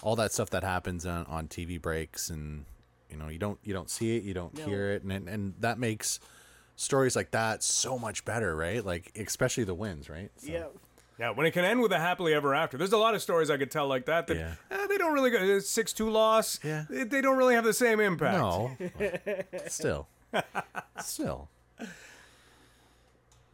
all 0.03 0.16
that 0.16 0.32
stuff 0.32 0.51
that 0.51 0.62
happens 0.64 1.05
on, 1.07 1.24
on 1.26 1.49
TV 1.49 1.80
breaks 1.80 2.30
and 2.30 2.64
you 3.11 3.16
know, 3.16 3.28
you 3.28 3.38
don't 3.38 3.59
you 3.64 3.72
don't 3.74 3.90
see 3.90 4.16
it, 4.16 4.22
you 4.22 4.34
don't 4.34 4.57
No. 4.57 4.64
hear 4.66 4.92
it 4.92 5.03
and 5.03 5.12
and- 5.12 5.28
and 5.28 5.55
that 5.61 5.78
makes 5.78 6.20
stories 6.76 7.16
like 7.16 7.30
that 7.32 7.62
so 7.62 7.99
much 7.99 8.24
better, 8.24 8.55
right? 8.55 8.84
Like 8.84 9.11
especially 9.18 9.64
the 9.64 9.74
wins, 9.74 10.09
right? 10.09 10.30
So, 10.36 10.53
Yeah. 10.53 10.64
Yeah, 11.18 11.30
when 11.30 11.46
it 11.46 11.51
can 11.51 11.64
end 11.64 11.80
with 11.80 11.90
a 11.90 11.99
happily 11.99 12.32
ever 12.32 12.55
after. 12.55 12.78
There's 12.78 12.92
a 12.92 12.96
lot 12.96 13.16
of 13.16 13.20
stories 13.22 13.51
I 13.51 13.57
could 13.57 13.72
tell 13.72 13.88
like 13.88 14.07
that 14.07 14.28
that 14.28 14.36
Yeah. 14.36 14.55
eh, 14.70 14.86
they 14.86 14.99
don't 14.99 15.12
really 15.12 15.30
go 15.30 15.59
six 15.59 15.92
two 15.92 16.09
loss. 16.11 16.61
Yeah. 16.62 16.84
they, 16.88 17.03
they 17.03 17.20
don't 17.20 17.36
really 17.36 17.57
have 17.57 17.64
the 17.64 17.72
same 17.72 17.99
impact. 17.99 18.36
No. 18.38 18.76
Still. 19.66 20.07
Still. 21.01 21.49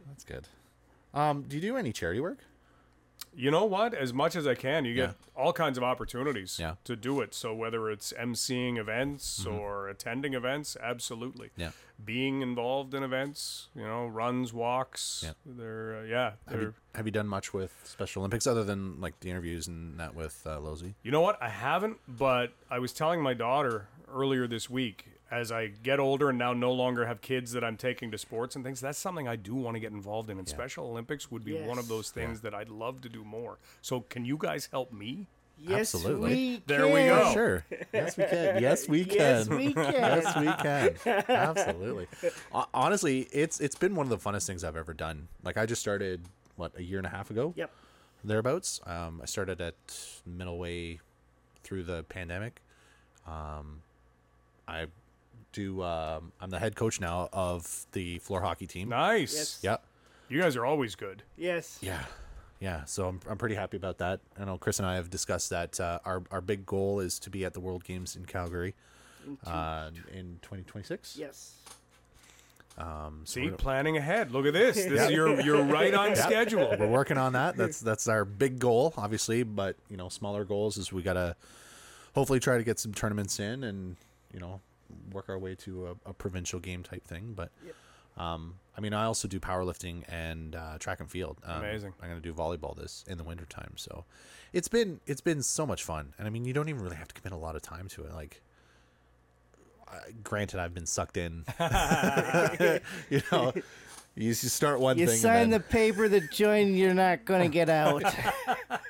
That's 0.07 0.23
good. 0.25 0.47
Um, 1.13 1.43
do 1.47 1.55
you 1.55 1.61
do 1.61 1.77
any 1.77 1.91
charity 1.91 2.19
work? 2.19 2.39
You 3.37 3.51
know 3.51 3.65
what? 3.65 3.93
As 3.93 4.13
much 4.13 4.35
as 4.35 4.47
I 4.47 4.55
can, 4.55 4.85
you 4.85 4.93
get 4.93 5.09
Yeah. 5.09 5.41
all 5.41 5.51
kinds 5.51 5.77
of 5.77 5.83
opportunities 5.83 6.57
Yeah. 6.57 6.75
to 6.85 6.95
do 6.95 7.19
it. 7.19 7.33
So 7.33 7.53
whether 7.53 7.89
it's 7.89 8.13
emceeing 8.13 8.77
events 8.77 9.45
or 9.45 9.89
attending 9.89 10.33
events, 10.33 10.77
absolutely. 10.81 11.47
Mm-hmm. 11.49 11.61
Yeah. 11.61 11.71
Being 12.03 12.41
involved 12.41 12.93
in 12.93 13.03
events, 13.03 13.67
you 13.75 13.83
know, 13.83 14.05
runs, 14.07 14.53
walks. 14.53 15.23
Yeah. 15.25 15.33
They're 15.45 15.97
uh, 15.99 16.03
yeah. 16.03 16.23
Have 16.23 16.37
They're, 16.47 16.61
you, 16.61 16.73
have 16.95 17.05
you 17.05 17.11
done 17.11 17.27
much 17.27 17.53
with 17.53 17.71
Special 17.83 18.21
Olympics 18.21 18.47
other 18.47 18.63
than 18.63 18.99
like 19.01 19.19
the 19.19 19.29
interviews 19.29 19.67
and 19.67 19.99
that 19.99 20.15
with 20.15 20.41
uh, 20.45 20.57
Losey? 20.59 20.95
You 21.03 21.11
know 21.11 21.21
what? 21.21 21.41
I 21.41 21.49
haven't, 21.49 21.97
but 22.07 22.53
I 22.69 22.79
was 22.79 22.93
telling 22.93 23.21
my 23.21 23.33
daughter 23.33 23.87
earlier 24.13 24.47
this 24.47 24.69
week 24.69 25.07
as 25.35 25.51
I 25.51 25.67
get 25.67 25.99
older 25.99 26.29
and 26.29 26.37
now 26.39 26.53
no 26.53 26.71
longer 26.71 27.05
have 27.05 27.21
kids 27.21 27.51
that 27.51 27.63
I'm 27.63 27.77
taking 27.77 28.11
to 28.11 28.17
sports 28.17 28.55
and 28.55 28.63
things, 28.63 28.79
that's 28.81 28.97
something 28.97 29.27
I 29.27 29.35
do 29.35 29.53
want 29.55 29.75
to 29.75 29.79
get 29.79 29.91
involved 29.91 30.29
in. 30.29 30.37
And 30.37 30.47
Special 30.47 30.85
Olympics 30.87 31.29
would 31.31 31.43
be 31.43 31.55
one 31.61 31.77
of 31.77 31.87
those 31.87 32.09
things 32.09 32.41
that 32.41 32.53
I'd 32.53 32.69
love 32.69 33.01
to 33.01 33.09
do 33.09 33.23
more. 33.23 33.57
So 33.81 34.01
can 34.01 34.25
you 34.25 34.37
guys 34.37 34.69
help 34.71 34.91
me? 34.93 35.27
Yes, 35.57 35.95
Absolutely. 35.95 36.29
we 36.33 36.63
There 36.67 36.85
we 36.87 36.93
can. 36.93 37.07
go. 37.23 37.33
Sure. 37.33 37.65
Yes, 37.93 38.17
we 38.17 38.23
can. 38.25 38.61
Yes, 38.61 38.87
we 38.89 39.05
can. 39.15 39.15
Yes, 39.15 39.49
we 39.49 39.71
can. 39.73 39.93
Yes, 39.93 40.35
we 41.05 41.11
can. 41.13 41.23
Absolutely. 41.29 42.07
Honestly, 42.73 43.21
it's 43.31 43.59
it's 43.61 43.75
been 43.75 43.95
one 43.95 44.05
of 44.05 44.09
the 44.09 44.17
funnest 44.29 44.47
things 44.47 44.63
I've 44.65 44.75
ever 44.75 44.93
done. 44.93 45.29
Like 45.43 45.55
I 45.57 45.65
just 45.65 45.81
started 45.81 46.21
what 46.57 46.73
a 46.77 46.83
year 46.83 46.97
and 46.97 47.07
a 47.07 47.09
half 47.09 47.31
ago. 47.31 47.53
Yep. 47.55 47.71
Thereabouts. 48.25 48.81
Um, 48.85 49.21
I 49.21 49.25
started 49.27 49.61
at 49.61 49.75
middle 50.25 50.57
way 50.57 50.99
through 51.63 51.83
the 51.83 52.03
pandemic. 52.03 52.61
Um, 53.25 53.81
I 54.67 54.87
do. 55.55 55.81
Um, 55.83 56.31
I'm 56.39 56.49
the 56.49 56.59
head 56.59 56.75
coach 56.75 56.99
now 56.99 57.29
of 57.33 57.85
the 57.93 58.19
floor 58.19 58.41
hockey 58.41 58.67
team. 58.67 58.89
Nice. 58.89 59.33
Yes. 59.33 59.59
Yep. 59.63 59.83
You 60.29 60.41
guys 60.41 60.55
are 60.55 60.65
always 60.65 60.95
good. 60.95 61.23
Yes. 61.37 61.79
Yeah. 61.81 62.03
Yeah, 62.59 62.85
so 62.85 63.07
I'm, 63.09 63.19
I'm 63.29 63.37
pretty 63.37 63.55
happy 63.55 63.75
about 63.75 63.97
that. 63.97 64.21
I 64.39 64.45
know 64.45 64.57
Chris 64.57 64.79
and 64.79 64.87
I 64.87 64.95
have 64.95 65.09
discussed 65.09 65.49
that 65.49 65.79
uh, 65.79 65.99
our 66.05 66.23
our 66.31 66.39
big 66.39 66.65
goal 66.65 67.01
is 67.01 67.19
to 67.19 67.29
be 67.29 67.43
at 67.43 67.53
the 67.53 67.59
World 67.59 67.83
Games 67.83 68.15
in 68.15 68.25
Calgary 68.25 68.73
uh, 69.45 69.89
in 70.13 70.39
2026. 70.41 71.17
Yes. 71.17 71.55
Um, 72.77 73.21
so 73.23 73.39
See, 73.39 73.49
we're, 73.49 73.57
planning 73.57 73.97
ahead. 73.97 74.31
Look 74.31 74.45
at 74.45 74.53
this. 74.53 74.75
This 74.75 74.87
is 74.87 75.11
you're 75.11 75.39
you're 75.41 75.63
right 75.79 75.93
on 75.93 76.15
schedule. 76.15 76.75
we're 76.79 76.87
working 76.87 77.17
on 77.17 77.33
that. 77.33 77.55
That's 77.55 77.79
that's 77.79 78.07
our 78.07 78.25
big 78.25 78.59
goal, 78.59 78.93
obviously. 78.97 79.43
But 79.43 79.75
you 79.89 79.97
know, 79.97 80.09
smaller 80.09 80.43
goals 80.43 80.77
is 80.77 80.91
we 80.91 81.01
gotta 81.01 81.35
hopefully 82.15 82.39
try 82.39 82.57
to 82.57 82.63
get 82.63 82.79
some 82.79 82.93
tournaments 82.93 83.39
in 83.39 83.63
and 83.63 83.97
you 84.33 84.39
know 84.39 84.61
work 85.11 85.29
our 85.29 85.37
way 85.37 85.55
to 85.55 85.87
a, 85.87 86.09
a 86.09 86.13
provincial 86.13 86.59
game 86.59 86.83
type 86.83 87.05
thing. 87.05 87.33
But 87.35 87.51
um, 88.17 88.55
I 88.77 88.81
mean, 88.81 88.93
I 88.93 89.05
also 89.05 89.27
do 89.27 89.39
powerlifting 89.39 90.03
and 90.07 90.55
uh, 90.55 90.77
track 90.79 90.99
and 90.99 91.09
field. 91.09 91.37
Um, 91.43 91.59
Amazing. 91.59 91.93
I'm 92.01 92.09
gonna 92.09 92.21
do 92.21 92.33
volleyball 92.33 92.75
this 92.75 93.03
in 93.07 93.17
the 93.17 93.23
wintertime. 93.23 93.73
So 93.75 94.05
it's 94.53 94.67
been 94.67 94.99
it's 95.05 95.21
been 95.21 95.41
so 95.41 95.65
much 95.65 95.83
fun. 95.83 96.13
And 96.17 96.27
I 96.27 96.29
mean, 96.29 96.45
you 96.45 96.53
don't 96.53 96.69
even 96.69 96.81
really 96.81 96.97
have 96.97 97.07
to 97.09 97.13
commit 97.19 97.33
a 97.33 97.37
lot 97.41 97.55
of 97.55 97.61
time 97.61 97.87
to 97.89 98.03
it. 98.03 98.13
Like. 98.13 98.41
Uh, 99.87 99.99
granted, 100.23 100.59
I've 100.59 100.73
been 100.73 100.87
sucked 100.87 101.15
in. 101.15 101.45
you 103.09 103.21
know, 103.31 103.53
you, 104.15 104.27
you 104.27 104.33
start 104.33 104.79
one 104.79 104.97
You 104.97 105.05
thing. 105.07 105.15
You 105.15 105.21
sign 105.21 105.43
and 105.43 105.53
the 105.53 105.59
paper 105.59 106.07
that 106.07 106.31
join 106.31 106.73
you're 106.75 106.93
not 106.93 107.25
going 107.25 107.41
to 107.43 107.49
get 107.49 107.69
out. 107.69 108.01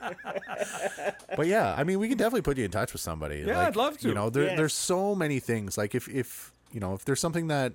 but 1.36 1.48
yeah, 1.48 1.74
I 1.78 1.84
mean, 1.84 2.00
we 2.00 2.08
can 2.08 2.18
definitely 2.18 2.42
put 2.42 2.58
you 2.58 2.66
in 2.66 2.72
touch 2.72 2.94
with 2.94 3.02
somebody. 3.02 3.40
Yeah, 3.40 3.58
Like, 3.58 3.68
I'd 3.70 3.76
love 3.76 3.98
to. 4.00 4.08
You 4.08 4.14
know, 4.14 4.30
there, 4.30 4.44
Yes. 4.46 4.58
there's 4.58 4.74
so 4.74 5.16
many 5.16 5.40
things. 5.40 5.78
Like 5.78 5.96
if 5.96 6.08
if 6.08 6.52
you 6.72 6.80
know 6.80 6.94
if 6.94 7.06
there's 7.06 7.20
something 7.20 7.48
that 7.48 7.74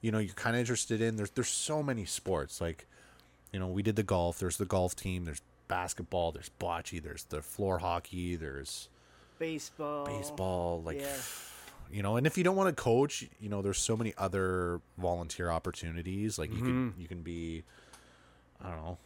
you 0.00 0.10
know 0.10 0.18
you're 0.18 0.34
kind 0.34 0.56
of 0.56 0.60
interested 0.60 1.00
in, 1.00 1.16
there's 1.16 1.30
there's 1.30 1.48
so 1.48 1.82
many 1.82 2.04
sports. 2.04 2.60
Like 2.60 2.86
you 3.52 3.58
know, 3.60 3.68
we 3.68 3.82
did 3.82 3.96
the 3.96 4.02
golf. 4.02 4.38
There's 4.38 4.56
the 4.56 4.64
golf 4.66 4.94
team. 4.96 5.24
There's 5.24 5.42
basketball. 5.68 6.32
There's 6.32 6.50
bocce. 6.60 7.02
There's 7.02 7.24
the 7.24 7.40
floor 7.40 7.78
hockey. 7.78 8.36
There's 8.36 8.88
Baseball. 9.38 10.04
baseball. 10.06 10.82
Like 10.84 11.00
Yeah. 11.00 11.16
You 11.94 12.02
know, 12.02 12.16
and 12.16 12.26
if 12.26 12.36
you 12.36 12.42
don't 12.42 12.56
want 12.56 12.76
to 12.76 12.82
coach, 12.82 13.24
you 13.40 13.48
know, 13.48 13.62
there's 13.62 13.78
so 13.78 13.96
many 13.96 14.12
other 14.18 14.80
volunteer 14.98 15.48
opportunities. 15.48 16.40
Like 16.40 16.50
you 16.50 16.58
can 16.58 16.90
mm-hmm. 16.90 17.00
you 17.00 17.06
can 17.06 17.22
be, 17.22 17.62
I 18.60 18.68
don't 18.70 18.78
know. 18.78 18.98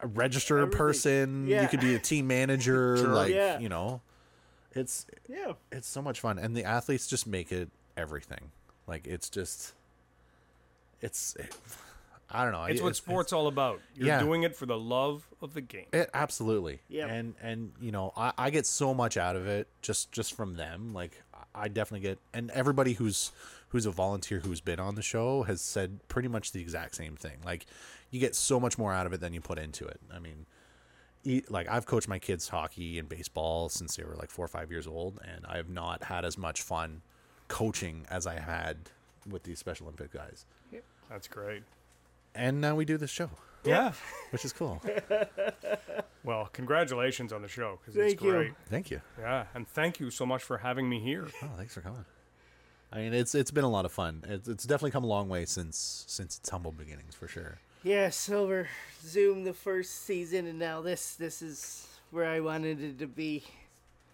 A 0.00 0.06
registered 0.06 0.60
Everything. 0.60 0.78
person, 0.78 1.46
Yeah. 1.48 1.62
you 1.62 1.68
could 1.68 1.80
be 1.80 1.94
a 1.94 1.98
team 1.98 2.26
manager, 2.26 2.96
Sure. 3.00 3.14
like 3.14 3.32
Yeah. 3.32 3.58
you 3.58 3.70
know, 3.70 4.02
it's 4.74 5.06
Yeah. 5.26 5.52
it's 5.72 5.88
so 5.88 6.02
much 6.02 6.20
fun, 6.20 6.38
and 6.38 6.54
the 6.54 6.64
athletes 6.64 7.06
just 7.06 7.26
make 7.26 7.50
it 7.52 7.70
everything. 7.96 8.50
Like 8.86 9.06
it's 9.06 9.30
just, 9.30 9.72
it's, 11.00 11.34
I 12.30 12.42
don't 12.44 12.52
know. 12.52 12.64
It's 12.64 12.82
what 12.82 12.94
sports 12.96 13.32
all 13.32 13.46
about. 13.46 13.80
You're 13.94 14.08
Yeah. 14.08 14.20
doing 14.20 14.42
it 14.42 14.54
for 14.54 14.66
the 14.66 14.78
love 14.78 15.26
of 15.40 15.54
the 15.54 15.60
game. 15.62 15.86
It 15.92 16.10
absolutely. 16.12 16.80
Yeah. 16.88 17.06
And 17.06 17.34
and 17.42 17.72
you 17.80 17.90
know, 17.90 18.12
I, 18.16 18.32
I 18.36 18.50
get 18.50 18.66
so 18.66 18.92
much 18.92 19.16
out 19.16 19.34
of 19.36 19.46
it 19.46 19.66
just 19.82 20.12
just 20.12 20.34
from 20.34 20.54
them. 20.56 20.92
Like 20.92 21.22
I 21.54 21.68
definitely 21.68 22.06
get 22.06 22.18
and 22.34 22.50
everybody 22.50 22.92
who's 22.94 23.32
who's 23.70 23.86
a 23.86 23.90
volunteer 23.90 24.40
who's 24.40 24.60
been 24.60 24.78
on 24.80 24.94
the 24.94 25.02
show 25.02 25.42
has 25.44 25.60
said 25.60 26.00
pretty 26.08 26.28
much 26.28 26.52
the 26.52 26.60
exact 26.60 26.94
same 26.96 27.16
thing. 27.16 27.38
Like 27.44 27.66
you 28.10 28.20
get 28.20 28.34
so 28.34 28.58
much 28.60 28.76
more 28.78 28.92
out 28.92 29.06
of 29.06 29.12
it 29.12 29.20
than 29.20 29.32
you 29.32 29.40
put 29.40 29.58
into 29.58 29.86
it. 29.86 30.00
I 30.12 30.18
mean, 30.18 30.46
e- 31.24 31.42
like 31.48 31.68
I've 31.68 31.86
coached 31.86 32.08
my 32.08 32.18
kids 32.18 32.48
hockey 32.48 32.98
and 32.98 33.08
baseball 33.08 33.68
since 33.70 33.96
they 33.96 34.04
were 34.04 34.16
like 34.16 34.30
4 34.30 34.44
or 34.44 34.48
5 34.48 34.70
years 34.70 34.86
old 34.86 35.20
and 35.26 35.44
I 35.46 35.56
have 35.56 35.68
not 35.68 36.04
had 36.04 36.24
as 36.24 36.36
much 36.38 36.62
fun 36.62 37.02
coaching 37.48 38.06
as 38.10 38.26
I 38.26 38.38
had 38.38 38.90
with 39.28 39.42
these 39.44 39.58
Special 39.58 39.86
Olympic 39.86 40.12
guys. 40.12 40.44
That's 41.10 41.26
great. 41.28 41.62
And 42.38 42.60
now 42.60 42.76
we 42.76 42.84
do 42.84 42.96
this 42.96 43.10
show, 43.10 43.30
Yeah. 43.64 43.92
which 44.30 44.44
is 44.44 44.52
cool. 44.52 44.80
Well, 46.24 46.50
congratulations 46.52 47.32
on 47.32 47.40
the 47.40 47.48
show 47.48 47.78
because 47.80 47.94
Thank 47.94 48.14
it's 48.14 48.22
you. 48.22 48.30
great. 48.32 48.52
Thank 48.68 48.90
you. 48.90 49.00
Yeah, 49.18 49.46
and 49.54 49.66
thank 49.66 49.98
you 49.98 50.10
so 50.10 50.26
much 50.26 50.42
for 50.42 50.58
having 50.58 50.86
me 50.86 51.00
here. 51.00 51.26
Oh, 51.42 51.48
thanks 51.56 51.72
for 51.72 51.80
coming. 51.80 52.04
I 52.92 52.98
mean, 52.98 53.14
it's 53.14 53.34
it's 53.34 53.50
been 53.50 53.64
a 53.64 53.70
lot 53.70 53.86
of 53.86 53.92
fun. 53.92 54.22
It's, 54.28 54.46
it's 54.46 54.64
definitely 54.64 54.90
come 54.90 55.04
a 55.04 55.06
long 55.06 55.30
way 55.30 55.46
since 55.46 56.04
since 56.06 56.36
its 56.38 56.50
humble 56.50 56.72
beginnings, 56.72 57.14
for 57.14 57.28
sure. 57.28 57.60
Yes, 57.82 58.28
over 58.28 58.68
Zoom 59.02 59.44
the 59.44 59.54
first 59.54 60.04
season, 60.04 60.46
and 60.46 60.58
now 60.58 60.82
this. 60.82 61.14
This 61.14 61.40
is 61.40 61.86
where 62.10 62.26
I 62.26 62.40
wanted 62.40 62.82
it 62.82 62.98
to 62.98 63.06
be. 63.06 63.44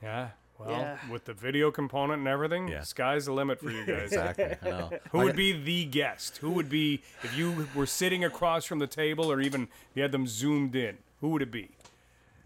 Yeah. 0.00 0.28
Well, 0.58 0.70
Yeah. 0.70 0.98
with 1.10 1.24
the 1.24 1.34
video 1.34 1.70
component 1.70 2.20
and 2.20 2.28
everything, 2.28 2.68
Yeah. 2.68 2.82
sky's 2.82 3.24
the 3.26 3.32
limit 3.32 3.58
for 3.60 3.70
you 3.70 3.84
guys. 3.86 4.12
Exactly. 4.12 4.56
I 4.62 4.68
know. 4.70 4.90
Who 5.10 5.18
would 5.18 5.36
be 5.36 5.52
the 5.52 5.84
guest? 5.84 6.36
Who 6.38 6.50
would 6.52 6.68
be 6.68 7.02
if 7.22 7.36
you 7.36 7.66
were 7.74 7.86
sitting 7.86 8.24
across 8.24 8.64
from 8.64 8.78
the 8.78 8.86
table, 8.86 9.30
or 9.30 9.40
even 9.40 9.68
you 9.94 10.02
had 10.02 10.12
them 10.12 10.26
zoomed 10.26 10.76
in? 10.76 10.98
Who 11.20 11.30
would 11.30 11.42
it 11.42 11.50
be? 11.50 11.70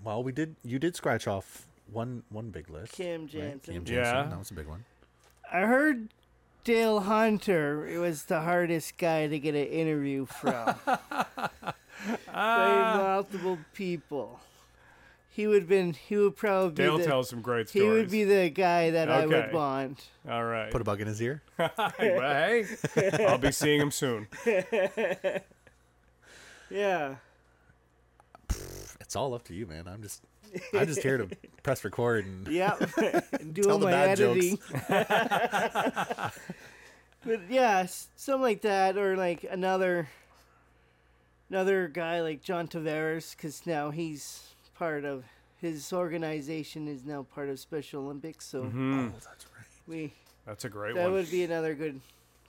Well, 0.02 0.22
we 0.22 0.32
did. 0.32 0.56
You 0.64 0.78
did 0.78 0.96
scratch 0.96 1.26
off 1.26 1.66
one 1.90 2.22
one 2.30 2.50
big 2.50 2.70
list. 2.70 2.92
Kim 2.94 3.22
right? 3.22 3.30
Janssen. 3.30 3.74
Kim 3.74 3.84
Janssen. 3.84 4.14
Yeah. 4.16 4.22
That 4.30 4.38
was 4.38 4.50
a 4.50 4.54
big 4.54 4.66
one. 4.68 4.84
I 5.52 5.60
heard 5.62 6.08
Dale 6.64 7.00
Hunter 7.00 7.86
it 7.88 7.98
was 7.98 8.24
the 8.24 8.40
hardest 8.42 8.96
guy 8.98 9.26
to 9.26 9.38
get 9.38 9.54
an 9.54 9.66
interview 9.66 10.24
from. 10.26 10.74
By 12.32 12.94
multiple 12.96 13.58
people. 13.74 14.40
He 15.38 15.46
would 15.46 15.68
been 15.68 15.92
he 15.94 16.16
would 16.16 16.34
probably 16.34 16.70
be 16.70 16.74
Dale 16.82 16.98
the, 16.98 17.04
tells 17.04 17.30
some 17.30 17.42
great 17.42 17.68
stories. 17.68 17.84
he 17.84 17.88
would 17.88 18.10
be 18.10 18.24
the 18.24 18.50
guy 18.50 18.90
that 18.90 19.08
I 19.08 19.24
would 19.24 19.32
Okay. 19.36 19.54
want. 19.54 20.08
All 20.28 20.42
right. 20.44 20.68
Put 20.68 20.80
a 20.80 20.84
bug 20.84 21.00
in 21.00 21.06
his 21.06 21.22
ear. 21.22 21.42
well, 21.58 21.70
hey, 21.96 22.66
I'll 23.20 23.38
be 23.38 23.52
seeing 23.52 23.80
him 23.80 23.92
soon. 23.92 24.26
Yeah. 26.70 27.14
It's 29.00 29.14
all 29.16 29.32
up 29.32 29.44
to 29.44 29.54
you, 29.54 29.66
man. 29.66 29.86
I'm 29.88 30.02
just 30.02 30.22
I'm 30.74 30.86
just 30.86 31.02
here 31.02 31.18
to 31.18 31.28
press 31.62 31.84
record 31.84 32.26
and 32.26 32.46
Yep. 32.48 32.78
Tell 32.94 33.20
Doing 33.52 33.78
the 33.80 33.86
my 33.86 33.90
bad 33.92 34.18
jokes. 34.18 34.38
editing. 34.38 34.58
but 37.24 37.40
yeah, 37.48 37.78
s- 37.80 38.08
something 38.16 38.42
like 38.42 38.62
that, 38.62 38.96
or 38.98 39.16
like 39.16 39.46
another 39.48 40.08
another 41.48 41.88
guy 41.88 42.20
like 42.22 42.42
John 42.42 42.68
Tavares, 42.68 43.34
because 43.36 43.64
now 43.66 43.90
he's 43.90 44.47
part 44.78 45.04
of 45.04 45.24
his 45.60 45.92
organization 45.92 46.86
is 46.86 47.04
now 47.04 47.26
part 47.34 47.48
of 47.48 47.58
Special 47.58 48.04
Olympics. 48.04 48.46
So 48.46 48.62
mm-hmm. 48.62 49.00
oh, 49.00 49.12
oh, 49.14 49.20
that's 49.24 49.46
right. 49.56 49.66
we 49.86 50.12
That's 50.46 50.64
a 50.64 50.68
great 50.68 50.94
that 50.94 51.04
one. 51.04 51.12
would 51.12 51.30
be 51.30 51.42
another 51.42 51.74
good 51.74 52.00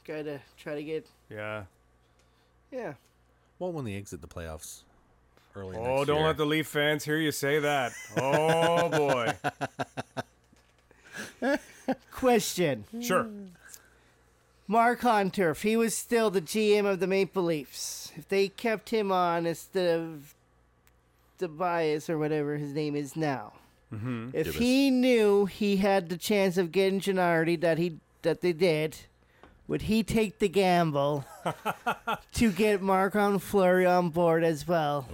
guy 0.05 0.21
to 0.23 0.39
try 0.57 0.75
to 0.75 0.84
get. 0.84 1.07
yeah. 1.30 1.63
Yeah. 2.71 2.93
Well, 3.57 3.71
when 3.71 3.84
they 3.84 3.95
exit 3.95 4.21
the 4.21 4.27
playoffs 4.27 4.82
early. 5.55 5.75
Oh, 5.75 5.97
next 5.97 6.07
don't 6.07 6.17
year. 6.17 6.27
let 6.27 6.38
the 6.38 6.45
Leaf 6.45 6.67
fans 6.67 7.03
hear 7.03 7.17
you 7.17 7.32
say 7.32 7.59
that. 7.59 7.93
Oh 8.15 8.89
boy. 11.41 11.41
Question: 12.11 12.86
Sure. 13.01 13.27
Mark 14.67 15.01
Hunter, 15.01 15.49
if 15.49 15.63
he 15.63 15.75
was 15.75 15.97
still 15.97 16.30
the 16.30 16.41
GM 16.41 16.86
of 16.86 16.99
the 16.99 17.07
Maple 17.07 17.41
Leafs, 17.41 18.11
if 18.15 18.30
they 18.30 18.49
kept 18.49 18.91
him 18.91 19.11
on 19.11 19.47
instead 19.47 19.99
of 19.99 20.36
Tobias 21.39 22.09
or 22.09 22.17
whatever 22.19 22.57
his 22.57 22.73
name 22.73 22.95
is 22.95 23.15
now, 23.15 23.53
Mm-hmm. 23.93 24.29
if 24.33 24.47
Dubas. 24.49 24.59
he 24.59 24.91
knew 24.91 25.45
he 25.47 25.77
had 25.77 26.09
the 26.09 26.17
chance 26.17 26.57
of 26.57 26.71
getting 26.71 26.99
Gennardi 26.99 27.59
that 27.61 27.79
he 27.79 27.97
that 28.21 28.41
they 28.41 28.53
did, 28.53 28.95
would 29.67 29.83
he 29.83 30.03
take 30.03 30.37
the 30.37 30.47
gamble 30.49 31.25
to 32.33 32.51
get 32.51 32.81
Marc-André 32.81 33.41
Fleury 33.41 33.85
on 33.87 34.09
board 34.09 34.43
as 34.43 34.67
well 34.67 35.07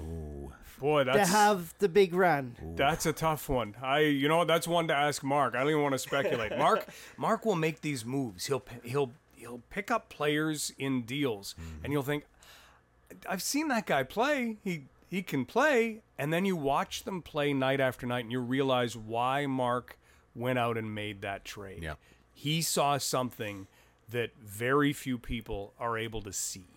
Boy, 0.79 1.05
to 1.05 1.25
have 1.25 1.73
the 1.79 1.87
big 1.87 2.13
run? 2.13 2.55
that's 2.75 3.05
a 3.05 3.13
tough 3.13 3.47
one. 3.47 3.75
I 3.81 3.99
you 3.99 4.27
know 4.27 4.43
that's 4.43 4.67
one 4.67 4.89
to 4.89 4.93
ask 4.93 5.23
Mark. 5.23 5.55
I 5.55 5.59
don't 5.59 5.69
even 5.69 5.81
want 5.81 5.93
to 5.93 5.99
speculate. 5.99 6.57
Mark 6.57 6.85
Mark 7.17 7.45
will 7.45 7.55
make 7.55 7.79
these 7.81 8.03
moves. 8.03 8.47
He'll 8.47 8.63
he'll 8.83 9.11
he'll 9.35 9.61
pick 9.69 9.89
up 9.89 10.09
players 10.09 10.73
in 10.77 11.03
deals, 11.03 11.55
and 11.83 11.93
you'll 11.93 12.03
think, 12.03 12.25
I've 13.29 13.41
seen 13.41 13.69
that 13.69 13.85
guy 13.85 14.03
play. 14.03 14.57
He 14.65 14.83
he 15.07 15.21
can 15.21 15.45
play, 15.45 16.01
and 16.17 16.33
then 16.33 16.45
you 16.45 16.55
watch 16.55 17.03
them 17.03 17.21
play 17.21 17.53
night 17.53 17.79
after 17.79 18.05
night, 18.05 18.25
and 18.25 18.31
you 18.31 18.39
realize 18.39 18.97
why 18.97 19.45
Mark 19.45 19.97
went 20.35 20.59
out 20.59 20.77
and 20.77 20.93
made 20.93 21.21
that 21.21 21.45
trade. 21.45 21.83
Yeah. 21.83 21.95
He 22.33 22.61
saw 22.61 22.97
something 22.97 23.67
that 24.09 24.31
very 24.43 24.93
few 24.93 25.17
people 25.17 25.73
are 25.79 25.97
able 25.97 26.21
to 26.23 26.33
see. 26.33 26.67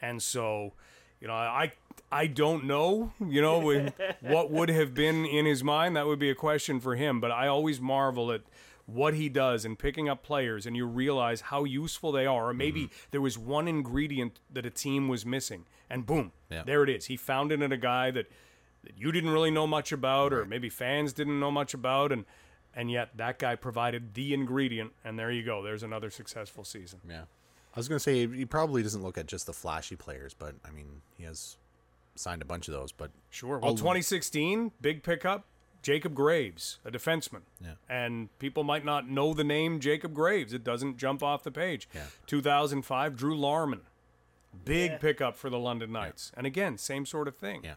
And 0.00 0.22
so, 0.22 0.72
you 1.20 1.28
know, 1.28 1.34
I 1.34 1.72
I 2.10 2.26
don't 2.26 2.64
know, 2.64 3.12
you 3.26 3.40
know, 3.40 3.60
what 4.20 4.50
would 4.50 4.68
have 4.68 4.94
been 4.94 5.24
in 5.24 5.46
his 5.46 5.64
mind. 5.64 5.96
That 5.96 6.06
would 6.06 6.18
be 6.18 6.30
a 6.30 6.34
question 6.34 6.80
for 6.80 6.96
him. 6.96 7.20
But 7.20 7.30
I 7.30 7.46
always 7.46 7.80
marvel 7.80 8.32
at 8.32 8.42
what 8.86 9.14
he 9.14 9.28
does 9.28 9.64
and 9.64 9.78
picking 9.78 10.08
up 10.08 10.22
players, 10.22 10.66
and 10.66 10.76
you 10.76 10.86
realize 10.86 11.42
how 11.42 11.64
useful 11.64 12.12
they 12.12 12.26
are. 12.26 12.50
Or 12.50 12.54
maybe 12.54 12.84
mm-hmm. 12.84 13.06
there 13.10 13.20
was 13.20 13.38
one 13.38 13.68
ingredient 13.68 14.40
that 14.50 14.66
a 14.66 14.70
team 14.70 15.08
was 15.08 15.24
missing, 15.24 15.66
and 15.88 16.04
boom, 16.06 16.32
Yeah. 16.50 16.62
there 16.64 16.82
it 16.82 16.90
is. 16.90 17.06
He 17.06 17.16
found 17.16 17.52
it 17.52 17.62
in 17.62 17.72
a 17.72 17.76
guy 17.76 18.10
that 18.10 18.26
that 18.84 18.98
you 18.98 19.12
didn't 19.12 19.30
really 19.30 19.50
know 19.52 19.66
much 19.66 19.92
about, 19.92 20.32
or 20.32 20.44
maybe 20.44 20.68
fans 20.68 21.12
didn't 21.12 21.38
know 21.38 21.50
much 21.52 21.72
about, 21.72 22.10
and 22.10 22.24
and 22.74 22.90
yet 22.90 23.16
that 23.16 23.38
guy 23.38 23.54
provided 23.54 24.14
the 24.14 24.34
ingredient, 24.34 24.92
and 25.04 25.18
there 25.18 25.30
you 25.30 25.44
go. 25.44 25.62
There's 25.62 25.82
another 25.82 26.10
successful 26.10 26.64
season. 26.64 27.00
Yeah. 27.08 27.24
I 27.74 27.78
was 27.78 27.88
going 27.88 27.96
to 27.96 28.02
say 28.02 28.26
he 28.26 28.44
probably 28.44 28.82
doesn't 28.82 29.02
look 29.02 29.16
at 29.16 29.26
just 29.26 29.46
the 29.46 29.52
flashy 29.52 29.96
players, 29.96 30.34
but 30.34 30.54
I 30.66 30.70
mean, 30.70 31.00
he 31.16 31.24
has 31.24 31.56
signed 32.14 32.42
a 32.42 32.44
bunch 32.44 32.68
of 32.68 32.74
those, 32.74 32.92
but 32.92 33.10
Sure. 33.30 33.58
Well, 33.58 33.74
2016, 33.74 34.72
big 34.80 35.02
pickup, 35.02 35.46
Jacob 35.82 36.14
Graves, 36.14 36.78
a 36.84 36.90
defenseman. 36.90 37.42
Yeah. 37.60 37.72
And 37.88 38.36
people 38.38 38.62
might 38.64 38.84
not 38.84 39.08
know 39.08 39.34
the 39.34 39.44
name 39.44 39.80
Jacob 39.80 40.14
Graves. 40.14 40.52
It 40.52 40.62
doesn't 40.64 40.96
jump 40.96 41.22
off 41.22 41.42
the 41.42 41.50
page. 41.50 41.88
Yeah. 41.94 42.04
2005, 42.26 43.16
Drew 43.16 43.36
Larman. 43.36 43.80
Big 44.64 44.92
Yeah. 44.92 44.98
pickup 44.98 45.36
for 45.36 45.50
the 45.50 45.58
London 45.58 45.90
Knights. 45.92 46.30
And 46.36 46.46
again, 46.46 46.78
same 46.78 47.04
sort 47.06 47.26
of 47.26 47.36
thing. 47.36 47.62
Yeah. 47.64 47.74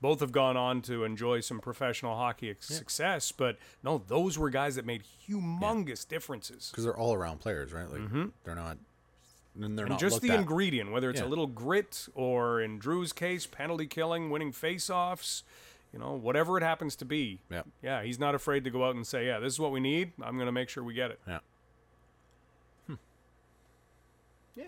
Both 0.00 0.20
have 0.20 0.30
gone 0.30 0.56
on 0.56 0.82
to 0.82 1.02
enjoy 1.02 1.40
some 1.40 1.58
professional 1.58 2.14
hockey 2.16 2.50
ex- 2.50 2.66
success, 2.68 3.32
but 3.32 3.58
no, 3.82 3.98
those 4.06 4.38
were 4.38 4.50
guys 4.50 4.76
that 4.76 4.86
made 4.86 5.02
humongous 5.28 6.06
differences. 6.06 6.68
because 6.70 6.84
they're 6.84 6.96
all 6.96 7.14
around 7.14 7.40
players, 7.40 7.72
right? 7.72 7.90
Like 7.90 8.02
mm-hmm. 8.02 8.26
they're 8.44 8.54
not, 8.54 8.78
and 9.60 9.76
they're 9.76 9.86
And 9.86 9.92
not 9.94 9.98
just 9.98 10.20
the 10.20 10.30
at. 10.30 10.38
ingredient, 10.38 10.92
whether 10.92 11.10
it's 11.10 11.18
Yeah. 11.18 11.26
a 11.26 11.28
little 11.28 11.48
grit 11.48 12.08
or 12.14 12.60
in 12.60 12.78
Drew's 12.78 13.12
case, 13.12 13.46
penalty 13.46 13.88
killing, 13.88 14.30
winning 14.30 14.52
face-offs, 14.52 15.42
you 15.92 15.98
know, 15.98 16.12
whatever 16.14 16.56
it 16.58 16.62
happens 16.62 16.96
to 16.96 17.04
be. 17.04 17.40
Yeah. 17.50 17.62
Yeah, 17.82 18.02
he's 18.02 18.18
not 18.18 18.34
afraid 18.34 18.64
to 18.64 18.70
go 18.70 18.84
out 18.84 18.94
and 18.94 19.06
say, 19.06 19.26
"Yeah, 19.26 19.38
this 19.38 19.52
is 19.54 19.58
what 19.60 19.72
we 19.72 19.80
need. 19.80 20.12
I'm 20.22 20.34
going 20.36 20.46
to 20.46 20.52
make 20.52 20.68
sure 20.68 20.82
we 20.84 20.94
get 20.94 21.10
it." 21.10 21.20
Yeah. 21.26 21.38
Yeah. 24.54 24.64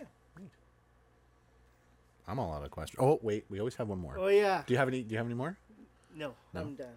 I'm 2.28 2.38
all 2.38 2.52
out 2.52 2.62
of 2.64 2.70
questions. 2.70 2.98
Oh 3.02 3.18
wait, 3.22 3.44
we 3.50 3.58
always 3.58 3.74
have 3.74 3.88
one 3.88 3.98
more. 3.98 4.16
Oh 4.18 4.28
yeah. 4.28 4.62
Do 4.66 4.72
you 4.72 4.78
have 4.78 4.86
any? 4.88 5.02
Do 5.02 5.10
you 5.12 5.16
have 5.18 5.26
any 5.26 5.34
more? 5.34 5.56
No, 6.14 6.34
I'm 6.54 6.76
done. 6.76 6.88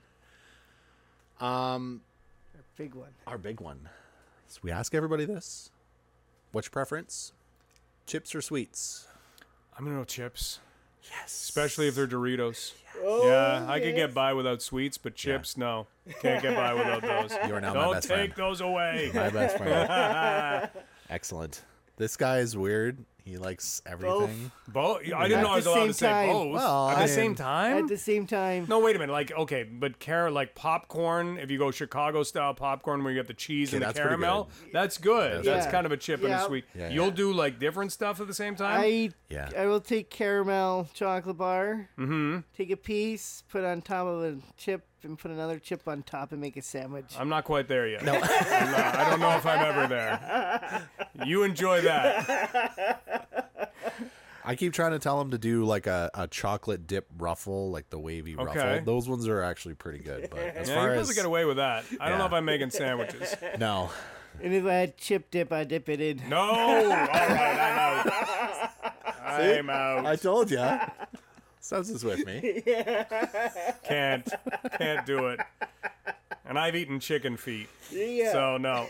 Um, 1.39 2.01
Our 2.55 2.61
Big 2.78 2.93
one. 2.95 3.09
our 3.28 3.38
big 3.38 3.59
one. 3.61 3.89
So 4.47 4.59
we 4.63 4.71
ask 4.71 4.93
everybody 4.93 5.26
this: 5.26 5.71
What's 6.51 6.67
your 6.67 6.71
preference? 6.71 7.34
Chips 8.05 8.36
or 8.36 8.41
sweets? 8.41 9.07
I'm 9.76 9.84
going 9.84 9.95
to 9.95 9.99
know 9.99 10.05
chips, 10.05 10.59
Yes. 11.11 11.31
especially 11.43 11.87
if 11.87 11.95
they're 11.95 12.07
Doritos. 12.07 12.73
Oh, 13.03 13.27
yeah, 13.27 13.65
I 13.69 13.79
could 13.79 13.93
oh, 13.93 13.95
get 13.95 14.13
by 14.13 14.33
without 14.33 14.61
sweets, 14.61 14.97
but 14.97 15.15
chips, 15.15 15.57
no, 15.57 15.87
can't 16.21 16.41
get 16.41 16.55
by 16.55 16.73
without 16.73 17.01
those. 17.01 17.37
You 17.47 17.55
are 17.55 17.61
now 17.61 17.73
my 17.73 17.81
Don't 17.81 17.93
best 17.93 18.07
take 18.07 18.33
friend. 18.33 18.49
those 18.49 18.61
away. 18.61 19.11
My 19.13 19.29
best 19.29 19.57
friend. 19.57 20.69
Excellent. 21.09 21.61
This 21.97 22.15
guy 22.15 22.39
is 22.39 22.55
weird. 22.55 23.03
He 23.26 23.38
likes 23.38 23.82
everything. 23.86 24.51
Both. 24.67 25.01
I 25.13 25.28
didn't 25.30 25.39
At 25.39 25.43
know 25.43 25.51
I 25.51 25.55
was 25.55 25.63
the 25.63 25.69
allowed 25.71 25.80
same 25.80 25.88
to 25.88 25.93
say 25.93 26.07
time. 26.09 26.28
both 26.30 26.53
Well, 26.55 26.89
at 26.89 26.97
I 26.97 27.01
the 27.03 27.07
same 27.07 27.36
time. 27.36 27.78
At 27.78 27.88
the 27.88 27.97
same 27.97 28.28
time. 28.28 28.65
No, 28.67 28.80
wait 28.80 28.97
a 28.97 28.99
minute. 28.99 29.13
Like, 29.13 29.32
okay, 29.32 29.63
but 29.63 29.99
car 30.01 30.30
like 30.30 30.55
popcorn. 30.55 31.38
If 31.38 31.49
you 31.49 31.57
go 31.57 31.71
Chicago 31.71 32.24
style 32.24 32.53
popcorn, 32.53 33.01
where 33.03 33.13
you 33.13 33.19
get 33.19 33.28
the 33.28 33.34
cheese 33.34 33.69
Okay, 33.69 33.78
and 33.78 33.82
the 33.82 33.86
that's 33.88 33.95
pretty 33.99 34.09
caramel, 34.09 34.49
that's 34.74 34.97
good. 34.97 35.45
Yeah. 35.45 35.53
That's 35.53 35.67
kind 35.67 35.86
of 35.86 35.93
a 35.93 35.97
chip 35.97 36.19
and 36.19 36.30
Yeah. 36.30 36.43
a 36.43 36.47
sweet. 36.47 36.65
Yeah, 36.76 36.89
You'll 36.89 37.05
yeah. 37.07 37.11
do 37.11 37.32
like 37.34 37.59
different 37.59 37.93
stuff 37.93 38.19
at 38.19 38.28
the 38.28 38.34
same 38.34 38.55
time. 38.57 38.82
I 38.82 39.11
Yeah. 39.30 39.49
I 39.57 39.67
will 39.67 39.80
take 39.82 40.09
caramel 40.09 40.89
chocolate 40.93 41.38
bar. 41.38 41.89
Mm-hmm. 41.97 42.39
Take 42.57 42.71
a 42.71 42.78
piece, 42.78 43.43
put 43.49 43.63
on 43.63 43.82
top 43.82 44.05
of 44.05 44.21
a 44.24 44.38
chip, 44.57 44.86
and 45.03 45.17
put 45.17 45.32
another 45.32 45.59
chip 45.59 45.88
on 45.88 46.01
top, 46.03 46.32
and 46.34 46.39
make 46.41 46.55
a 46.57 46.61
sandwich. 46.61 47.13
I'm 47.19 47.28
not 47.30 47.43
quite 47.45 47.67
there 47.67 47.88
yet. 47.88 48.03
No, 48.05 48.13
I 48.21 49.07
don't 49.09 49.19
know 49.19 49.32
if 49.38 49.45
I'm 49.45 49.59
ever 49.59 49.88
there. 49.88 50.89
You 51.26 51.43
enjoy 51.43 51.82
that. 51.82 53.01
I 54.45 54.55
keep 54.55 54.73
trying 54.73 54.91
to 54.91 54.99
tell 54.99 55.19
him 55.21 55.31
to 55.31 55.37
do 55.37 55.63
like 55.65 55.87
a, 55.87 56.09
a 56.13 56.27
chocolate 56.27 56.85
dip 56.87 57.07
ruffle, 57.17 57.71
like 57.71 57.89
the 57.89 57.99
wavy 57.99 58.35
Okay. 58.37 58.59
ruffle. 58.59 58.85
Those 58.85 59.07
ones 59.07 59.27
are 59.27 59.41
actually 59.41 59.75
pretty 59.75 59.99
good. 59.99 60.29
But 60.29 60.39
as 60.39 60.67
Yeah, 60.69 60.75
far 60.75 60.83
you're 60.85 60.91
as 60.95 60.97
supposed 60.97 61.09
to 61.11 61.15
get 61.15 61.25
away 61.25 61.45
with 61.45 61.57
that. 61.57 61.85
I 61.99 62.09
don't 62.09 62.17
know 62.17 62.25
if 62.25 62.33
I'm 62.33 62.45
making 62.45 62.69
sandwiches. 62.71 63.35
no, 63.59 63.89
And 64.41 64.53
if 64.53 64.65
I 64.65 64.73
had 64.73 64.97
chip 64.97 65.31
dip, 65.31 65.51
I 65.53 65.63
dip 65.63 65.87
it 65.89 66.01
in. 66.01 66.21
No. 66.27 66.37
All 66.39 66.83
right, 66.89 67.09
I'm 67.09 68.07
out. 68.07 68.71
I'm 69.25 69.69
out. 69.69 70.05
I 70.05 70.15
told 70.15 70.51
you. 70.51 70.63
Substance 71.59 72.03
with 72.03 72.25
me. 72.25 72.61
yeah. 72.65 73.71
Can't. 73.83 74.27
Can't 74.77 75.05
do 75.05 75.27
it. 75.27 75.39
And 76.45 76.59
I've 76.59 76.75
eaten 76.75 76.99
chicken 76.99 77.37
feet. 77.37 77.69
Yeah. 77.91 78.33
So 78.33 78.57
no. 78.57 78.87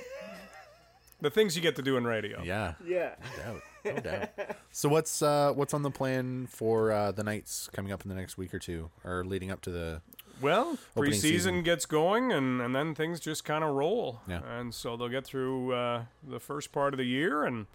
The 1.21 1.29
things 1.29 1.55
you 1.55 1.61
get 1.61 1.75
to 1.75 1.81
do 1.83 1.95
in 1.97 2.03
radio. 2.05 2.41
Yeah, 2.43 2.73
yeah. 2.85 3.11
no 3.37 3.43
doubt, 3.53 3.61
no 3.85 3.95
doubt. 3.99 4.29
So 4.75 4.89
what's 4.89 5.21
uh, 5.21 5.51
what's 5.53 5.75
on 5.75 5.83
the 5.83 5.91
plan 5.91 6.47
for 6.47 6.91
uh, 6.91 7.11
the 7.11 7.23
Knights 7.23 7.69
coming 7.73 7.91
up 7.91 8.01
in 8.01 8.09
the 8.09 8.15
next 8.15 8.39
week 8.39 8.55
or 8.55 8.59
two, 8.59 8.89
or 9.03 9.23
leading 9.23 9.51
up 9.51 9.61
to 9.61 9.69
the? 9.69 10.01
Well, 10.41 10.79
preseason 10.97 11.13
season. 11.21 11.63
gets 11.63 11.85
going, 11.85 12.31
and, 12.31 12.59
and 12.59 12.75
then 12.75 12.95
things 12.95 13.19
just 13.19 13.45
kind 13.45 13.63
of 13.63 13.75
roll. 13.75 14.21
Yeah. 14.27 14.41
And 14.43 14.73
so 14.73 14.97
they'll 14.97 15.09
get 15.09 15.25
through 15.25 15.73
uh, 15.73 16.05
the 16.27 16.39
first 16.39 16.71
part 16.71 16.95
of 16.95 16.97
the 16.97 17.05
year, 17.05 17.43
and 17.43 17.67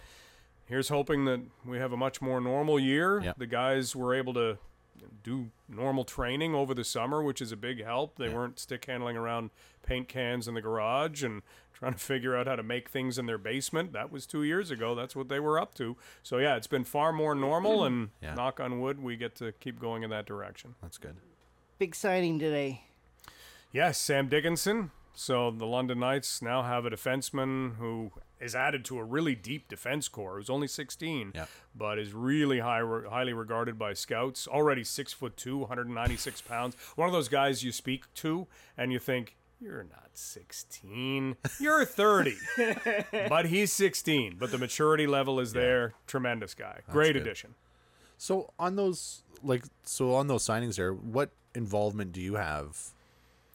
here's 0.66 0.88
hoping 0.88 1.24
that 1.26 1.40
we 1.64 1.78
have 1.78 1.92
a 1.92 1.96
much 1.96 2.20
more 2.20 2.40
normal 2.40 2.80
year. 2.80 3.20
Yeah. 3.20 3.34
The 3.38 3.46
guys 3.46 3.94
were 3.94 4.12
able 4.12 4.34
to 4.34 4.58
do 5.22 5.50
normal 5.68 6.04
training 6.04 6.54
over 6.54 6.74
the 6.74 6.84
summer, 6.84 7.22
which 7.22 7.40
is 7.40 7.52
a 7.52 7.56
big 7.56 7.82
help. 7.84 8.16
They 8.16 8.28
weren't 8.28 8.58
stick 8.58 8.84
handling 8.84 9.16
around 9.16 9.50
paint 9.84 10.08
cans 10.08 10.46
in 10.48 10.54
the 10.54 10.60
garage 10.62 11.22
and 11.22 11.42
trying 11.74 11.92
to 11.92 11.98
figure 11.98 12.36
out 12.36 12.46
how 12.46 12.56
to 12.56 12.62
make 12.62 12.88
things 12.88 13.18
in 13.18 13.26
their 13.26 13.38
basement. 13.38 13.92
That 13.92 14.10
was 14.10 14.26
two 14.26 14.42
years 14.42 14.70
ago. 14.70 14.94
That's 14.94 15.14
what 15.14 15.28
they 15.28 15.38
were 15.40 15.60
up 15.60 15.74
to. 15.74 15.96
So 16.22 16.38
yeah, 16.38 16.56
it's 16.56 16.66
been 16.66 16.84
far 16.84 17.12
more 17.12 17.34
normal, 17.34 17.84
and 17.84 18.10
Yeah. 18.20 18.34
knock 18.34 18.58
on 18.60 18.80
wood, 18.80 19.02
we 19.02 19.16
get 19.16 19.34
to 19.36 19.52
keep 19.52 19.78
going 19.80 20.02
in 20.02 20.10
that 20.10 20.26
direction. 20.26 20.74
That's 20.82 20.98
good. 20.98 21.16
Big 21.78 21.94
signing 21.94 22.38
today. 22.38 22.84
Yes, 23.70 23.98
Sam 23.98 24.28
Dickinson. 24.28 24.90
So 25.18 25.50
the 25.50 25.66
London 25.66 25.98
Knights 25.98 26.40
now 26.40 26.62
have 26.62 26.86
a 26.86 26.90
defenseman 26.90 27.74
who 27.76 28.12
is 28.40 28.54
added 28.54 28.84
to 28.84 28.98
a 28.98 29.02
really 29.04 29.34
deep 29.34 29.66
defense 29.66 30.06
core. 30.06 30.36
Who's 30.36 30.48
only 30.48 30.68
16, 30.68 31.32
Yeah. 31.34 31.46
but 31.74 31.98
is 31.98 32.12
really 32.14 32.60
high, 32.60 32.82
highly 33.10 33.32
regarded 33.32 33.76
by 33.80 33.94
scouts. 33.94 34.46
Already 34.46 34.84
six 34.84 35.12
foot 35.12 35.36
two, 35.36 35.58
196 35.58 36.40
pounds. 36.42 36.76
One 36.94 37.08
of 37.08 37.12
those 37.12 37.28
guys 37.28 37.64
you 37.64 37.72
speak 37.72 38.04
to 38.14 38.46
and 38.76 38.92
you 38.92 39.00
think 39.00 39.34
you're 39.60 39.82
not 39.82 40.10
16, 40.12 41.36
you're 41.58 41.84
30, 41.84 42.36
but 43.28 43.46
he's 43.46 43.72
16. 43.72 44.36
But 44.38 44.52
the 44.52 44.58
maturity 44.58 45.08
level 45.08 45.40
is 45.40 45.52
there. 45.52 45.94
Tremendous 46.06 46.54
guy. 46.54 46.82
Great 46.92 47.14
good. 47.14 47.22
addition. 47.22 47.56
So 48.18 48.52
on 48.56 48.76
those 48.76 49.24
like 49.42 49.64
so 49.82 50.14
on 50.14 50.28
those 50.28 50.44
signings 50.46 50.76
there, 50.76 50.92
what 50.92 51.30
involvement 51.56 52.12
do 52.12 52.20
you 52.20 52.34
have 52.36 52.90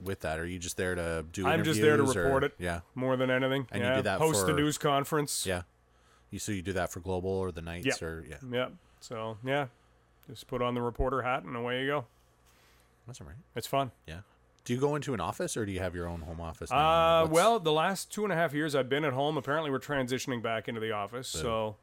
with 0.02 0.22
that? 0.22 0.40
Are 0.40 0.46
you 0.46 0.60
just 0.60 0.78
there 0.78 0.96
to 0.96 1.26
do? 1.32 1.46
I'm 1.48 1.64
just 1.64 1.80
there 1.82 1.96
to 1.98 2.04
interviews, 2.04 2.16
or- 2.18 2.24
report 2.24 2.44
it. 2.46 2.54
Yeah, 2.60 2.82
More 2.96 3.16
than 3.18 3.30
anything. 3.30 3.68
And 3.72 3.84
you 3.84 3.94
do 3.96 4.02
that 4.04 4.20
Host 4.20 4.46
the 4.46 4.54
for- 4.54 4.58
news 4.60 4.78
conference. 4.78 5.46
yeah. 5.46 5.64
You 6.32 6.40
so 6.40 6.52
you 6.52 6.62
do 6.64 6.74
that 6.74 6.92
for 6.92 7.00
Global 7.00 7.30
or 7.30 7.52
the 7.52 7.62
Knights 7.62 8.02
Yeah. 8.02 8.08
or 8.08 8.26
yeah. 8.28 8.38
Yeah. 8.50 8.68
So 9.00 9.38
yeah, 9.46 9.68
just 10.30 10.48
put 10.48 10.62
on 10.62 10.74
the 10.74 10.82
reporter 10.82 11.22
hat 11.22 11.44
and 11.44 11.56
away 11.56 11.82
you 11.82 11.88
go. 11.88 12.06
That's 13.08 13.22
all 13.22 13.28
right. 13.28 13.36
It's 13.56 13.68
fun. 13.68 13.92
Yeah. 14.08 14.22
Do 14.66 14.74
you 14.74 14.80
go 14.80 14.96
into 14.96 15.14
an 15.14 15.20
office 15.20 15.58
or 15.58 15.66
do 15.66 15.72
you 15.74 15.80
have 15.82 15.94
your 15.94 16.08
own 16.08 16.22
home 16.22 16.40
office? 16.40 16.72
now? 16.72 16.78
Uh, 16.78 17.22
What's- 17.24 17.34
well, 17.34 17.60
the 17.60 17.74
last 17.74 18.12
two 18.12 18.24
and 18.24 18.32
a 18.32 18.36
half 18.36 18.54
years 18.54 18.76
I've 18.76 18.88
been 18.90 19.04
at 19.06 19.12
home. 19.14 19.36
Apparently, 19.38 19.70
we're 19.70 19.80
transitioning 19.80 20.42
back 20.42 20.68
into 20.70 20.80
the 20.80 20.92
office. 20.94 21.28
So, 21.28 21.76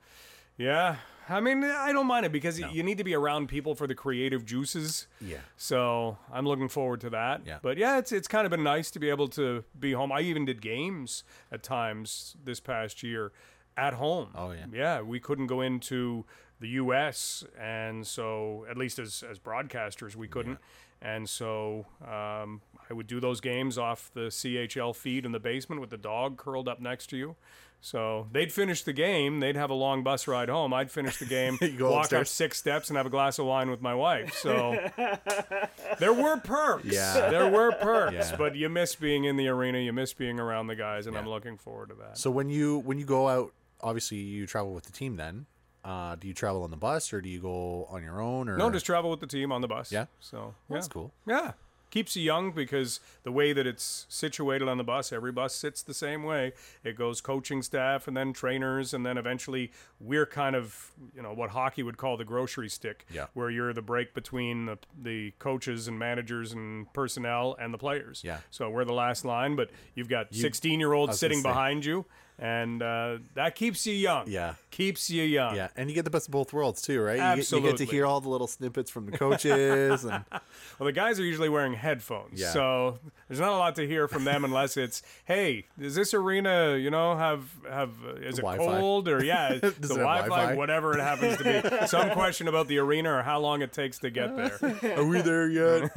yeah. 0.57 0.97
I 1.31 1.41
mean, 1.41 1.65
I 1.65 1.93
don't 1.93 2.07
mind 2.07 2.27
it 2.27 2.33
because 2.33 2.61
y 2.61 2.69
you 2.73 2.83
need 2.83 2.99
to 2.99 3.05
be 3.05 3.15
around 3.15 3.49
people 3.49 3.75
for 3.75 3.87
the 3.87 3.95
creative 3.95 4.45
juices. 4.45 5.07
yeah. 5.21 5.39
So 5.57 6.19
I'm 6.33 6.45
looking 6.47 6.69
forward 6.69 7.01
to 7.03 7.11
that. 7.11 7.43
Yeah. 7.47 7.59
But 7.63 7.79
yeah, 7.79 7.99
it's 7.99 8.13
it's 8.13 8.29
kind 8.29 8.45
of 8.45 8.51
been 8.51 8.65
nice 8.65 8.91
to 8.93 8.99
be 8.99 9.09
able 9.11 9.29
to 9.29 9.65
be 9.79 9.93
home. 9.93 10.13
I 10.13 10.21
even 10.21 10.45
did 10.45 10.61
games 10.61 11.25
at 11.53 11.63
times 11.63 12.37
this 12.45 12.61
past 12.61 13.03
year 13.03 13.33
at 13.77 13.95
home. 13.95 14.31
Oh, 14.35 14.51
yeah. 14.51 14.67
Yeah, 14.73 15.01
we 15.03 15.21
couldn't 15.21 15.47
go 15.47 15.61
into 15.61 16.25
the 16.61 16.69
U.S. 16.69 17.45
and 17.59 18.07
so 18.07 18.67
at 18.69 18.77
least 18.77 18.99
as 18.99 19.23
as 19.31 19.39
broadcasters 19.39 20.17
we 20.17 20.29
couldn't. 20.29 20.59
And 21.03 21.27
so 21.29 21.87
um, 22.03 22.61
I 22.91 22.93
would 22.93 23.07
do 23.07 23.21
those 23.21 23.41
games 23.41 23.79
off 23.79 24.11
the 24.13 24.29
CHL 24.29 24.95
feed 24.95 25.25
in 25.25 25.33
the 25.33 25.41
basement 25.41 25.81
with 25.81 25.89
the 25.89 25.97
dog 25.97 26.37
curled 26.37 26.69
up 26.69 26.79
next 26.79 27.07
to 27.09 27.17
you. 27.17 27.37
So 27.83 28.29
they'd 28.31 28.53
finish 28.53 28.83
the 28.85 28.93
game. 28.93 29.41
They'd 29.41 29.57
have 29.57 29.71
a 29.71 29.75
long 29.75 30.03
bus 30.03 30.29
ride 30.29 30.49
home. 30.51 30.75
I'd 30.75 30.91
finish 30.91 31.19
the 31.19 31.25
game, 31.25 31.57
You 31.63 31.71
go 31.79 31.91
walk 31.93 32.13
up 32.13 32.27
six 32.27 32.59
steps, 32.59 32.89
and 32.91 32.97
have 32.97 33.07
a 33.07 33.11
glass 33.11 33.39
of 33.39 33.47
wine 33.47 33.71
with 33.71 33.81
my 33.81 33.95
wife. 33.95 34.35
So 34.35 34.77
there 35.99 36.13
were 36.13 36.37
perks. 36.39 36.85
Yeah. 36.85 37.31
There 37.31 37.49
were 37.51 37.73
perks, 37.81 38.31
Yeah. 38.31 38.37
but 38.37 38.55
you 38.57 38.69
miss 38.69 38.95
being 38.95 39.25
in 39.25 39.37
the 39.37 39.49
arena. 39.49 39.79
You 39.79 39.93
miss 39.93 40.13
being 40.13 40.39
around 40.39 40.67
the 40.67 40.77
guys, 40.77 41.07
and 41.07 41.17
I'm 41.17 41.29
looking 41.29 41.57
forward 41.57 41.89
to 41.91 41.95
that. 41.97 42.19
So 42.19 42.31
when 42.31 42.49
you 42.49 42.79
when 42.81 42.99
you 42.99 43.05
go 43.07 43.29
out, 43.29 43.53
obviously 43.81 44.19
you 44.19 44.47
travel 44.47 44.73
with 44.75 44.85
the 44.85 44.93
team. 44.93 45.17
Then, 45.17 45.47
uh, 45.85 46.17
do 46.17 46.29
you 46.29 46.35
travel 46.35 46.63
on 46.65 46.71
the 46.71 46.77
bus 46.77 47.13
or 47.13 47.21
do 47.21 47.29
you 47.29 47.41
go 47.41 47.87
on 47.91 48.03
your 48.03 48.21
own? 48.21 48.49
Or 48.49 48.57
no, 48.57 48.71
just 48.71 48.85
travel 48.87 49.11
with 49.11 49.21
the 49.21 49.27
team 49.27 49.53
on 49.53 49.61
the 49.63 49.69
bus. 49.69 49.91
Yeah? 49.91 50.07
So 50.21 50.55
That's 50.69 50.87
yeah. 50.87 50.93
cool. 50.93 51.13
Yeah. 51.27 51.53
Keeps 51.91 52.15
you 52.17 52.23
young 52.23 52.53
because 52.53 53.01
the 53.25 53.33
way 53.33 53.53
that 53.53 53.67
it's 53.67 54.07
situated 54.09 54.69
on 54.69 54.79
the 54.79 54.85
bus, 54.85 55.13
every 55.13 55.33
bus 55.33 55.55
sits 55.55 55.83
the 55.83 55.93
same 55.95 56.23
way. 56.23 56.53
It 56.85 56.97
goes 56.97 57.21
coaching 57.21 57.63
staff 57.63 58.07
and 58.07 58.17
then 58.17 58.33
trainers, 58.33 58.95
and 58.95 59.05
then 59.05 59.19
eventually 59.19 59.73
we're 59.99 60.27
kind 60.27 60.55
of, 60.55 60.93
you 61.15 61.21
know, 61.23 61.33
what 61.33 61.51
hockey 61.51 61.83
would 61.83 61.97
call 61.97 62.17
the 62.17 62.25
grocery 62.25 62.69
stick, 62.69 63.07
Yeah. 63.13 63.27
where 63.35 63.51
you're 63.51 63.73
the 63.73 63.83
break 63.83 64.15
between 64.15 64.67
the, 64.67 64.79
the 65.03 65.33
coaches 65.39 65.89
and 65.89 65.99
managers 65.99 66.53
and 66.53 66.93
personnel 66.93 67.57
and 67.61 67.75
the 67.75 67.79
players. 67.79 68.23
Yeah. 68.25 68.39
So 68.51 68.71
we're 68.71 68.85
the 68.85 68.93
last 68.95 69.25
line, 69.25 69.57
but 69.57 69.71
you've 69.95 70.09
got 70.09 70.33
16 70.35 70.79
year 70.79 70.93
olds 70.93 71.19
sitting 71.19 71.43
behind 71.43 71.85
you, 71.85 72.07
and 72.41 72.83
uh, 72.83 73.19
that 73.35 73.55
keeps 73.55 73.87
you 73.87 73.93
young. 73.93 74.25
Yeah. 74.27 74.55
Keeps 74.71 75.11
you 75.11 75.23
young. 75.25 75.57
Yeah, 75.57 75.69
and 75.77 75.91
you 75.91 75.95
get 75.95 76.05
the 76.05 76.11
best 76.11 76.29
of 76.29 76.33
both 76.33 76.53
worlds 76.55 76.81
too, 76.81 77.03
right? 77.03 77.37
You 77.37 77.43
get, 77.43 77.53
you 77.53 77.61
get 77.61 77.77
to 77.79 77.85
hear 77.85 78.07
all 78.07 78.21
the 78.21 78.31
little 78.31 78.47
snippets 78.47 78.91
from 78.91 79.05
the 79.07 79.13
coaches, 79.19 80.05
and 80.05 80.25
Well, 80.79 80.87
the 80.87 80.93
guys 80.93 81.21
are 81.21 81.25
usually 81.25 81.51
wearing 81.51 81.75
headphones, 81.75 82.41
Yeah. 82.41 82.53
so 82.53 82.99
there's 83.29 83.41
not 83.41 83.51
a 83.51 83.57
lot 83.59 83.77
to 83.77 83.87
hear 83.87 84.09
from 84.09 84.25
them 84.25 84.45
unless 84.45 84.77
it's, 84.79 85.03
"Hey, 85.27 85.67
does 85.79 85.95
this 85.97 86.15
arena, 86.15 86.77
you 86.79 86.89
know, 86.91 87.15
have 87.17 87.45
have 87.69 87.91
uh, 88.07 88.15
is 88.15 88.39
it 88.39 88.43
Wi-Fi. 88.43 88.79
cold 88.79 89.09
or 89.09 89.23
yeah, 89.23 89.49
the 89.61 89.67
it 89.67 89.75
have 89.75 89.89
Wi-Fi, 89.91 90.27
Wi-Fi? 90.29 90.55
whatever 90.55 90.97
it 90.97 91.01
happens 91.03 91.37
to 91.39 91.45
be." 91.45 91.61
Some 91.89 92.11
question 92.11 92.49
about 92.49 92.69
the 92.69 92.79
arena 92.79 93.13
or 93.13 93.23
how 93.23 93.41
long 93.41 93.61
it 93.61 93.73
takes 93.73 93.99
to 93.99 94.11
get 94.11 94.35
there. 94.37 94.59
are 94.97 95.05
we 95.05 95.21
there 95.21 95.49
yet? 95.51 95.91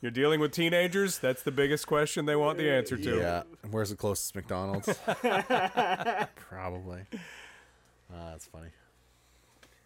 You're 0.00 0.10
dealing 0.12 0.38
with 0.40 0.52
teenagers. 0.52 1.18
That's 1.18 1.42
the 1.42 1.50
biggest 1.50 1.86
question 1.86 2.24
they 2.26 2.36
want 2.36 2.58
the 2.58 2.70
answer 2.70 2.96
to. 2.96 3.16
yeah, 3.18 3.42
where's 3.70 3.90
the 3.90 3.96
closest 3.96 4.34
McDonald's? 4.34 4.88
Probably. 6.48 7.00
Uh, 8.12 8.30
that's 8.30 8.46
funny. 8.46 8.68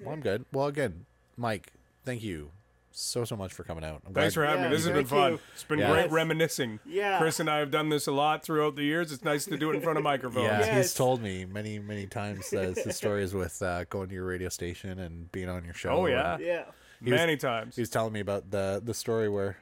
Well, 0.01 0.13
I'm 0.15 0.21
good. 0.21 0.45
Well, 0.53 0.67
again, 0.67 1.07
Mike, 1.37 1.73
thank 2.05 2.23
you 2.23 2.51
so 2.95 3.25
so 3.25 3.37
much 3.37 3.55
for 3.55 3.65
coming 3.65 3.85
out. 3.85 4.03
I'm 4.07 4.13
Thanks 4.13 4.35
glad- 4.35 4.43
for 4.43 4.47
having 4.47 4.65
Yeah, 4.65 4.69
me. 4.69 4.77
This 4.77 4.85
has 4.85 4.93
been 4.93 5.07
thank 5.07 5.09
fun. 5.09 5.33
you. 5.33 5.39
It's 5.55 5.65
been 5.65 5.79
Yeah. 5.79 5.91
great 5.93 6.03
Yes. 6.05 6.11
reminiscing. 6.13 6.81
Yeah. 6.85 7.19
Chris 7.19 7.41
and 7.41 7.49
I 7.49 7.59
have 7.59 7.71
done 7.71 7.89
this 7.89 8.07
a 8.07 8.13
lot 8.13 8.43
throughout 8.45 8.77
the 8.77 8.83
years. 8.83 9.13
It's 9.13 9.25
nice 9.25 9.47
to 9.47 9.57
do 9.57 9.71
it 9.71 9.77
in 9.77 9.81
front 9.81 9.97
of 9.97 10.05
microphones. 10.13 10.45
Yeah, 10.45 10.59
Yes. 10.61 10.77
he's 10.77 10.95
told 10.95 11.23
me 11.23 11.47
many 11.47 11.79
many 11.79 12.07
times 12.07 12.51
that 12.51 12.77
his 12.77 12.95
stories 12.97 13.33
with 13.33 13.63
uh, 13.63 13.85
going 13.85 14.09
to 14.11 14.15
your 14.15 14.27
radio 14.27 14.51
station 14.51 14.99
and 14.99 15.33
being 15.33 15.49
on 15.49 15.65
your 15.65 15.73
show. 15.75 15.89
Oh 15.91 16.07
yeah, 16.07 16.35
and 16.35 16.43
Yeah. 16.45 16.65
was- 17.01 17.11
many 17.11 17.37
times. 17.39 17.77
he 17.77 17.83
was 17.83 17.89
telling 17.89 18.13
me 18.13 18.21
about 18.21 18.51
the 18.51 18.83
the 18.85 18.93
story 18.95 19.29
where 19.31 19.57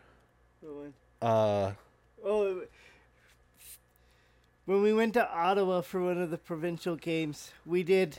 uh 1.23 1.73
Oh, 2.25 2.63
when 4.67 4.83
we 4.83 4.93
went 4.93 5.15
to 5.15 5.29
Ottawa 5.31 5.81
for 5.81 6.03
one 6.03 6.21
of 6.21 6.31
the 6.31 6.39
provincial 6.39 6.97
games, 6.97 7.51
we 7.65 7.83
did 7.83 8.19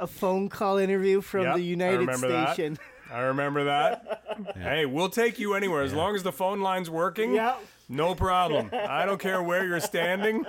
a 0.00 0.06
phone 0.06 0.48
call 0.48 0.78
interview 0.78 1.20
from 1.20 1.42
Yep, 1.44 1.54
the 1.56 1.62
United 1.62 1.98
remember 2.00 2.28
that. 2.28 2.54
Station. 2.54 2.78
I 3.12 3.20
remember 3.20 3.64
that. 3.64 4.22
Hey, 4.54 4.84
we'll 4.84 5.08
take 5.08 5.38
you 5.38 5.54
anywhere 5.54 5.82
as 5.82 5.94
long 5.94 6.14
as 6.14 6.22
the 6.22 6.32
phone 6.32 6.60
line's 6.60 6.90
working. 6.90 7.34
yeah. 7.34 7.56
No 7.88 8.14
problem. 8.14 8.68
I 8.72 9.06
don't 9.06 9.20
care 9.20 9.42
where 9.42 9.64
you're 9.66 9.80
standing. 9.80 10.44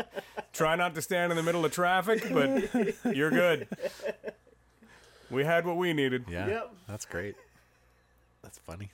Try 0.53 0.75
not 0.75 0.95
to 0.95 1.01
stand 1.01 1.31
in 1.31 1.37
the 1.37 1.43
middle 1.43 1.63
of 1.63 1.71
traffic, 1.71 2.25
but 2.33 3.15
you're 3.15 3.29
good. 3.29 3.67
We 5.29 5.45
had 5.45 5.65
what 5.67 5.77
we 5.77 5.93
needed. 5.93 6.25
Yeah, 6.29 6.47
Yep. 6.47 6.71
that's 6.87 7.05
great. 7.05 7.35
That's 8.41 8.57
funny. 8.57 8.89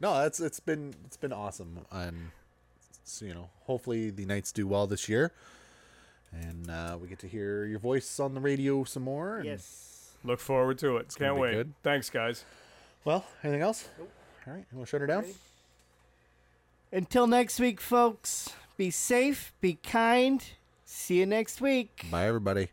No, 0.00 0.14
that's 0.22 0.40
it's 0.40 0.60
been 0.60 0.94
it's 1.04 1.16
been 1.18 1.32
awesome, 1.32 1.80
and 1.92 2.30
so, 3.04 3.24
you 3.26 3.34
know, 3.34 3.50
hopefully 3.64 4.10
the 4.10 4.24
Knights 4.24 4.50
do 4.52 4.66
well 4.66 4.86
this 4.86 5.08
year, 5.08 5.32
and 6.32 6.70
uh, 6.70 6.96
we 7.00 7.06
get 7.08 7.18
to 7.20 7.28
hear 7.28 7.64
your 7.66 7.78
voice 7.78 8.18
on 8.20 8.34
the 8.34 8.40
radio 8.40 8.84
some 8.84 9.02
more. 9.02 9.36
and- 9.36 9.46
Yes. 9.46 9.86
Look 10.22 10.38
forward 10.40 10.78
to 10.80 10.98
it. 10.98 11.14
Can't 11.18 11.36
wait. 11.38 11.52
good. 11.52 11.72
Thanks, 11.82 12.10
guys. 12.10 12.44
Well, 13.06 13.24
anything 13.42 13.62
else? 13.62 13.88
All 14.46 14.52
right, 14.52 14.64
we'll 14.72 14.84
shut 14.84 15.00
her 15.00 15.06
down. 15.06 15.24
Until 16.92 17.26
next 17.26 17.58
week, 17.58 17.80
folks, 17.80 18.50
be 18.76 18.90
safe, 18.90 19.52
be 19.62 19.74
kind. 19.82 20.44
See 20.84 21.18
you 21.20 21.26
next 21.26 21.60
week. 21.62 22.04
Bye, 22.10 22.26
everybody. 22.26 22.68